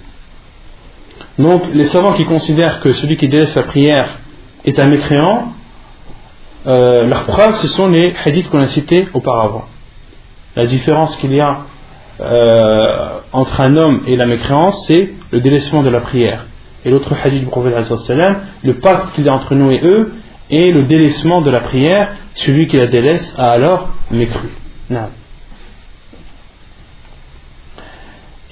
Donc, 1.38 1.62
les 1.72 1.86
savants 1.86 2.12
qui 2.12 2.24
considèrent 2.24 2.80
que 2.80 2.92
celui 2.92 3.16
qui 3.16 3.28
délaisse 3.28 3.54
la 3.54 3.64
prière 3.64 4.18
est 4.64 4.78
un 4.78 4.86
mécréant, 4.86 5.52
euh, 6.66 7.06
leur 7.06 7.24
preuve, 7.24 7.54
ce 7.56 7.68
sont 7.68 7.88
les 7.88 8.14
hadiths 8.24 8.48
qu'on 8.48 8.60
a 8.60 8.66
cités 8.66 9.08
auparavant. 9.12 9.66
La 10.56 10.66
différence 10.66 11.16
qu'il 11.16 11.34
y 11.34 11.40
a 11.40 11.62
euh, 12.20 13.18
entre 13.32 13.60
un 13.60 13.76
homme 13.76 14.02
et 14.06 14.16
la 14.16 14.26
mécréance, 14.26 14.86
c'est 14.86 15.10
le 15.32 15.40
délaissement 15.40 15.82
de 15.82 15.90
la 15.90 16.00
prière. 16.00 16.46
Et 16.84 16.90
l'autre 16.90 17.12
hadith 17.22 17.40
du 17.40 17.46
prophète, 17.46 17.74
le 18.62 18.74
pacte 18.74 19.14
qu'il 19.14 19.24
y 19.24 19.28
a 19.28 19.34
entre 19.34 19.54
nous 19.54 19.72
et 19.72 19.80
eux, 19.82 20.12
et 20.50 20.70
le 20.70 20.84
délaissement 20.84 21.40
de 21.40 21.50
la 21.50 21.60
prière, 21.60 22.12
celui 22.34 22.66
qui 22.68 22.76
la 22.76 22.86
délaisse 22.86 23.34
a 23.38 23.50
alors 23.50 23.88
mécru. 24.10 24.48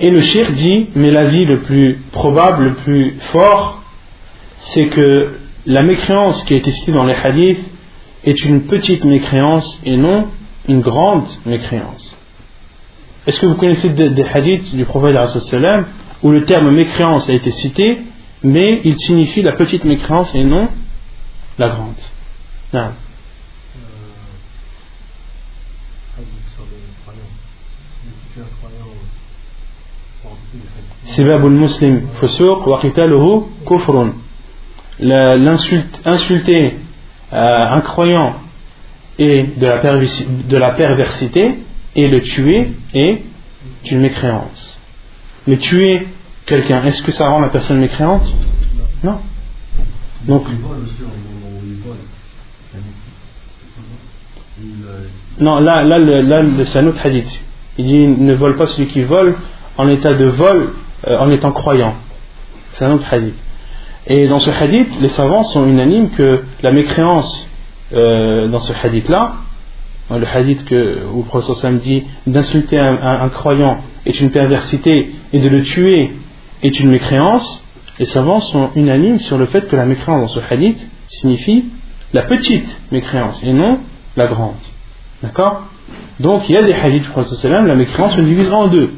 Et 0.01 0.11
le 0.11 0.21
shir 0.21 0.51
dit, 0.53 0.89
mais 0.95 1.11
l'avis 1.11 1.45
le 1.45 1.61
plus 1.61 1.99
probable, 2.11 2.65
le 2.65 2.75
plus 2.75 3.15
fort, 3.33 3.83
c'est 4.59 4.89
que 4.89 5.39
la 5.67 5.83
mécréance 5.83 6.43
qui 6.45 6.55
a 6.55 6.57
été 6.57 6.73
citée 6.73 6.93
dans 6.93 7.05
les 7.05 7.15
hadiths 7.15 7.65
est 8.25 8.45
une 8.45 8.63
petite 8.63 9.05
mécréance 9.05 9.81
et 9.85 9.97
non 9.97 10.29
une 10.69 10.81
grande 10.81 11.27
mécréance. 11.47 12.17
Est-ce 13.27 13.39
que 13.39 13.47
vous 13.47 13.55
connaissez 13.55 13.91
des, 13.91 14.25
hadiths 14.25 14.75
du 14.75 14.85
prophète 14.85 15.17
où 16.23 16.31
le 16.31 16.45
terme 16.45 16.71
mécréance 16.73 17.29
a 17.29 17.35
été 17.35 17.51
cité, 17.51 17.99
mais 18.43 18.81
il 18.85 18.97
signifie 18.99 19.43
la 19.43 19.53
petite 19.53 19.85
mécréance 19.85 20.35
et 20.35 20.45
non 20.45 20.69
la 21.59 21.69
grande? 21.69 22.93
Sibab 31.05 31.45
muslim 31.45 32.09
fusuq 32.21 32.67
wa 32.67 32.81
qitaluhu 32.81 33.45
kufrun. 33.67 34.13
Insulter 36.05 36.77
euh, 37.33 37.61
un 37.77 37.81
croyant 37.81 38.37
et 39.19 39.45
de 39.57 39.67
la, 39.67 39.79
de 39.79 40.57
la 40.57 40.71
perversité 40.73 41.55
et 41.97 42.09
le 42.09 42.21
tuer 42.21 42.73
est 42.95 43.23
une 43.91 44.01
mécréance. 44.01 44.81
Mais 45.47 45.57
tuer 45.57 46.07
quelqu'un, 46.47 46.85
est-ce 46.85 47.03
que 47.03 47.11
ça 47.11 47.29
rend 47.29 47.41
la 47.41 47.49
personne 47.49 47.79
mécréante? 47.81 48.33
Non. 49.03 49.19
Donc. 50.27 50.47
Non, 55.41 55.59
là, 55.59 55.83
là, 55.83 55.99
le, 55.99 56.23
là, 56.23 56.43
c'est 56.65 56.79
un 56.79 56.87
autre 56.87 57.05
hadith. 57.05 57.29
Il 57.79 57.87
dit 57.87 58.07
ne 58.07 58.35
vole 58.35 58.57
pas 58.57 58.67
celui 58.67 58.89
qui 58.89 59.03
vole 59.03 59.35
en 59.79 59.89
état 59.89 60.15
de 60.15 60.27
vol 60.27 60.75
euh, 61.07 61.19
en 61.19 61.31
étant 61.31 61.53
croyant. 61.53 61.95
C'est 62.73 62.85
un 62.85 62.93
autre 62.93 63.13
hadith. 63.13 63.35
Et 64.07 64.27
dans 64.27 64.39
ce 64.39 64.51
hadith, 64.51 65.01
les 65.01 65.09
savants 65.09 65.45
sont 65.45 65.67
unanimes 65.67 66.11
que 66.11 66.43
la 66.63 66.73
mécréance 66.73 67.49
euh, 67.93 68.49
dans 68.49 68.59
ce 68.59 68.73
hadith-là, 68.73 69.35
le 70.11 70.27
hadith 70.27 70.65
que, 70.65 71.05
où 71.13 71.19
le 71.19 71.25
professeur 71.25 71.73
dit 71.73 72.05
d'insulter 72.27 72.79
un, 72.79 73.29
croyant 73.31 73.79
est 74.05 74.21
une 74.21 74.31
perversité 74.31 75.13
et 75.33 75.39
de 75.39 75.49
le 75.49 75.63
tuer 75.63 76.11
est 76.63 76.81
une 76.81 76.91
mécréance, 76.91 77.65
les 77.99 78.05
savants 78.07 78.41
sont 78.41 78.71
unanimes 78.75 79.21
sur 79.21 79.39
le 79.39 79.47
fait 79.47 79.69
que 79.69 79.77
la 79.77 79.87
mécréance 79.87 80.21
dans 80.21 80.29
ce 80.29 80.41
hadith 80.53 80.89
signifie 81.09 81.67
la 82.13 82.23
petite 82.23 82.81
mécréance 82.91 83.43
et 83.43 83.53
non 83.53 83.79
la 84.17 84.27
grande. 84.27 84.55
D'accord? 85.23 85.63
Donc 86.21 86.49
il 86.49 86.55
y 86.55 86.59
a 86.59 86.63
des 86.63 86.75
hadiths 86.75 87.05
du 87.05 87.09
prophète 87.09 87.45
la 87.45 87.75
mécréance 87.75 88.17
se 88.17 88.21
divise 88.21 88.51
en 88.51 88.69
deux. 88.69 88.91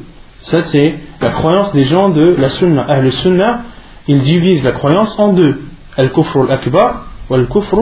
Ça 0.45 0.61
c'est 0.61 0.99
la 1.21 1.31
croyance 1.31 1.73
des 1.73 1.85
gens 1.85 2.09
de 2.09 2.35
la 2.37 2.49
sunna. 2.49 2.85
Ah, 2.87 3.01
le 3.01 3.09
sunna, 3.09 3.63
il 4.07 4.21
divise 4.21 4.63
la 4.63 4.73
croyance 4.73 5.17
en 5.17 5.33
deux. 5.33 5.59
Al-kufr 5.97 6.41
al-akbar 6.41 7.07
ou 7.29 7.33
al-kufr 7.33 7.77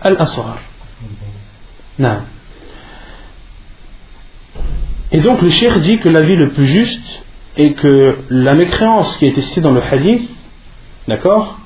al-asghar. 0.00 0.58
Et 5.10 5.20
donc 5.20 5.42
le 5.42 5.50
cheikh 5.50 5.76
dit 5.78 5.98
que 5.98 6.08
l'avis 6.08 6.36
le 6.36 6.52
plus 6.52 6.66
juste 6.66 7.24
est 7.56 7.72
que 7.72 8.18
la 8.30 8.54
mécréance 8.54 9.16
qui 9.16 9.26
est 9.26 9.40
citée 9.40 9.60
dans 9.60 9.72
le 9.72 9.82
hadith, 9.82 10.30
d'accord, 11.08 11.58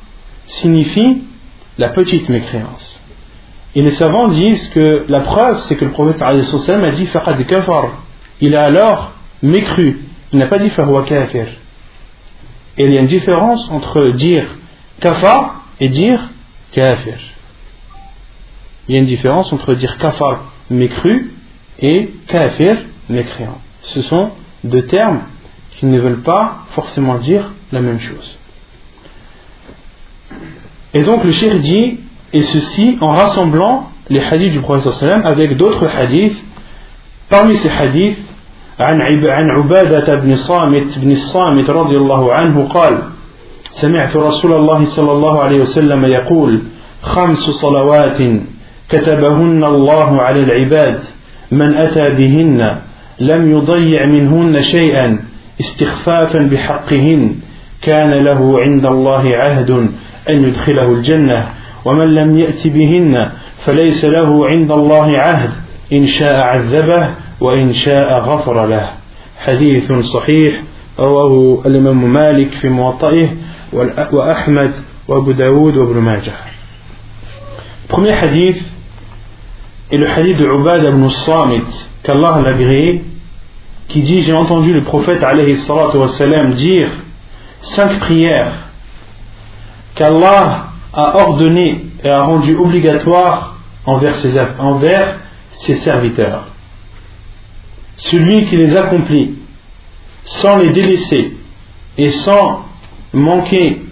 signifie 0.47 1.25
la 1.77 1.91
petite 1.91 2.31
mécréance. 2.31 3.01
Et 3.75 3.83
les 3.83 3.91
savants 3.91 4.29
disent 4.29 4.69
que 4.69 5.05
la 5.09 5.21
preuve, 5.21 5.59
c'est 5.61 5.77
que 5.77 5.85
le 5.85 5.91
prophète 5.91 6.23
a 6.23 6.35
dit. 6.93 7.09
Il 8.41 8.57
a 8.57 8.65
alors 8.65 9.13
mécru. 9.43 10.01
Il 10.33 10.39
n'a 10.39 10.47
pas 10.47 10.59
dit 10.59 10.71
farwa 10.71 11.03
kafir. 11.05 11.47
Et 12.79 12.85
il 12.85 12.93
y 12.93 12.97
a 12.97 13.01
une 13.01 13.07
différence 13.07 13.71
entre 13.71 14.13
dire 14.13 14.47
kafar 15.01 15.65
et 15.79 15.89
dire 15.89 16.21
kafir. 16.73 17.19
Il 18.89 18.95
y 18.95 18.99
a 18.99 19.01
une 19.01 19.07
différence 19.07 19.53
entre 19.53 19.75
dire 19.75 19.99
kafar 19.99 20.53
mécru 20.71 21.33
et 21.81 22.11
kafir 22.29 22.79
mécréant. 23.09 23.61
Ce 23.83 24.01
sont 24.03 24.31
deux 24.65 24.87
termes 24.87 25.23
qui 25.73 25.87
ne 25.87 26.01
veulent 26.01 26.23
pas 26.23 26.65
forcément 26.71 27.19
dire 27.19 27.53
la 27.73 27.81
même 27.81 28.01
chose. 28.01 28.39
Et 30.95 31.03
donc 31.03 31.25
le 31.25 31.33
shir 31.33 31.59
dit, 31.59 32.01
et 32.33 32.43
ceci 32.43 32.97
en 33.01 33.09
rassemblant 33.09 33.91
les 34.09 34.21
hadiths 34.21 34.53
du 34.53 34.61
prophète 34.61 35.03
avec 35.25 35.57
d'autres 35.57 35.87
hadiths. 35.87 36.43
Parmi 37.29 37.57
ces 37.57 37.71
hadiths, 37.71 38.19
عن 38.81 39.01
عن 39.27 39.51
عبادة 39.51 40.15
بن 40.15 40.37
صامت 40.37 40.99
بن 40.99 41.11
الصامت 41.11 41.71
رضي 41.71 41.97
الله 41.97 42.35
عنه 42.35 42.67
قال: 42.69 42.99
سمعت 43.71 44.17
رسول 44.17 44.53
الله 44.53 44.85
صلى 44.85 45.13
الله 45.13 45.43
عليه 45.43 45.61
وسلم 45.61 46.05
يقول: 46.05 46.63
خمس 47.03 47.39
صلوات 47.39 48.19
كتبهن 48.89 49.65
الله 49.65 50.23
على 50.23 50.41
العباد 50.41 51.01
من 51.51 51.75
أتى 51.75 52.05
بهن 52.05 52.77
لم 53.21 53.51
يضيع 53.51 54.07
منهن 54.07 54.63
شيئا 54.63 55.19
استخفافا 55.61 56.39
بحقهن 56.39 57.35
كان 57.83 58.11
له 58.11 58.61
عند 58.61 58.87
الله 58.87 59.37
عهد 59.37 59.71
أن 60.31 60.45
يدخله 60.45 60.93
الجنة 60.93 61.49
ومن 61.85 62.15
لم 62.15 62.39
يأت 62.39 62.67
بهن 62.67 63.31
فليس 63.65 64.05
له 64.05 64.47
عند 64.47 64.71
الله 64.71 65.19
عهد 65.19 65.51
إن 65.93 66.07
شاء 66.07 66.41
عذبه 66.41 67.11
وإن 67.42 67.74
شاء 67.74 68.20
غفر 68.20 68.66
له 68.66 68.90
حديث 69.46 69.92
صحيح 69.92 70.62
رواه 71.00 71.62
الإمام 71.66 72.14
مالك 72.14 72.52
في 72.52 72.70
موطئه 72.70 73.30
وأحمد 74.12 74.72
وأبو 75.08 75.32
داود 75.32 75.78
وابن 75.78 76.02
ماجه 76.02 76.34
Premier 77.90 78.12
hadith 78.12 78.62
est 79.92 79.98
le 79.98 80.08
hadith 80.08 80.38
de 80.38 80.46
Ubad 80.46 80.84
ibn 80.84 81.08
Samit, 81.10 81.88
qu'Allah 82.04 82.42
l'a 82.44 82.50
agréé, 82.50 83.02
qui 83.88 84.02
dit 84.02 84.24
J'ai 84.24 84.34
entendu 84.34 84.74
le 84.74 84.82
prophète 84.84 85.24
alayhi 85.24 85.58
wassalam, 85.70 86.54
dire 86.56 86.90
cinq 87.62 87.98
prières 88.00 88.52
qu'Allah 89.96 90.68
a 90.94 91.18
ordonné 91.18 91.86
et 92.04 92.10
a 92.10 92.24
rendu 92.24 92.56
obligatoire 92.56 93.56
envers 93.86 94.16
ses, 94.16 94.38
envers 94.60 95.16
ses 95.52 95.76
serviteurs. 95.76 96.46
Celui 97.97 98.45
qui 98.47 98.57
les 98.57 98.77
accomplit 98.77 99.35
sans 100.25 100.59
les 100.59 100.71
délaisser 100.71 101.37
et 101.99 102.11
sans 102.11 102.65
manquer 103.13 103.83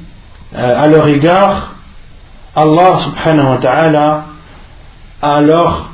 euh, 0.54 0.82
à 0.82 0.86
leur 0.88 1.06
égard, 1.08 1.74
Allah 2.56 2.98
subhanahu 3.00 3.50
wa 3.50 3.58
ta'ala 3.58 4.24
alors, 5.22 5.90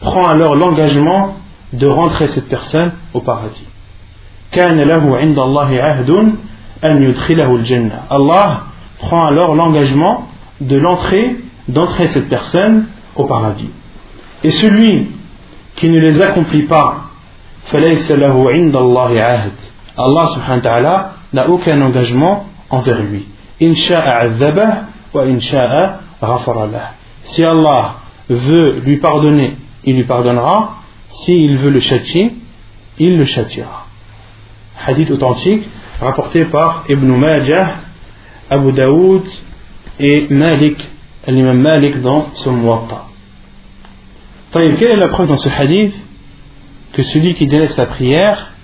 prend 0.00 0.26
alors 0.28 0.56
l'engagement 0.56 1.36
de 1.72 1.86
rentrer 1.86 2.26
cette 2.28 2.48
personne 2.48 2.92
au 3.12 3.20
paradis. 3.20 3.64
Allah 8.10 8.64
prend 8.98 9.26
alors 9.26 9.54
l'engagement 9.54 10.28
de 10.60 10.76
l'entrée, 10.76 11.36
d'entrer 11.68 12.08
cette 12.08 12.28
personne 12.28 12.86
au 13.14 13.24
paradis. 13.24 13.70
Et 14.42 14.50
celui 14.50 15.08
qui 15.74 15.90
ne 15.90 16.00
les 16.00 16.22
accomplit 16.22 16.62
pas, 16.62 17.05
Allah 19.98 20.26
subhanahu 20.28 20.56
wa 20.56 20.60
ta'ala 20.60 21.12
n'a 21.32 21.48
aucun 21.48 21.80
engagement 21.80 22.46
envers 22.70 23.02
lui. 23.02 23.26
Si 27.22 27.44
Allah 27.44 27.94
veut 28.28 28.80
lui 28.80 28.96
pardonner, 28.98 29.56
il 29.84 29.96
lui 29.96 30.04
pardonnera. 30.04 30.76
S'il 31.08 31.56
veut 31.58 31.70
le 31.70 31.80
châtier, 31.80 32.34
il 32.98 33.16
le 33.16 33.24
châtiera. 33.24 33.86
Hadith 34.86 35.10
authentique 35.10 35.66
rapporté 36.00 36.44
par 36.44 36.84
Ibn 36.88 37.06
Majah, 37.06 37.76
Abu 38.50 38.72
Daoud 38.72 39.22
et 39.98 40.26
Malik, 40.30 40.78
l'imam 41.26 41.58
Malik 41.58 42.00
dans 42.02 42.26
son 42.34 42.52
Muwatta. 42.52 43.06
Quelle 44.52 44.82
est 44.82 44.96
la 44.96 45.08
preuve 45.08 45.28
dans 45.28 45.36
ce 45.36 45.48
hadith? 45.48 45.94
Que 46.96 47.02
celui 47.02 47.34
qui 47.34 47.46
délaisse 47.46 47.76
la 47.76 47.84
prière 47.84 48.54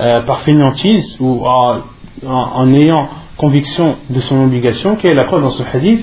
euh, 0.00 0.22
par 0.22 0.40
fainéantise 0.40 1.18
ou 1.20 1.46
en, 1.46 1.82
en 2.24 2.72
ayant 2.72 3.10
conviction 3.36 3.98
de 4.08 4.20
son 4.20 4.42
obligation, 4.42 4.96
quelle 4.96 5.10
est 5.10 5.14
la 5.14 5.24
preuve 5.24 5.42
dans 5.42 5.50
ce 5.50 5.62
hadith 5.62 6.02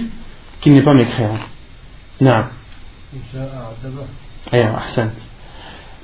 qu'il 0.61 0.73
n'est 0.73 0.83
pas 0.83 0.93
mécréant 0.93 1.33
Non. 2.21 2.43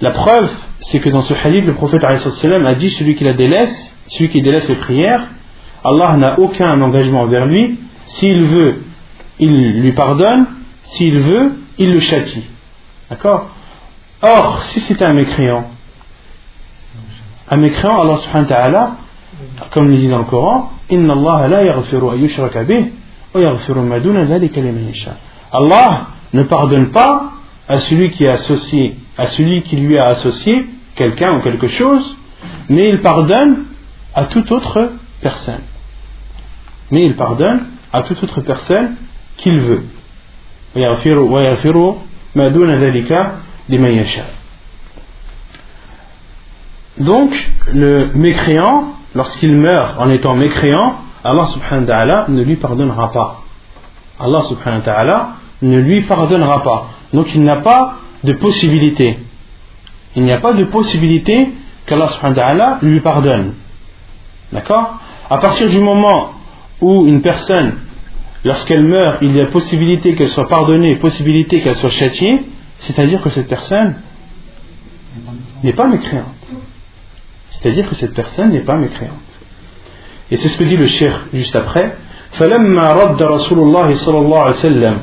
La 0.02 0.12
preuve, 0.12 0.52
c'est 0.80 1.00
que 1.00 1.10
dans 1.10 1.22
ce 1.22 1.36
hadith, 1.36 1.66
le 1.66 1.76
prophète 1.76 2.04
a 2.04 2.74
dit 2.74 2.90
celui 2.90 3.16
qui 3.16 3.24
la 3.24 3.34
délaisse, 3.34 3.96
celui 4.08 4.30
qui 4.30 4.42
délaisse 4.42 4.68
les 4.68 4.78
prières, 4.78 5.28
Allah 5.84 6.18
n'a 6.18 6.40
aucun 6.40 6.82
engagement 6.82 7.22
envers 7.22 7.46
lui. 7.46 7.80
S'il 8.06 8.46
veut, 8.46 8.82
il 9.38 9.82
lui 9.82 9.92
pardonne. 9.92 10.48
S'il 10.82 11.20
veut, 11.20 11.52
il 11.78 11.92
le 11.92 12.00
châtie. 12.00 12.46
D'accord? 13.12 13.52
Or, 14.25 14.63
si 14.65 14.81
c'était 14.81 15.05
un 15.05 15.15
mécréant, 15.15 15.71
un 17.49 17.57
mécréant, 17.57 18.01
Allah 18.03 18.17
subhanahu 18.19 18.51
wa 18.51 18.57
ta'ala, 18.57 18.91
comme 19.71 19.93
il 19.93 20.01
dit 20.01 20.09
dans 20.09 20.19
le 20.19 20.25
Coran, 20.25 20.73
Inna 20.91 21.15
Allah 21.15 21.49
la 21.49 21.65
yaghfiru 21.65 22.11
an 22.11 22.15
yushraka 22.17 22.65
bih, 22.65 22.93
wa 23.35 23.41
yaghfiru 23.41 23.81
ma 23.81 23.99
duna 23.99 24.25
dhalika 24.25 24.61
liman 24.61 24.89
yasha. 24.89 25.17
Allah 25.53 26.09
ne 26.33 26.43
pardonne 26.43 26.91
pas 26.91 27.33
à 27.69 27.81
celui 27.81 28.11
qui 28.11 28.25
est 28.25 28.29
associé, 28.29 28.97
à 29.17 29.27
celui 29.27 29.63
qui 29.63 29.77
lui 29.77 29.99
a 29.99 30.07
associé 30.07 30.67
quelqu'un 30.97 31.39
ou 31.39 31.41
quelque 31.41 31.69
chose, 31.69 32.17
mais 32.69 32.89
il 32.89 33.01
pardonne 33.01 33.65
à 34.15 34.25
toute 34.25 34.51
autre 34.53 34.93
personne. 35.23 35.63
Mais 36.91 37.07
il 37.07 37.17
pardonne 37.17 37.67
à 37.93 38.03
toute 38.03 38.23
autre 38.23 38.41
personne 38.43 38.97
qu'il 39.39 39.61
veut. 39.61 39.85
ويغفر 40.77 41.19
ويغفر 41.19 41.97
ما 42.35 42.49
دون 42.49 42.71
ذلك 42.71 43.11
لمن 43.11 43.11
يشاء. 43.11 43.44
donc, 46.98 47.32
le 47.74 48.12
mécréant, 48.14 48.94
lorsqu'il 49.14 49.56
meurt 49.56 50.00
en 50.00 50.10
étant 50.10 50.36
mécréant, 50.36 50.96
Allah 51.24 51.46
subhanahu 51.48 51.82
wa 51.82 51.88
ta'ala 51.88 52.26
ne 52.30 52.44
lui 52.44 52.56
pardonnera 52.56 53.12
pas. 53.12 53.42
Allah 54.20 54.44
subhanahu 54.44 54.80
wa 54.80 54.86
ta'ala 54.86 55.30
ne 55.62 55.80
lui 55.80 56.02
pardonnera 56.02 56.64
pas. 56.64 56.90
Donc 57.14 57.34
il 57.34 57.44
n'a 57.44 57.58
pas 57.58 57.96
de 58.24 58.34
possibilité. 58.34 59.18
Il 60.16 60.24
n'y 60.24 60.32
a 60.32 60.40
pas 60.40 60.54
de 60.54 60.64
possibilité 60.66 61.50
qu'Allah 61.86 62.10
subhanahu 62.10 62.38
wa 62.38 62.44
ta'ala 62.44 62.80
lui 62.82 63.00
pardonne. 63.00 63.54
D'accord? 64.54 65.00
À 65.30 65.38
partir 65.40 65.70
du 65.70 65.80
moment 65.80 66.34
où 66.82 67.08
une 67.08 67.22
personne, 67.22 67.80
lorsqu'elle 68.44 68.84
meurt, 68.84 69.18
il 69.22 69.36
y 69.36 69.42
a 69.42 69.48
possibilité 69.48 70.16
qu'elle 70.16 70.30
soit 70.30 70.48
pardonnée, 70.48 70.96
possibilité 70.98 71.62
qu'elle 71.62 71.76
soit 71.76 71.90
châtiée, 71.90 72.44
c'est-à-dire 72.81 73.21
que 73.23 73.31
cette 73.31 73.49
personne 73.49 73.95
n'est 75.63 75.73
pas 75.73 75.87
mécréante. 75.87 76.47
C'est-à-dire 77.49 77.87
que 77.89 77.95
cette 77.95 78.15
personne 78.15 78.51
n'est 78.51 78.61
pas 78.61 78.77
mécréante. 78.77 79.31
Et 80.31 80.37
c'est 80.37 80.49
ce 80.49 80.57
que 80.57 80.65
dit 80.65 80.77
le 80.77 80.87
cheikh 80.87 81.13
juste 81.33 81.57
après. 81.57 81.97
فلما 82.31 82.93
رد 82.93 83.23
رسول 83.23 83.59
الله 83.59 83.95
صلى 83.95 84.19
الله 84.19 84.41
عليه 84.41 84.55
وسلم 84.55 84.97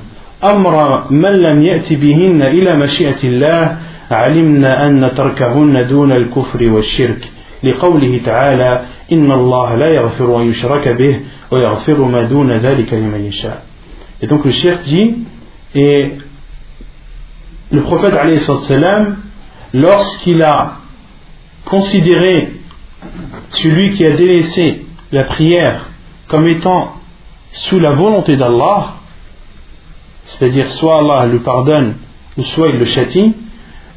أمر 0.43 1.12
من 1.12 1.32
لم 1.32 1.64
يأت 1.64 1.93
بهن 1.93 2.41
إلى 2.41 2.76
مشيئة 2.76 3.22
الله 3.24 3.78
علمنا 4.12 4.88
أن 4.88 5.12
تركهن 5.16 5.88
دون 5.88 6.12
الكفر 6.12 6.70
والشرك 6.70 7.30
لقوله 7.64 8.22
تعالى 8.26 8.82
إن 9.12 9.32
الله 9.32 9.76
لا 9.76 9.89
يغفر 9.89 10.41
أن 10.41 10.47
يشرك 10.47 10.88
به 10.88 11.20
ويغفر 11.51 12.01
ما 12.01 12.24
دون 12.24 12.51
ذلك 12.51 12.93
لمن 12.93 13.26
يشاء 13.26 13.64
Et 14.22 14.28
donc 14.28 14.45
le 14.45 14.51
cheikh 14.51 14.80
dit 14.86 15.16
et 15.76 16.14
le 17.73 17.83
prophète 17.83 18.14
lorsqu'il 19.73 20.43
a 20.43 20.75
considérer 21.64 22.61
celui 23.49 23.95
qui 23.95 24.05
a 24.05 24.12
délaissé 24.12 24.87
la 25.11 25.25
prière 25.25 25.87
comme 26.29 26.47
étant 26.47 26.97
sous 27.53 27.81
la 27.81 27.93
volonté 27.93 28.37
d'Allah, 28.37 28.95
c'est-à-dire 30.27 30.70
soit 30.70 30.99
Allah 30.99 31.27
le 31.27 31.41
pardonne 31.41 31.97
ou 32.37 32.43
soit 32.43 32.68
il 32.68 32.77
le 32.77 32.85
châtie, 32.85 33.35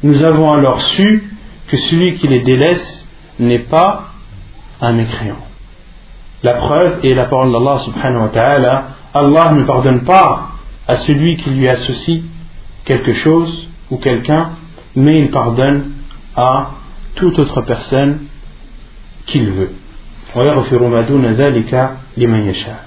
nous 0.02 0.22
avons 0.22 0.52
alors 0.52 0.80
su 0.80 1.30
que 1.68 1.76
celui 1.78 2.16
qui 2.16 2.28
les 2.28 2.42
délaisse 2.42 3.06
n'est 3.38 3.60
pas 3.60 4.10
un 4.80 4.92
mécréant. 4.92 5.44
La 6.42 6.54
preuve 6.54 7.04
est 7.04 7.14
la 7.14 7.26
parole 7.26 7.52
d'Allah 7.52 7.78
subhanahu 7.78 8.22
wa 8.22 8.28
ta'ala, 8.28 8.84
Allah 9.14 9.52
ne 9.52 9.64
pardonne 9.64 10.04
pas 10.04 10.48
à 10.86 10.96
celui 10.96 11.36
qui 11.36 11.50
lui 11.50 11.68
associe 11.68 12.22
quelque 12.84 13.14
chose 13.14 13.65
ou 13.89 13.97
quelqu'un, 13.97 14.49
mais 14.95 15.19
il 15.19 15.31
pardonne 15.31 15.91
à 16.35 16.71
toute 17.15 17.37
autre 17.39 17.61
personne 17.61 18.19
qu'il 19.27 19.51
veut. 19.51 19.71
ويغفر 20.35 20.87
ما 20.87 21.01
دون 21.01 21.25
ذلك 21.25 21.89
لمن 22.17 22.47
يشاء. 22.49 22.79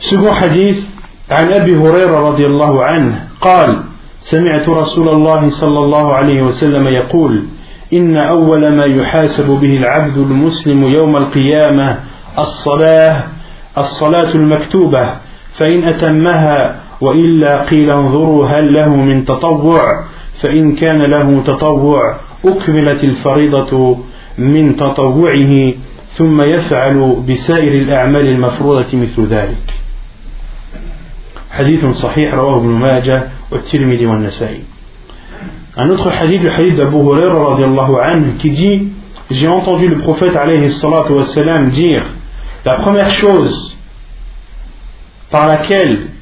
Second 0.00 0.32
hadith 0.32 0.84
عن 1.30 1.52
أبي 1.52 1.76
هريرة 1.76 2.20
رضي 2.28 2.46
الله 2.46 2.84
عنه 2.84 3.28
قال 3.40 3.82
سمعت 4.20 4.68
رسول 4.68 5.08
الله 5.08 5.50
صلى 5.50 5.78
الله 5.78 6.14
عليه 6.14 6.42
وسلم 6.42 6.86
يقول 6.86 7.44
إن 7.92 8.16
أول 8.16 8.72
ما 8.72 8.84
يحاسب 8.84 9.46
به 9.46 9.72
العبد 9.76 10.16
المسلم 10.18 10.84
يوم 10.84 11.16
القيامة 11.16 11.98
الصلاة 12.38 13.24
الصلاة 13.78 14.34
المكتوبة 14.34 15.10
فإن 15.54 15.88
أتمها 15.88 16.80
وإلا 17.05 17.63
قيل 17.63 17.89
انظروا 17.91 18.45
هل 18.45 18.73
له 18.73 18.95
من 18.95 19.25
تطوع 19.25 20.03
فإن 20.41 20.75
كان 20.75 21.01
له 21.01 21.43
تطوع 21.45 22.15
أكملت 22.45 23.03
الفريضة 23.03 23.97
من 24.37 24.75
تطوعه 24.75 25.73
ثم 26.13 26.41
يفعل 26.41 27.23
بسائر 27.29 27.81
الأعمال 27.81 28.27
المفروضة 28.27 28.87
مثل 28.93 29.25
ذلك 29.25 29.73
حديث 31.51 31.85
صحيح 31.85 32.33
رواه 32.33 32.57
ابن 32.57 32.67
ماجه 32.67 33.23
والترمذي 33.51 34.05
والنسائي 34.05 34.61
Un 35.77 35.89
autre 35.89 36.07
hadith, 36.09 36.41
le 36.41 36.49
hadith 36.49 36.75
d'Abu 36.77 36.99
Huraira 36.99 37.49
radiallahu 37.49 37.95
anhu, 37.99 38.37
qui 38.39 38.49
dit 38.49 38.87
J'ai 39.29 39.49
entendu 39.49 39.89
le 39.89 39.97
prophète 39.97 40.33
alayhi 40.33 40.71
salatu 40.71 41.11
wassalam 41.11 41.69
dire 41.69 42.03
La 42.63 42.75
première 42.77 43.09
chose 43.09 43.75
par 45.31 45.47
laquelle 45.47 46.14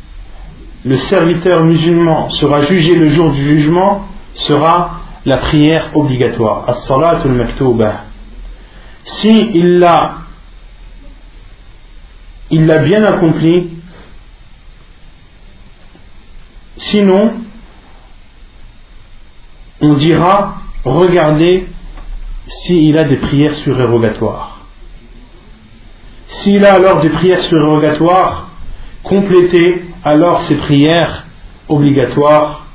le 0.85 0.97
serviteur 0.97 1.63
musulman 1.63 2.29
sera 2.29 2.61
jugé 2.61 2.95
le 2.95 3.07
jour 3.09 3.31
du 3.31 3.41
jugement 3.41 4.07
sera 4.35 5.01
la 5.25 5.37
prière 5.37 5.91
obligatoire, 5.93 6.69
as-salatul 6.69 7.31
maktuba. 7.31 8.03
Si 9.03 9.49
il 9.53 9.79
l'a 9.79 10.17
il 12.49 12.65
l'a 12.65 12.79
bien 12.79 13.03
accompli, 13.03 13.71
sinon 16.77 17.33
on 19.81 19.93
dira 19.93 20.57
regardez 20.83 21.67
s'il 22.47 22.97
a 22.97 23.05
des 23.05 23.17
prières 23.17 23.55
surérogatoires. 23.55 24.65
S'il 26.27 26.65
a 26.65 26.73
alors 26.73 27.01
des 27.01 27.09
prières 27.09 27.41
surérogatoires, 27.41 28.49
complétez 29.03 29.83
alors 30.03 30.41
ces 30.41 30.55
prières 30.55 31.25
obligatoires 31.67 32.67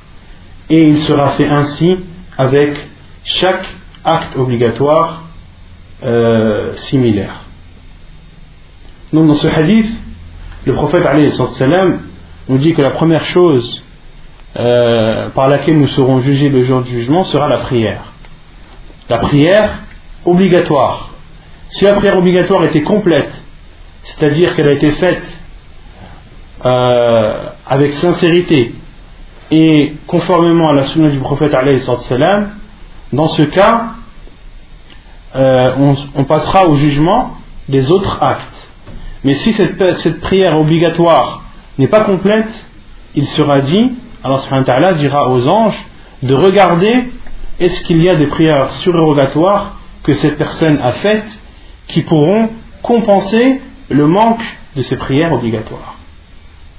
et 0.69 0.83
il 0.83 0.99
sera 0.99 1.29
fait 1.31 1.47
ainsi 1.47 1.95
avec 2.37 2.77
chaque 3.23 3.65
acte 4.03 4.37
obligatoire 4.37 5.23
euh, 6.03 6.73
similaire. 6.75 7.41
Donc 9.11 9.27
dans 9.27 9.33
ce 9.35 9.47
hadith, 9.47 9.89
le 10.65 10.73
prophète 10.73 11.07
nous 12.47 12.57
dit 12.57 12.73
que 12.73 12.81
la 12.81 12.91
première 12.91 13.23
chose 13.23 13.83
euh, 14.55 15.29
par 15.29 15.47
laquelle 15.47 15.79
nous 15.79 15.87
serons 15.89 16.19
jugés 16.19 16.49
le 16.49 16.63
jour 16.63 16.81
du 16.81 16.91
jugement 16.91 17.23
sera 17.23 17.47
la 17.47 17.57
prière. 17.57 18.03
La 19.09 19.17
prière 19.17 19.79
obligatoire. 20.25 21.11
Si 21.69 21.85
la 21.85 21.93
prière 21.93 22.17
obligatoire 22.17 22.63
était 22.65 22.81
complète, 22.81 23.31
c'est-à-dire 24.03 24.55
qu'elle 24.55 24.67
a 24.67 24.73
été 24.73 24.91
faite 24.91 25.38
euh, 26.65 27.49
avec 27.65 27.93
sincérité 27.93 28.73
et 29.51 29.93
conformément 30.07 30.69
à 30.69 30.73
la 30.73 30.83
sunna 30.83 31.09
du 31.09 31.19
prophète 31.19 31.53
dans 33.13 33.27
ce 33.27 33.41
cas, 33.43 33.93
euh, 35.35 35.95
on, 36.15 36.25
passera 36.25 36.67
au 36.67 36.75
jugement 36.75 37.37
des 37.67 37.91
autres 37.91 38.21
actes. 38.21 38.71
Mais 39.23 39.33
si 39.35 39.53
cette, 39.53 40.21
prière 40.21 40.59
obligatoire 40.59 41.43
n'est 41.77 41.87
pas 41.87 42.03
complète, 42.03 42.49
il 43.15 43.27
sera 43.27 43.61
dit, 43.61 43.95
Allah 44.23 44.93
dira 44.93 45.29
aux 45.29 45.47
anges 45.47 45.85
de 46.23 46.33
regarder 46.33 47.09
est-ce 47.59 47.81
qu'il 47.83 48.01
y 48.01 48.09
a 48.09 48.15
des 48.15 48.27
prières 48.27 48.71
surérogatoires 48.73 49.77
que 50.03 50.13
cette 50.13 50.37
personne 50.37 50.79
a 50.81 50.93
faites 50.93 51.39
qui 51.87 52.01
pourront 52.01 52.49
compenser 52.81 53.61
le 53.89 54.07
manque 54.07 54.43
de 54.75 54.81
ces 54.81 54.97
prières 54.97 55.33
obligatoires. 55.33 55.98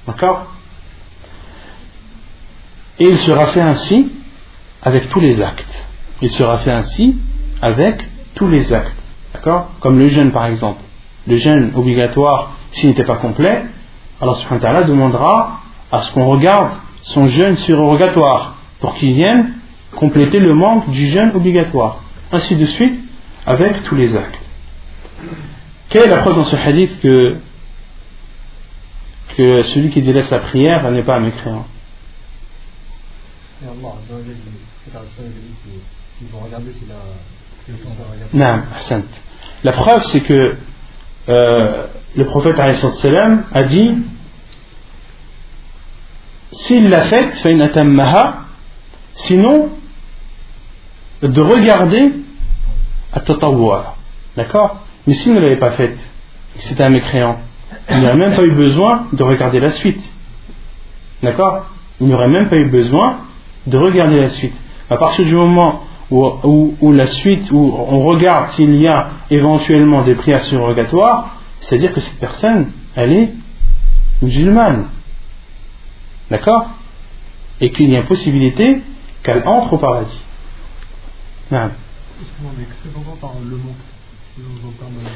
D'accord? 0.07 0.47
Et 2.99 3.05
il 3.05 3.17
sera 3.17 3.47
fait 3.47 3.61
ainsi 3.61 4.11
avec 4.81 5.09
tous 5.09 5.19
les 5.19 5.41
actes. 5.41 5.87
Il 6.21 6.29
sera 6.29 6.59
fait 6.59 6.71
ainsi 6.71 7.17
avec 7.61 7.97
tous 8.35 8.47
les 8.47 8.73
actes. 8.73 8.95
D'accord? 9.33 9.71
Comme 9.79 9.99
le 9.99 10.07
jeûne 10.07 10.31
par 10.31 10.45
exemple. 10.45 10.81
Le 11.27 11.37
jeûne 11.37 11.71
obligatoire, 11.75 12.53
s'il 12.71 12.89
n'était 12.89 13.03
pas 13.03 13.17
complet, 13.17 13.63
alors 14.19 14.37
subhanahu 14.37 14.63
wa 14.63 14.71
ta'ala 14.71 14.83
demandera 14.83 15.61
à 15.91 16.01
ce 16.01 16.13
qu'on 16.13 16.25
regarde 16.25 16.71
son 17.01 17.27
jeûne 17.27 17.57
surrogatoire 17.57 18.55
pour 18.79 18.95
qu'il 18.95 19.13
vienne 19.13 19.53
compléter 19.95 20.39
le 20.39 20.53
manque 20.53 20.89
du 20.89 21.07
jeûne 21.07 21.31
obligatoire. 21.35 22.03
Ainsi 22.31 22.55
de 22.55 22.65
suite 22.65 22.99
avec 23.45 23.83
tous 23.83 23.95
les 23.95 24.15
actes. 24.15 24.39
Quelle 25.89 26.03
est 26.03 26.07
la 26.07 26.19
preuve 26.19 26.35
dans 26.35 26.45
ce 26.45 26.55
hadith 26.55 26.99
que, 27.01 27.37
que 29.41 29.63
celui 29.63 29.89
qui 29.89 30.03
délaisse 30.03 30.27
sa 30.27 30.37
prière 30.37 30.91
n'est 30.91 31.03
pas 31.03 31.15
un 31.15 31.21
mécréant. 31.21 31.65
Non, 33.63 33.73
La 39.63 39.71
preuve, 39.71 40.03
c'est 40.03 40.21
que 40.21 40.57
euh, 41.27 41.87
le 42.15 42.25
prophète 42.25 42.59
a 42.59 43.63
dit 43.63 43.89
s'il 46.51 46.87
l'a 46.87 47.05
faite, 47.05 47.35
sinon 49.15 49.71
de 51.23 51.41
regarder 51.41 52.13
à. 53.11 53.95
D'accord? 54.37 54.81
Mais 55.07 55.15
s'il 55.15 55.33
ne 55.33 55.39
l'avait 55.39 55.57
pas 55.57 55.71
faite, 55.71 55.97
c'était 56.59 56.83
un 56.83 56.89
mécréant, 56.89 57.39
il 57.91 58.01
n'aurait 58.01 58.15
même 58.15 58.33
pas 58.33 58.43
eu 58.43 58.51
besoin 58.51 59.07
de 59.13 59.23
regarder 59.23 59.59
la 59.59 59.71
suite. 59.71 60.01
D'accord? 61.21 61.65
Il 61.99 62.07
n'aurait 62.07 62.29
même 62.29 62.49
pas 62.49 62.55
eu 62.55 62.69
besoin 62.69 63.17
de 63.67 63.77
regarder 63.77 64.19
la 64.19 64.29
suite. 64.29 64.55
À 64.89 64.97
partir 64.97 65.25
du 65.25 65.33
moment 65.33 65.83
où, 66.09 66.75
où, 66.81 66.91
la 66.91 67.07
suite, 67.07 67.49
où 67.51 67.73
on 67.77 67.99
regarde 67.99 68.49
s'il 68.49 68.75
y 68.75 68.87
a 68.87 69.09
éventuellement 69.29 70.03
des 70.03 70.15
prières 70.15 70.43
surrogatoires, 70.43 71.37
c'est-à-dire 71.61 71.93
que 71.93 71.99
cette 71.99 72.19
personne, 72.19 72.71
elle 72.95 73.13
est 73.13 73.33
musulmane. 74.21 74.87
D'accord? 76.29 76.69
Et 77.59 77.71
qu'il 77.71 77.89
y 77.91 77.95
a 77.95 77.99
une 77.99 78.07
possibilité 78.07 78.81
qu'elle 79.23 79.43
entre 79.45 79.73
au 79.73 79.77
paradis. 79.77 80.21
Non. 81.51 81.69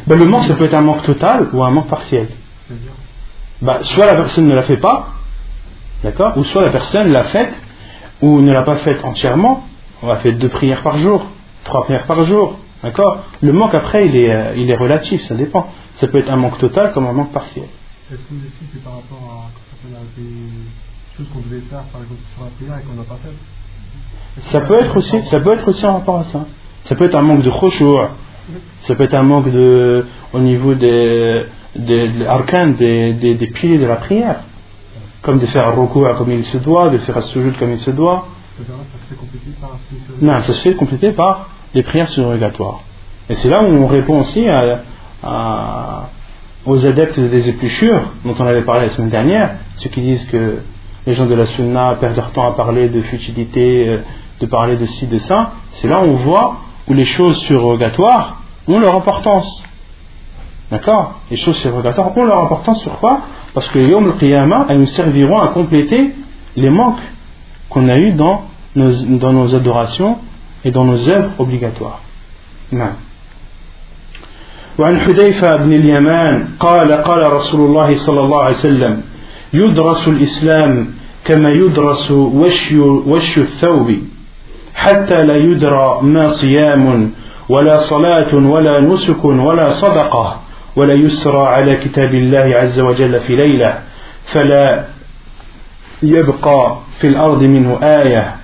Ben, 0.07 0.19
le 0.19 0.25
manque, 0.25 0.45
ça 0.45 0.55
peut 0.55 0.65
être 0.65 0.73
un 0.73 0.81
manque 0.81 1.03
total 1.03 1.49
ou 1.53 1.63
un 1.63 1.71
manque 1.71 1.87
partiel. 1.87 2.27
Ben, 3.61 3.83
soit 3.83 4.05
la 4.05 4.15
personne 4.15 4.47
ne 4.47 4.55
la 4.55 4.63
fait 4.63 4.77
pas, 4.77 5.09
d'accord, 6.03 6.37
ou 6.37 6.43
soit 6.43 6.63
la 6.63 6.71
personne 6.71 7.11
l'a 7.11 7.23
faite 7.25 7.53
ou 8.21 8.41
ne 8.41 8.51
l'a 8.51 8.63
pas 8.63 8.77
faite 8.77 9.03
entièrement. 9.03 9.65
On 10.01 10.07
va 10.07 10.17
faire 10.17 10.35
deux 10.35 10.49
prières 10.49 10.83
par 10.83 10.97
jour, 10.97 11.25
trois 11.63 11.83
prières 11.85 12.05
par 12.05 12.23
jour, 12.25 12.59
d'accord. 12.83 13.23
Le 13.41 13.53
manque 13.53 13.73
après, 13.73 14.07
il 14.07 14.15
est, 14.15 14.33
euh, 14.33 14.55
il 14.55 14.69
est 14.69 14.75
relatif, 14.75 15.21
ça 15.21 15.35
dépend. 15.35 15.71
Ça 15.95 16.07
peut 16.07 16.19
être 16.19 16.29
un 16.29 16.35
manque 16.35 16.57
total 16.57 16.91
comme 16.93 17.07
un 17.07 17.13
manque 17.13 17.31
partiel. 17.31 17.65
Est-ce 18.11 18.21
que 18.21 18.33
ici 18.35 18.59
c'est 18.73 18.83
par 18.83 18.95
rapport 18.95 19.49
à 19.49 19.99
des 20.17 20.23
choses 21.17 21.27
qu'on 21.33 21.39
devait 21.39 21.61
faire, 21.61 21.83
par 21.91 22.01
exemple 22.01 22.21
sur 22.35 22.43
la 22.43 22.51
prière 22.51 22.77
et 22.79 22.83
qu'on 22.83 22.95
n'a 22.95 23.03
pas 23.03 23.17
fait? 23.23 24.41
Ça 24.51 24.61
peut 24.61 24.77
être 24.79 24.95
aussi, 24.97 25.15
ça 25.31 25.39
peut 25.39 25.53
être 25.53 25.67
aussi 25.67 25.85
en 25.85 25.93
rapport 25.93 26.19
à 26.19 26.23
ça. 26.25 26.45
Ça 26.85 26.95
peut 26.95 27.05
être 27.05 27.15
un 27.15 27.21
manque 27.21 27.41
de 27.41 27.49
khushu', 27.49 28.09
ça 28.83 28.95
peut 28.95 29.03
être 29.03 29.15
un 29.15 29.23
manque 29.23 29.49
de, 29.49 30.05
au 30.33 30.39
niveau 30.39 30.75
des, 30.75 31.45
des, 31.75 32.09
des, 32.09 33.13
des, 33.13 33.35
des, 33.35 33.47
piliers 33.47 33.77
de 33.77 33.85
la 33.85 33.97
prière. 33.97 34.41
Comme 35.21 35.39
de 35.39 35.45
faire 35.45 35.67
un 35.67 35.71
recours 35.71 36.07
comme 36.17 36.31
il 36.31 36.45
se 36.45 36.57
doit, 36.57 36.89
de 36.89 36.97
faire 36.99 37.17
un 37.17 37.21
sujoud 37.21 37.57
comme 37.57 37.71
il 37.71 37.79
se 37.79 37.91
doit. 37.91 38.27
Non, 40.21 40.41
ça 40.41 40.53
se 40.53 40.61
fait 40.61 40.75
compléter 40.75 41.11
par 41.11 41.49
les 41.73 41.83
prières 41.83 42.09
surrogatoires. 42.09 42.81
Et 43.29 43.33
c'est 43.35 43.49
là 43.49 43.63
où 43.63 43.67
on 43.67 43.87
répond 43.87 44.19
aussi 44.19 44.45
aux 46.65 46.85
adeptes 46.87 47.19
des 47.19 47.49
épluchures, 47.49 48.11
dont 48.23 48.35
on 48.37 48.45
avait 48.45 48.63
parlé 48.63 48.85
la 48.85 48.91
semaine 48.91 49.09
dernière, 49.09 49.55
ceux 49.77 49.89
qui 49.89 50.01
disent 50.01 50.25
que 50.25 50.59
les 51.05 51.13
gens 51.13 51.25
de 51.25 51.35
la 51.35 51.45
sunna 51.45 51.95
perdent 51.99 52.15
leur 52.15 52.31
temps 52.31 52.47
à 52.47 52.55
parler 52.55 52.89
de 52.89 53.01
futilité, 53.01 53.87
euh, 53.87 54.01
de 54.39 54.45
parler 54.47 54.75
de 54.75 54.85
ci, 54.85 55.05
de 55.05 55.19
ça. 55.19 55.51
C'est 55.69 55.87
là 55.87 55.99
où 56.01 56.05
on 56.05 56.15
voit 56.15 56.57
où 56.87 56.93
les 56.93 57.05
choses 57.05 57.37
surrogatoires 57.37 58.41
ont 58.67 58.79
leur 58.79 58.95
importance. 58.95 59.63
D'accord 60.70 61.20
Les 61.30 61.36
choses 61.36 61.56
surrogatoires 61.56 62.16
ont 62.16 62.24
leur 62.24 62.40
importance 62.42 62.80
sur 62.82 62.98
quoi 62.98 63.20
Parce 63.54 63.68
que 63.68 63.78
Yom 63.78 64.12
al 64.22 64.66
elles 64.68 64.78
nous 64.78 64.86
serviront 64.86 65.40
à 65.40 65.48
compléter 65.48 66.12
les 66.56 66.70
manques 66.70 67.02
qu'on 67.68 67.88
a 67.88 67.96
eu 67.96 68.12
dans 68.12 68.42
nos, 68.76 68.90
dans 69.18 69.32
nos 69.32 69.54
adorations 69.54 70.18
et 70.64 70.70
dans 70.70 70.84
nos 70.84 71.08
œuvres 71.08 71.30
obligatoires. 71.38 72.00
Non. 72.72 72.92
وعن 74.78 75.00
حذيفة 75.00 75.56
بن 75.56 75.72
اليمان 75.72 76.48
قال 76.60 76.92
قال 76.92 77.32
رسول 77.32 77.60
الله 77.60 77.96
صلى 77.96 78.20
الله 78.20 78.40
عليه 78.42 78.54
وسلم 78.54 79.00
يدرس 79.52 80.08
الإسلام 80.08 80.88
كما 81.24 81.50
يدرس 81.50 82.10
وشي, 82.10 82.78
وشي 82.80 83.40
الثوب 83.40 83.96
حتى 84.74 85.24
لا 85.24 85.36
يدرى 85.36 85.98
ما 86.02 86.28
صيام 86.28 87.10
ولا 87.48 87.76
صلاة 87.76 88.34
ولا 88.34 88.80
نسك 88.80 89.24
ولا 89.24 89.70
صدقة 89.70 90.40
ولا 90.75 90.93
يسرى 90.93 91.47
على 91.47 91.75
كتاب 91.75 92.13
الله 92.13 92.55
عز 92.55 92.79
وجل 92.79 93.19
في 93.19 93.35
ليلة 93.35 93.79
فلا 94.25 94.85
يبقى 96.03 96.77
في 96.99 97.07
الأرض 97.07 97.43
منه 97.43 97.79
آية. 97.83 98.35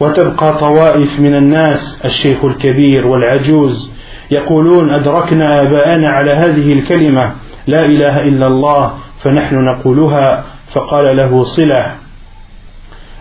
وتبقى 0.00 0.58
طوائف 0.58 1.20
من 1.20 1.34
الناس 1.34 2.02
الشيخ 2.04 2.44
الكبير 2.44 3.06
والعجوز 3.06 3.90
يقولون 4.30 4.90
أدركنا 4.90 5.62
آباءنا 5.62 6.08
على 6.08 6.30
هذه 6.30 6.72
الكلمة 6.72 7.32
لا 7.66 7.84
إله 7.84 8.20
إلا 8.20 8.46
الله 8.46 8.94
فنحن 9.22 9.54
نقولها 9.54 10.44
فقال 10.72 11.16
له 11.16 11.44
صلة 11.44 11.94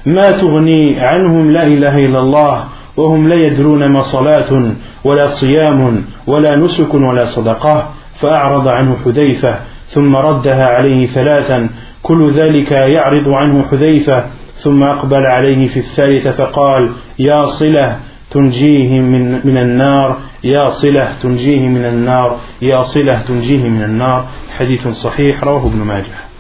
ما 0.06 0.32
تغني 0.32 1.00
عنهم 1.00 1.52
لا 1.52 1.68
إله 1.68 1.98
إلا 1.98 2.20
الله 2.20 2.68
وهم 2.98 3.30
لا 3.30 3.36
يدرون 3.36 3.92
ما 3.92 4.02
صلاة 4.02 4.74
ولا 5.04 5.28
صيام 5.28 6.04
ولا 6.28 6.56
نسك 6.56 6.94
ولا 6.94 7.26
صدقة 7.26 7.90
فأعرض 8.20 8.68
عنه 8.68 8.98
حذيفة 9.06 9.60
ثم 9.88 10.16
ردها 10.16 10.66
عليه 10.66 11.06
ثلاثا 11.06 11.70
كل 12.04 12.32
ذلك 12.32 12.72
يعرض 12.72 13.30
عنه 13.30 13.66
حذيفة 13.72 14.24
ثم 14.56 14.84
أقبل 14.84 15.26
عليه 15.26 15.68
في 15.68 15.78
الثالثة 15.78 16.32
فقال 16.32 16.92
يا 17.20 17.46
صلة 17.46 18.00
تنجيه 18.32 18.90
من, 19.00 19.32
من 19.32 19.58
النار 19.58 20.18
يا 20.44 20.68
صلة 20.68 21.14
تنجيه 21.22 21.68
من 21.68 21.86
النار 21.86 22.38
يا 22.62 22.84
صلة 22.84 23.22
تنجيه 23.22 23.70
من 23.70 23.84
النار. 23.84 24.26
حديث 24.58 24.88
صحيح 24.88 25.44
رواه 25.44 25.66
ابن 25.68 25.78
ماجه. 25.78 26.33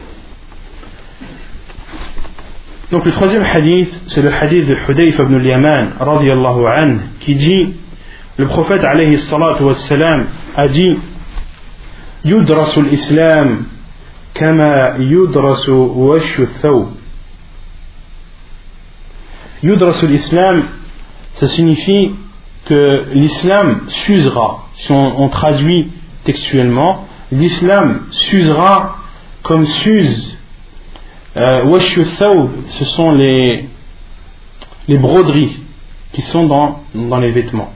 Donc 2.93 3.05
le 3.05 3.11
troisième 3.11 3.41
hadith, 3.41 3.91
c'est 4.09 4.21
le 4.21 4.31
hadith 4.31 4.67
de 4.67 4.75
Hudayf 4.87 5.17
ibn 5.17 5.33
al-Yaman, 5.33 5.93
radiallahu 5.99 6.67
anhu, 6.67 6.99
qui 7.21 7.33
dit, 7.33 7.73
le 8.37 8.47
prophète 8.47 8.83
alayhi 8.83 9.17
salatu 9.17 9.63
wassalam 9.63 10.27
a 10.55 10.67
dit, 10.67 10.99
يدرس 12.25 12.77
الإسلام 12.77 13.61
كما 14.35 14.95
يدرس 14.99 15.69
وش 15.69 16.39
الثوب 16.39 16.87
يدرس 19.63 20.03
الإسلام 20.03 20.63
ça 21.35 21.47
signifie 21.47 22.15
que 22.65 23.05
l'islam 23.13 23.81
s'usera 23.89 24.67
si 24.75 24.91
on, 24.91 25.23
on, 25.23 25.29
traduit 25.29 25.91
textuellement 26.23 27.07
l'islam 27.31 28.01
s'usera 28.11 28.97
comme 29.41 29.65
s'use 29.65 30.32
euh, 31.35 31.79
ce 31.79 32.85
sont 32.85 33.11
les, 33.11 33.67
les 34.87 34.97
broderies 34.97 35.59
qui 36.13 36.21
sont 36.21 36.45
dans, 36.45 36.81
dans 36.93 37.17
les 37.17 37.31
vêtements. 37.31 37.73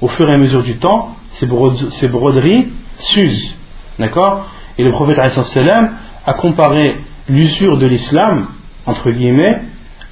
Au 0.00 0.08
fur 0.08 0.28
et 0.28 0.34
à 0.34 0.36
mesure 0.36 0.62
du 0.62 0.76
temps, 0.76 1.16
ces, 1.30 1.48
ces 1.90 2.08
broderies 2.08 2.68
s'usent. 2.98 3.54
D'accord? 3.98 4.46
Et 4.78 4.84
le 4.84 4.90
prophète 4.90 5.18
a 5.18 6.34
comparé 6.34 6.96
l'usure 7.28 7.78
de 7.78 7.86
l'islam, 7.86 8.48
entre 8.86 9.10
guillemets, 9.10 9.62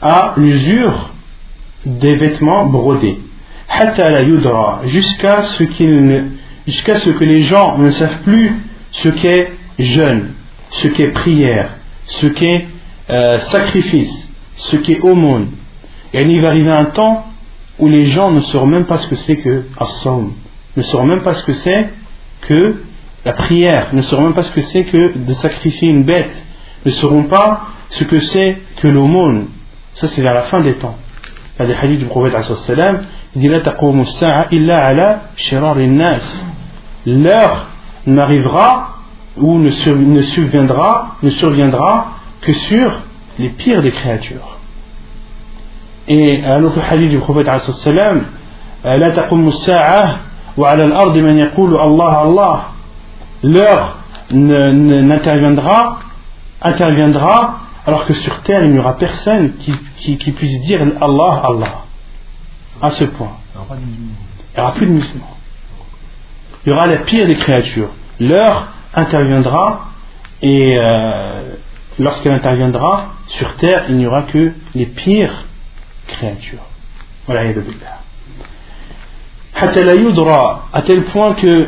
à 0.01 0.35
l'usure 0.37 1.11
des 1.85 2.17
vêtements 2.17 2.67
brodés. 2.67 3.21
Jusqu'à 4.85 5.43
ce, 5.43 5.65
jusqu'à 6.67 6.97
ce 6.97 7.11
que 7.11 7.25
les 7.25 7.41
gens 7.41 7.79
ne 7.79 7.91
savent 7.91 8.21
plus 8.23 8.53
ce 8.91 9.09
qu'est 9.09 9.53
jeûne, 9.79 10.33
ce 10.71 10.89
qu'est 10.89 11.13
prière, 11.13 11.77
ce 12.11 12.27
qui 12.27 12.45
est 12.45 12.67
euh, 13.09 13.39
sacrifice, 13.39 14.29
ce 14.57 14.77
qui 14.77 14.93
est 14.93 15.01
aumône. 15.01 15.49
Et 16.13 16.23
il 16.23 16.43
va 16.43 16.49
arriver 16.49 16.71
un 16.71 16.87
temps 16.87 17.27
où 17.79 17.89
les 17.89 18.07
gens 18.07 18.31
ne 18.31 18.41
sauront 18.41 18.67
même 18.67 18.85
pas 18.85 18.99
ce 18.99 19.07
que 19.07 19.17
c'est 19.17 19.37
que 19.37 19.65
Assam, 19.79 20.33
ne 20.77 20.83
sauront 20.83 21.07
même 21.07 21.23
pas 21.23 21.35
ce 21.35 21.43
que 21.45 21.53
c'est 21.55 21.89
que 22.43 22.83
la 23.25 23.33
prière, 23.33 23.89
ne 23.93 24.03
sauront 24.03 24.25
même 24.25 24.35
pas 24.35 24.43
ce 24.43 24.53
que 24.53 24.61
c'est 24.61 24.85
que 24.85 25.17
de 25.17 25.33
sacrifier 25.35 25.89
une 25.89 26.05
bête, 26.05 26.47
ne 26.85 26.91
sauront 26.91 27.25
pas 27.25 27.69
ce 27.91 28.05
que 28.05 28.21
c'est 28.21 28.59
que 28.77 28.89
l'aumône. 28.89 29.49
Ça, 29.95 30.09
c'est 30.09 30.23
vers 30.23 30.35
la 30.35 30.43
fin 30.43 30.61
des 30.61 30.75
temps. 30.75 30.97
Il 31.59 31.63
y 31.63 31.65
a 31.65 31.69
des 31.69 31.75
hadiths 31.75 31.99
du 31.99 32.07
prophète 32.07 32.35
il 33.37 33.41
dit 33.41 33.49
L'heure 37.07 37.67
n'arrivera 38.07 38.90
ou 39.37 39.59
ne, 39.59 39.71
sur, 39.71 39.97
ne, 39.97 40.23
surviendra, 40.23 41.17
ne 41.23 41.31
surviendra 41.31 42.09
que 42.41 42.53
sur 42.53 42.93
les 43.39 43.51
pires 43.51 43.83
des 43.83 43.93
créatures. 43.93 44.59
Et 46.09 46.45
un 46.45 46.63
autre 46.65 46.81
hadith 46.89 47.11
du 47.11 47.19
prophète 47.19 47.47
sallam 47.73 48.25
La 48.83 49.13
taqum 49.13 49.51
sa'ah 49.51 50.19
wa 50.57 50.71
al-ard 50.71 51.15
man 51.15 51.37
yaqulu 51.37 51.77
Allah 51.79 52.21
Allah 52.25 52.61
L'heure 53.43 53.99
n'interviendra 54.33 55.99
interviendra 56.63 57.61
alors 57.87 58.05
que 58.07 58.13
sur 58.13 58.43
terre 58.43 58.65
il 58.65 58.73
n'y 58.73 58.79
aura 58.79 58.97
personne 58.97 59.55
qui, 59.57 60.33
puisse 60.33 60.63
dire 60.63 60.83
Allah 61.01 61.43
Allah 61.45 61.85
à 62.83 62.91
ce 62.91 63.05
point. 63.05 63.33
Il 63.55 64.57
n'y 64.57 64.61
aura 64.61 64.73
plus 64.73 64.87
de 64.87 64.93
musulmans. 64.93 65.37
Il 66.65 66.71
y 66.71 66.73
aura 66.73 66.87
la 66.87 66.99
pire 66.99 67.27
des 67.27 67.37
créatures. 67.37 67.89
L'heure 68.19 68.69
interviendra 68.94 69.88
et 70.42 70.78
euh, 70.80 71.42
lorsqu'elle 72.00 72.34
interviendra 72.34 73.14
sur 73.28 73.56
terre 73.58 73.86
il 73.90 73.98
n'y 73.98 74.06
aura 74.08 74.24
que 74.24 74.52
les 74.76 74.86
pires 74.86 75.46
créatures 76.08 76.66
voilà 77.28 77.42
حتى 79.56 79.84
لا 79.84 79.94
يدرى 79.94 80.60
à 80.74 80.82
tel 80.82 81.04
point 81.06 81.34
que 81.34 81.68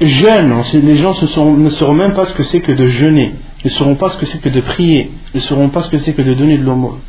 jeunes, 0.00 0.52
on 0.52 0.62
sait- 0.64 0.80
les 0.80 0.96
gens 0.96 1.14
se 1.14 1.26
seront- 1.26 1.56
ne 1.56 1.68
sauront 1.70 1.94
même 1.94 2.12
pas 2.14 2.26
ce 2.26 2.34
que 2.34 2.42
c'est 2.42 2.60
que 2.60 2.72
de 2.72 2.86
jeûner, 2.88 3.34
ne 3.64 3.70
sauront 3.70 3.94
pas 3.96 4.10
ce 4.10 4.16
que 4.18 4.26
c'est 4.26 4.38
que 4.38 4.48
de 4.48 4.60
prier, 4.60 5.10
ne 5.34 5.40
sauront 5.40 5.68
pas 5.68 5.80
ce 5.82 5.88
que 5.88 5.96
c'est 5.98 6.12
que 6.14 6.22
de 6.22 6.34
donner 6.34 6.58
de 6.58 6.64
l'aumône. 6.64 7.00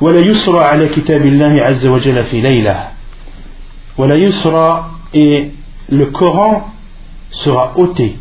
ولا 0.00 0.20
يسرى 0.20 0.60
على 0.64 0.88
كتاب 0.88 1.26
الله 1.26 1.62
عز 1.62 1.86
وجل 1.86 2.24
في 2.24 2.40
ليلة 2.40 2.88
ولا 3.98 4.14
يسرى 4.14 4.84
et 5.14 5.50
le 5.90 6.06
Coran 6.06 6.68
sera 7.32 7.72
ôté. 7.76 8.16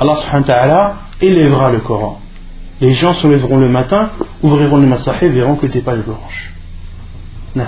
Allah 0.00 0.16
subhanahu 0.16 0.46
wa 0.48 0.54
ta'ala 0.54 0.94
élèvera 1.20 1.72
le 1.72 1.80
Coran. 1.80 2.20
Les 2.80 2.94
gens 2.94 3.12
se 3.12 3.26
lèveront 3.26 3.58
le 3.58 3.68
matin, 3.68 4.10
ouvriront 4.42 4.76
le 4.76 4.86
et 5.22 5.28
verront 5.28 5.56
que 5.56 5.66
pages 5.78 6.04
blanches. 6.04 6.52
Non. 7.56 7.64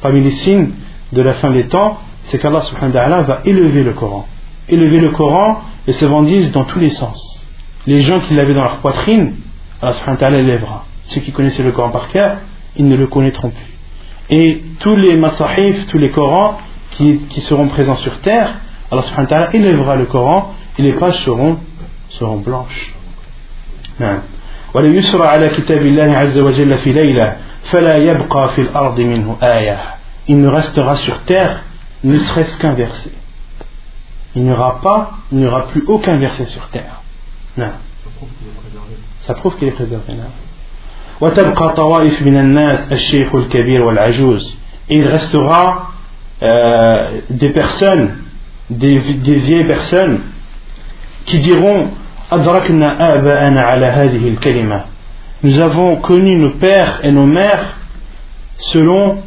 Parmi 0.00 0.20
les 0.22 0.32
signes 0.32 0.70
de 1.12 1.22
la 1.22 1.34
fin 1.34 1.50
des 1.52 1.68
temps, 1.68 1.98
c'est 2.24 2.38
qu'Allah 2.38 2.62
subhanahu 2.62 2.94
wa 2.94 3.00
ta'ala 3.00 3.22
va 3.22 3.40
élever 3.44 3.84
le 3.84 3.92
Coran. 3.92 4.26
Élever 4.68 5.00
le 5.00 5.10
Coran 5.10 5.62
et 5.86 5.92
se 5.92 6.04
vendise 6.04 6.50
dans 6.50 6.64
tous 6.64 6.80
les 6.80 6.90
sens. 6.90 7.46
Les 7.86 8.00
gens 8.00 8.20
qui 8.20 8.34
l'avaient 8.34 8.54
dans 8.54 8.64
leur 8.64 8.78
poitrine, 8.78 9.34
Allah 9.80 9.92
subhanahu 9.92 10.16
wa 10.16 10.20
ta'ala 10.20 10.38
élèvera. 10.38 10.84
Ceux 11.02 11.20
qui 11.20 11.30
connaissaient 11.30 11.62
le 11.62 11.72
Coran 11.72 11.90
par 11.90 12.08
cœur, 12.08 12.38
ils 12.76 12.86
ne 12.88 12.96
le 12.96 13.06
connaîtront 13.06 13.50
plus. 13.50 14.36
Et 14.36 14.62
tous 14.80 14.96
les 14.96 15.16
masahif, 15.16 15.86
tous 15.86 15.98
les 15.98 16.10
Corans 16.10 16.56
qui, 16.92 17.18
qui 17.30 17.40
seront 17.40 17.68
présents 17.68 17.96
sur 17.96 18.18
terre, 18.20 18.56
Allah 18.90 19.02
subhanahu 19.02 19.30
wa 19.30 19.38
ta'ala 19.38 19.56
élèvera 19.56 19.96
le 19.96 20.06
Coran 20.06 20.54
et 20.78 20.82
les 20.82 20.94
pages 20.94 21.18
seront, 21.24 21.58
seront 22.17 22.37
blanches. 22.43 22.93
نعم. 23.99 24.19
وليسرى 24.73 25.27
على 25.27 25.49
كتاب 25.49 25.81
الله 25.85 26.17
عز 26.17 26.37
وجل 26.37 26.77
في 26.77 26.91
ليلة 26.91 27.37
فلا 27.71 27.97
يبقى 27.97 28.49
في 28.55 28.61
الأرض 28.61 28.99
منه 28.99 29.37
آية 29.43 29.79
il 30.27 30.37
ne 30.37 30.47
restera 30.47 30.95
sur 30.97 31.19
terre 31.25 31.61
ne 32.03 32.17
serait-ce 32.17 32.57
qu'un 32.57 32.73
verset 32.73 33.11
il 34.35 34.43
n'y 34.43 34.51
aura 34.51 34.79
pas 34.81 35.11
il 35.31 35.39
n'y 35.39 35.45
aura 35.45 35.67
plus 35.67 35.83
aucun 35.87 36.17
verset 36.17 36.47
sur 36.47 36.67
terre 36.69 37.01
non. 37.57 37.71
ça 39.19 39.33
prouve 39.35 39.55
qu'il 39.57 39.67
est 39.67 39.71
préservé 39.71 40.13
non. 40.13 40.31
وتبقى 41.21 41.73
طوائف 41.75 42.21
من 42.21 42.37
الناس 42.37 42.91
الشيخ 42.91 43.35
الكبير 43.35 43.81
والعجوز 43.81 44.57
et 44.89 44.95
il 44.97 45.07
restera 45.07 45.91
euh, 46.41 47.19
des 47.29 47.49
personnes 47.49 48.17
des, 48.69 48.99
des 48.99 49.35
vieilles 49.35 49.67
personnes 49.67 50.19
qui 51.25 51.37
diront 51.39 51.89
أدركنا 52.31 53.13
آباءنا 53.15 53.61
على 53.61 53.85
هذه 53.85 54.27
الكلمة 54.27 54.83
nous 55.43 55.59
avons 55.59 55.97
connu 55.97 56.37
nos 56.37 56.51
pères 56.51 57.01
et 57.03 57.11
nos 57.11 57.25
mères 57.25 57.77
selon 58.59 59.17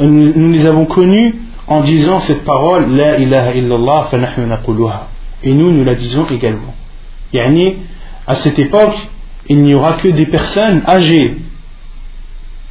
nous 0.00 0.32
nous 0.36 0.52
les 0.52 0.66
avons 0.66 0.84
connus 0.84 1.36
en 1.66 1.80
disant 1.80 2.20
cette 2.20 2.44
parole 2.44 2.94
La 2.94 3.18
ilaha 3.18 3.54
illallah 3.54 4.08
فنحن 4.12 4.48
نقولها 4.48 5.06
et 5.42 5.52
nous 5.52 5.70
nous 5.72 5.84
la 5.84 5.94
disons 5.94 6.26
également 6.30 6.74
يعني 7.32 7.76
à 8.26 8.34
cette 8.34 8.58
époque 8.58 8.96
il 9.48 9.62
n'y 9.62 9.74
aura 9.74 9.94
que 9.94 10.08
des 10.08 10.26
personnes 10.26 10.82
âgées 10.86 11.36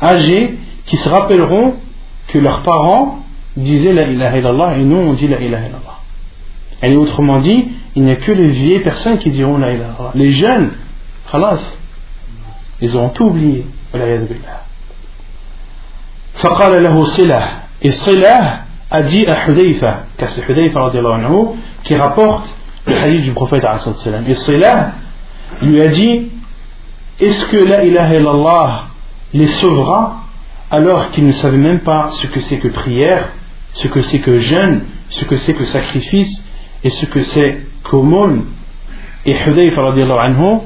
âgées 0.01 0.55
qui 0.85 0.97
se 0.97 1.09
rappelleront 1.09 1.75
que 2.27 2.37
leurs 2.37 2.63
parents 2.63 3.19
disaient 3.57 3.93
La 3.93 4.03
ilaha 4.03 4.37
illallah 4.37 4.77
et 4.77 4.83
nous 4.83 4.97
on 4.97 5.13
dit 5.13 5.27
La 5.27 5.39
ilaha 5.39 5.65
illallah 5.67 5.93
et 6.83 6.95
autrement 6.97 7.39
dit, 7.39 7.69
il 7.97 8.03
n'y 8.03 8.11
a 8.11 8.15
que 8.15 8.31
les 8.31 8.49
vieilles 8.49 8.79
personnes 8.79 9.19
qui 9.19 9.31
diront 9.31 9.57
la 9.57 9.71
ilaha 9.71 9.89
illallah. 9.89 10.11
Les 10.15 10.31
jeunes, 10.31 10.71
khalas, 11.31 11.77
ils 12.81 12.95
auront 12.95 13.09
tout 13.09 13.25
oublié. 13.25 13.65
والعياذ 13.93 14.25
بالله. 14.27 14.57
فقال 16.35 16.83
له 16.83 17.05
صلة 17.05 17.63
et 17.83 17.91
Silah 17.91 18.59
a 18.89 19.01
dit 19.03 19.25
à 19.27 19.47
Hudayfa, 19.47 20.05
car 20.17 20.29
c'est 20.29 20.47
Hudayfa 20.47 20.79
radiallahu 20.79 21.25
anhu 21.25 21.47
qui 21.83 21.95
rapporte 21.95 22.47
le 22.87 22.95
hadith 22.95 23.23
du 23.23 23.31
prophète 23.31 23.63
alayhi 23.65 23.93
salam. 23.95 24.23
Et 24.27 24.33
Silah 24.33 24.93
lui 25.61 25.81
a 25.81 25.87
dit 25.89 26.31
Est-ce 27.19 27.45
que 27.47 27.57
la 27.57 27.83
ilaha 27.83 28.15
illallah 28.15 28.83
les 29.33 29.47
sauvera 29.47 30.21
alors 30.71 31.11
qu'ils 31.11 31.27
ne 31.27 31.33
savaient 31.33 31.57
même 31.57 31.81
pas 31.81 32.11
ce 32.21 32.27
que 32.27 32.39
c'est 32.39 32.57
que 32.59 32.69
prière, 32.69 33.29
ce 33.73 33.87
que 33.87 34.01
c'est 34.01 34.19
que 34.19 34.39
jeûne, 34.39 34.85
ce 35.09 35.25
que 35.25 35.35
c'est 35.35 35.53
que 35.53 35.65
sacrifice 35.65 36.43
et 36.83 36.89
ce 36.89 37.05
que 37.05 37.21
c'est 37.21 37.61
qu'aumône 37.87 38.45
Et 39.25 39.35
Hudayfa 39.35 39.81
radiallahu 39.81 40.19
anhu 40.19 40.59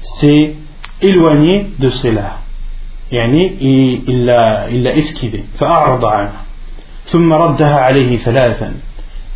s'est 0.00 0.54
éloigné 1.02 1.72
de 1.78 1.90
cela. 1.90 2.40
يعني 3.12 4.02
il 4.06 4.24
l'a 4.24 4.70
il 4.70 4.82
l'a 4.82 4.96
esquivé 4.96 5.44
فأعرض 5.58 6.04
عنه 6.04 6.32
ثم 7.06 7.32
ردها 7.32 7.80
عليه 7.80 8.16
ثلاثا 8.16 8.72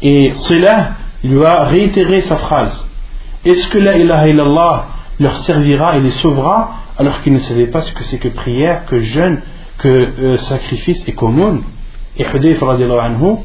et 0.03 0.33
cela 0.35 0.93
lui 1.25 1.45
a 1.45 1.65
réitéré 1.65 2.23
sa 2.23 2.37
phrase 2.37 2.89
est-ce 3.45 3.69
que 3.69 3.79
la 3.79 3.97
ilaha 3.99 4.29
illallah 4.29 4.87
leur 5.21 5.37
servira 5.39 5.97
et 5.97 6.01
les 6.01 6.11
sauvera 6.11 6.71
alors 6.99 7.23
qu'ils 7.23 7.33
ne 7.33 7.39
savaient 7.39 7.67
pas 7.67 7.83
ce 7.83 7.93
que 7.93 8.05
c'est 8.05 8.19
que 8.19 8.29
prière 8.29 8.87
que 8.87 9.01
jeûne 9.01 9.41
que 9.79 9.89
euh, 9.89 10.37
sacrifice 10.39 11.07
et 11.07 11.13
qu'aumône 11.13 11.63
et 12.17 12.25
Hudayfa 12.25 12.67
radiallahu 12.67 13.01
anhu 13.01 13.37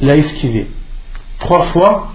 l'a 0.00 0.16
esquivé 0.16 0.66
trois 1.38 1.64
fois 1.66 2.08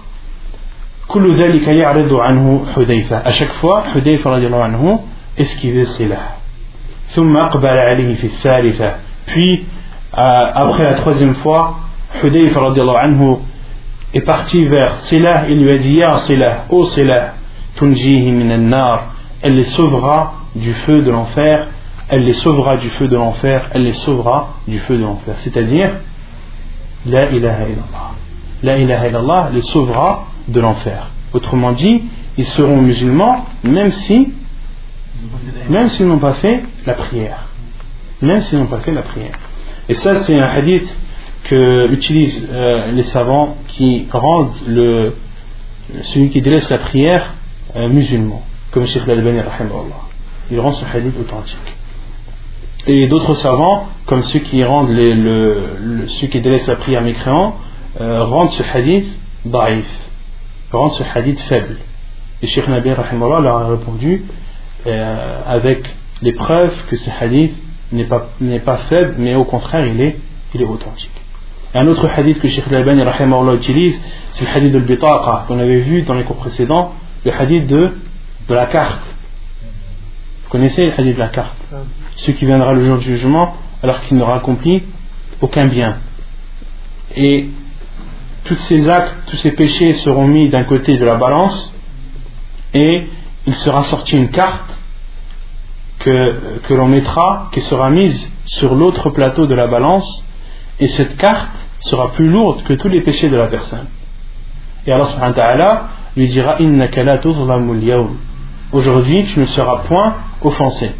كل 1.08 1.36
ذلك 1.36 1.68
يعرض 1.68 2.14
عنه 2.14 2.66
حذيفة 2.74 3.22
à 3.24 3.30
chaque 3.30 3.52
fois 3.60 3.84
Hudayfa 3.94 4.30
radiallahu 4.30 4.62
anhu 4.62 4.98
esquivait 5.38 5.84
cela 5.84 6.36
ثم 7.14 7.36
أقبل 7.36 7.66
عليه 7.66 8.14
في 8.14 8.26
الثالثة 8.26 8.94
puis 9.26 9.64
euh, 10.16 10.50
après 10.54 10.84
la 10.84 10.94
troisième 10.94 11.34
fois 11.36 11.76
Hudayfa 12.22 12.60
radiallahu 12.60 12.96
anhu 12.96 13.36
est 14.14 14.20
parti 14.20 14.64
vers 14.66 14.96
Silah 14.96 15.48
il 15.48 15.62
lui 15.62 15.72
a 15.72 15.78
dit 15.78 15.94
Ya 15.94 16.16
Silah, 16.18 16.64
ô 16.70 16.84
Silah 16.86 17.34
tunjihi 17.76 18.30
min 18.32 18.56
nar 18.58 19.12
elle 19.42 19.56
les 19.56 19.64
sauvera 19.64 20.34
du 20.54 20.72
feu 20.72 21.02
de 21.02 21.10
l'enfer 21.10 21.68
elle 22.08 22.24
les 22.24 22.32
sauvera 22.32 22.76
du 22.76 22.88
feu 22.88 23.08
de 23.08 23.16
l'enfer 23.16 23.68
elle 23.72 23.82
les 23.82 23.92
sauvera 23.92 24.54
du 24.66 24.78
feu 24.78 24.96
de 24.96 25.02
l'enfer 25.02 25.34
c'est-à-dire 25.38 25.90
La 27.06 27.30
ilaha 27.30 27.64
illallah 27.64 28.10
La 28.62 28.78
ilaha 28.78 29.08
illallah 29.08 29.50
les 29.52 29.62
sauvera 29.62 30.27
de 30.49 30.59
l'enfer 30.59 31.11
autrement 31.33 31.71
dit 31.71 32.03
ils 32.37 32.45
seront 32.45 32.81
musulmans 32.81 33.45
même 33.63 33.91
si 33.91 34.33
même 35.69 35.89
s'ils 35.89 36.07
n'ont 36.07 36.19
pas 36.19 36.33
fait 36.35 36.63
la 36.85 36.93
prière. 36.93 37.47
Même 38.21 38.41
s'ils 38.41 38.59
n'ont 38.59 38.67
pas 38.67 38.79
fait 38.79 38.93
la 38.93 39.01
prière. 39.01 39.33
Et 39.87 39.93
ça, 39.93 40.15
c'est 40.17 40.37
un 40.37 40.43
hadith 40.43 40.97
que 41.43 41.91
utilisent 41.91 42.47
euh, 42.51 42.91
les 42.91 43.03
savants 43.03 43.57
qui 43.69 44.07
rendent 44.11 44.53
celui 46.03 46.29
qui 46.29 46.41
délaisse 46.41 46.69
la 46.69 46.77
prière 46.79 47.33
euh, 47.75 47.89
musulman, 47.89 48.43
comme 48.71 48.85
Sheikh 48.85 49.03
Al-Albani, 49.07 49.41
il 50.51 50.59
rend 50.59 50.71
ce 50.71 50.85
hadith 50.85 51.15
authentique. 51.19 51.57
Et 52.87 53.07
d'autres 53.07 53.33
savants, 53.35 53.87
comme 54.05 54.23
ceux 54.23 54.39
qui 54.39 54.63
rendent 54.63 54.89
ceux 54.89 56.27
qui 56.27 56.41
délaissent 56.41 56.67
la 56.67 56.75
prière 56.75 57.01
mécréant, 57.01 57.55
euh, 57.99 58.23
rendent 58.23 58.51
ce 58.51 58.63
hadith 58.63 59.07
daif, 59.45 60.08
rendent 60.77 60.91
ce 60.93 61.03
hadith 61.03 61.39
faible. 61.41 61.77
Et 62.41 62.47
Sheikh 62.47 62.67
Nabi 62.67 62.89
leur 62.89 63.57
a 63.57 63.67
répondu 63.67 64.23
euh, 64.87 65.41
avec 65.45 65.83
les 66.21 66.33
preuves 66.33 66.75
que 66.89 66.95
ce 66.95 67.09
hadith 67.19 67.55
n'est 67.91 68.05
pas, 68.05 68.29
pas 68.65 68.77
faible, 68.77 69.15
mais 69.17 69.35
au 69.35 69.45
contraire, 69.45 69.85
il 69.85 69.99
est, 70.01 70.17
il 70.53 70.61
est 70.61 70.65
authentique. 70.65 71.11
Un 71.73 71.87
autre 71.87 72.07
hadith 72.07 72.39
que 72.39 72.47
Sheikh 72.47 72.65
Al-Albani 72.67 73.03
utilise, 73.55 74.01
c'est 74.31 74.45
le 74.45 74.51
hadith 74.51 74.71
de 74.71 74.79
l'bitaqa, 74.79 75.45
qu'on 75.47 75.59
avait 75.59 75.79
vu 75.79 76.01
dans 76.03 76.13
les 76.13 76.23
cours 76.23 76.37
précédents, 76.37 76.93
le 77.25 77.33
hadith 77.33 77.67
de, 77.67 77.93
de 78.47 78.53
la 78.53 78.65
carte. 78.67 79.03
Vous 80.43 80.49
connaissez 80.49 80.85
le 80.85 80.93
hadith 80.99 81.15
de 81.15 81.19
la 81.19 81.27
carte? 81.27 81.57
Celui 82.15 82.33
qui 82.33 82.45
viendra 82.45 82.73
le 82.73 82.83
jour 82.85 82.97
du 82.97 83.05
jugement, 83.05 83.55
alors 83.83 84.01
qu'il 84.01 84.17
n'aura 84.17 84.37
accompli 84.37 84.83
aucun 85.41 85.67
bien. 85.67 85.97
Et 87.15 87.49
tous 88.49 88.55
ces 88.61 88.89
actes, 88.89 89.13
tous 89.27 89.37
ces 89.37 89.51
péchés 89.51 89.93
seront 89.93 90.25
mis 90.25 90.49
d'un 90.49 90.63
côté 90.63 90.97
de 90.97 91.05
la 91.05 91.15
balance 91.15 91.71
et 92.73 93.07
il 93.45 93.53
sera 93.53 93.83
sorti 93.83 94.17
une 94.17 94.29
carte 94.29 94.81
que, 95.99 96.73
l'on 96.73 96.87
mettra, 96.87 97.49
qui 97.53 97.59
sera 97.61 97.91
mise 97.91 98.31
sur 98.45 98.73
l'autre 98.73 99.11
plateau 99.11 99.45
de 99.45 99.53
la 99.53 99.67
balance 99.67 100.25
et 100.79 100.87
cette 100.87 101.15
carte 101.17 101.51
sera 101.79 102.13
plus 102.13 102.27
lourde 102.27 102.63
que 102.63 102.73
tous 102.73 102.87
les 102.87 103.01
péchés 103.01 103.29
de 103.29 103.37
la 103.37 103.47
personne. 103.47 103.85
Et 104.87 104.91
Allah 104.91 105.05
subhanahu 105.05 105.29
wa 105.29 105.43
ta'ala 105.43 105.87
lui 106.17 106.27
dira 106.27 106.57
Aujourd'hui, 108.71 109.25
tu 109.25 109.39
ne 109.39 109.45
seras 109.45 109.83
point 109.87 110.15
offensé. 110.41 110.91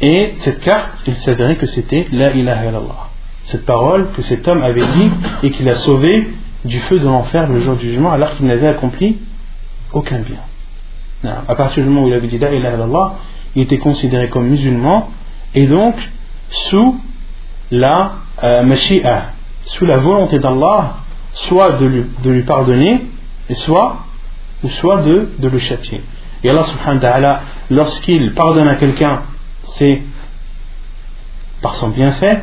Et 0.00 0.32
cette 0.36 0.60
carte, 0.60 1.02
il 1.06 1.16
s'avérait 1.16 1.56
que 1.56 1.66
c'était 1.66 2.06
La 2.10 2.32
ilaha. 2.32 3.10
Cette 3.44 3.66
parole 3.66 4.10
que 4.12 4.22
cet 4.22 4.46
homme 4.48 4.62
avait 4.62 4.86
dit 4.86 5.10
et 5.42 5.50
qu'il 5.50 5.68
a 5.68 5.74
sauvé 5.74 6.28
du 6.64 6.80
feu 6.80 6.98
de 6.98 7.04
l'enfer 7.04 7.48
le 7.48 7.60
jour 7.60 7.76
du 7.76 7.86
jugement 7.86 8.12
alors 8.12 8.34
qu'il 8.36 8.46
n'avait 8.46 8.68
accompli 8.68 9.18
aucun 9.92 10.20
bien. 10.20 10.40
Non. 11.22 11.36
À 11.46 11.54
partir 11.54 11.82
du 11.82 11.88
moment 11.88 12.04
où 12.04 12.08
il 12.08 12.14
avait 12.14 12.26
dit 12.26 12.38
La 12.38 12.52
ilaha 12.52 13.16
il 13.56 13.62
était 13.62 13.78
considéré 13.78 14.30
comme 14.30 14.48
musulman 14.48 15.10
et 15.54 15.66
donc 15.66 15.94
sous 16.50 17.00
la 17.70 18.12
euh, 18.42 18.76
sous 19.66 19.86
la 19.86 19.98
volonté 19.98 20.38
d'Allah, 20.38 20.96
soit 21.34 21.72
de 21.72 21.86
lui, 21.86 22.06
de 22.22 22.30
lui 22.30 22.42
pardonner, 22.42 23.06
et 23.48 23.54
soit, 23.54 24.04
ou 24.62 24.68
soit 24.68 25.02
de, 25.02 25.30
de 25.38 25.48
le 25.48 25.58
châtier. 25.58 26.02
Et 26.42 26.50
Allah 26.50 26.64
subhanahu 26.64 26.96
wa 26.96 27.00
ta'ala, 27.00 27.40
lorsqu'il 27.70 28.34
pardonne 28.34 28.68
à 28.68 28.74
quelqu'un, 28.74 29.22
c'est 29.64 30.02
par 31.62 31.76
son 31.76 31.88
bienfait, 31.88 32.42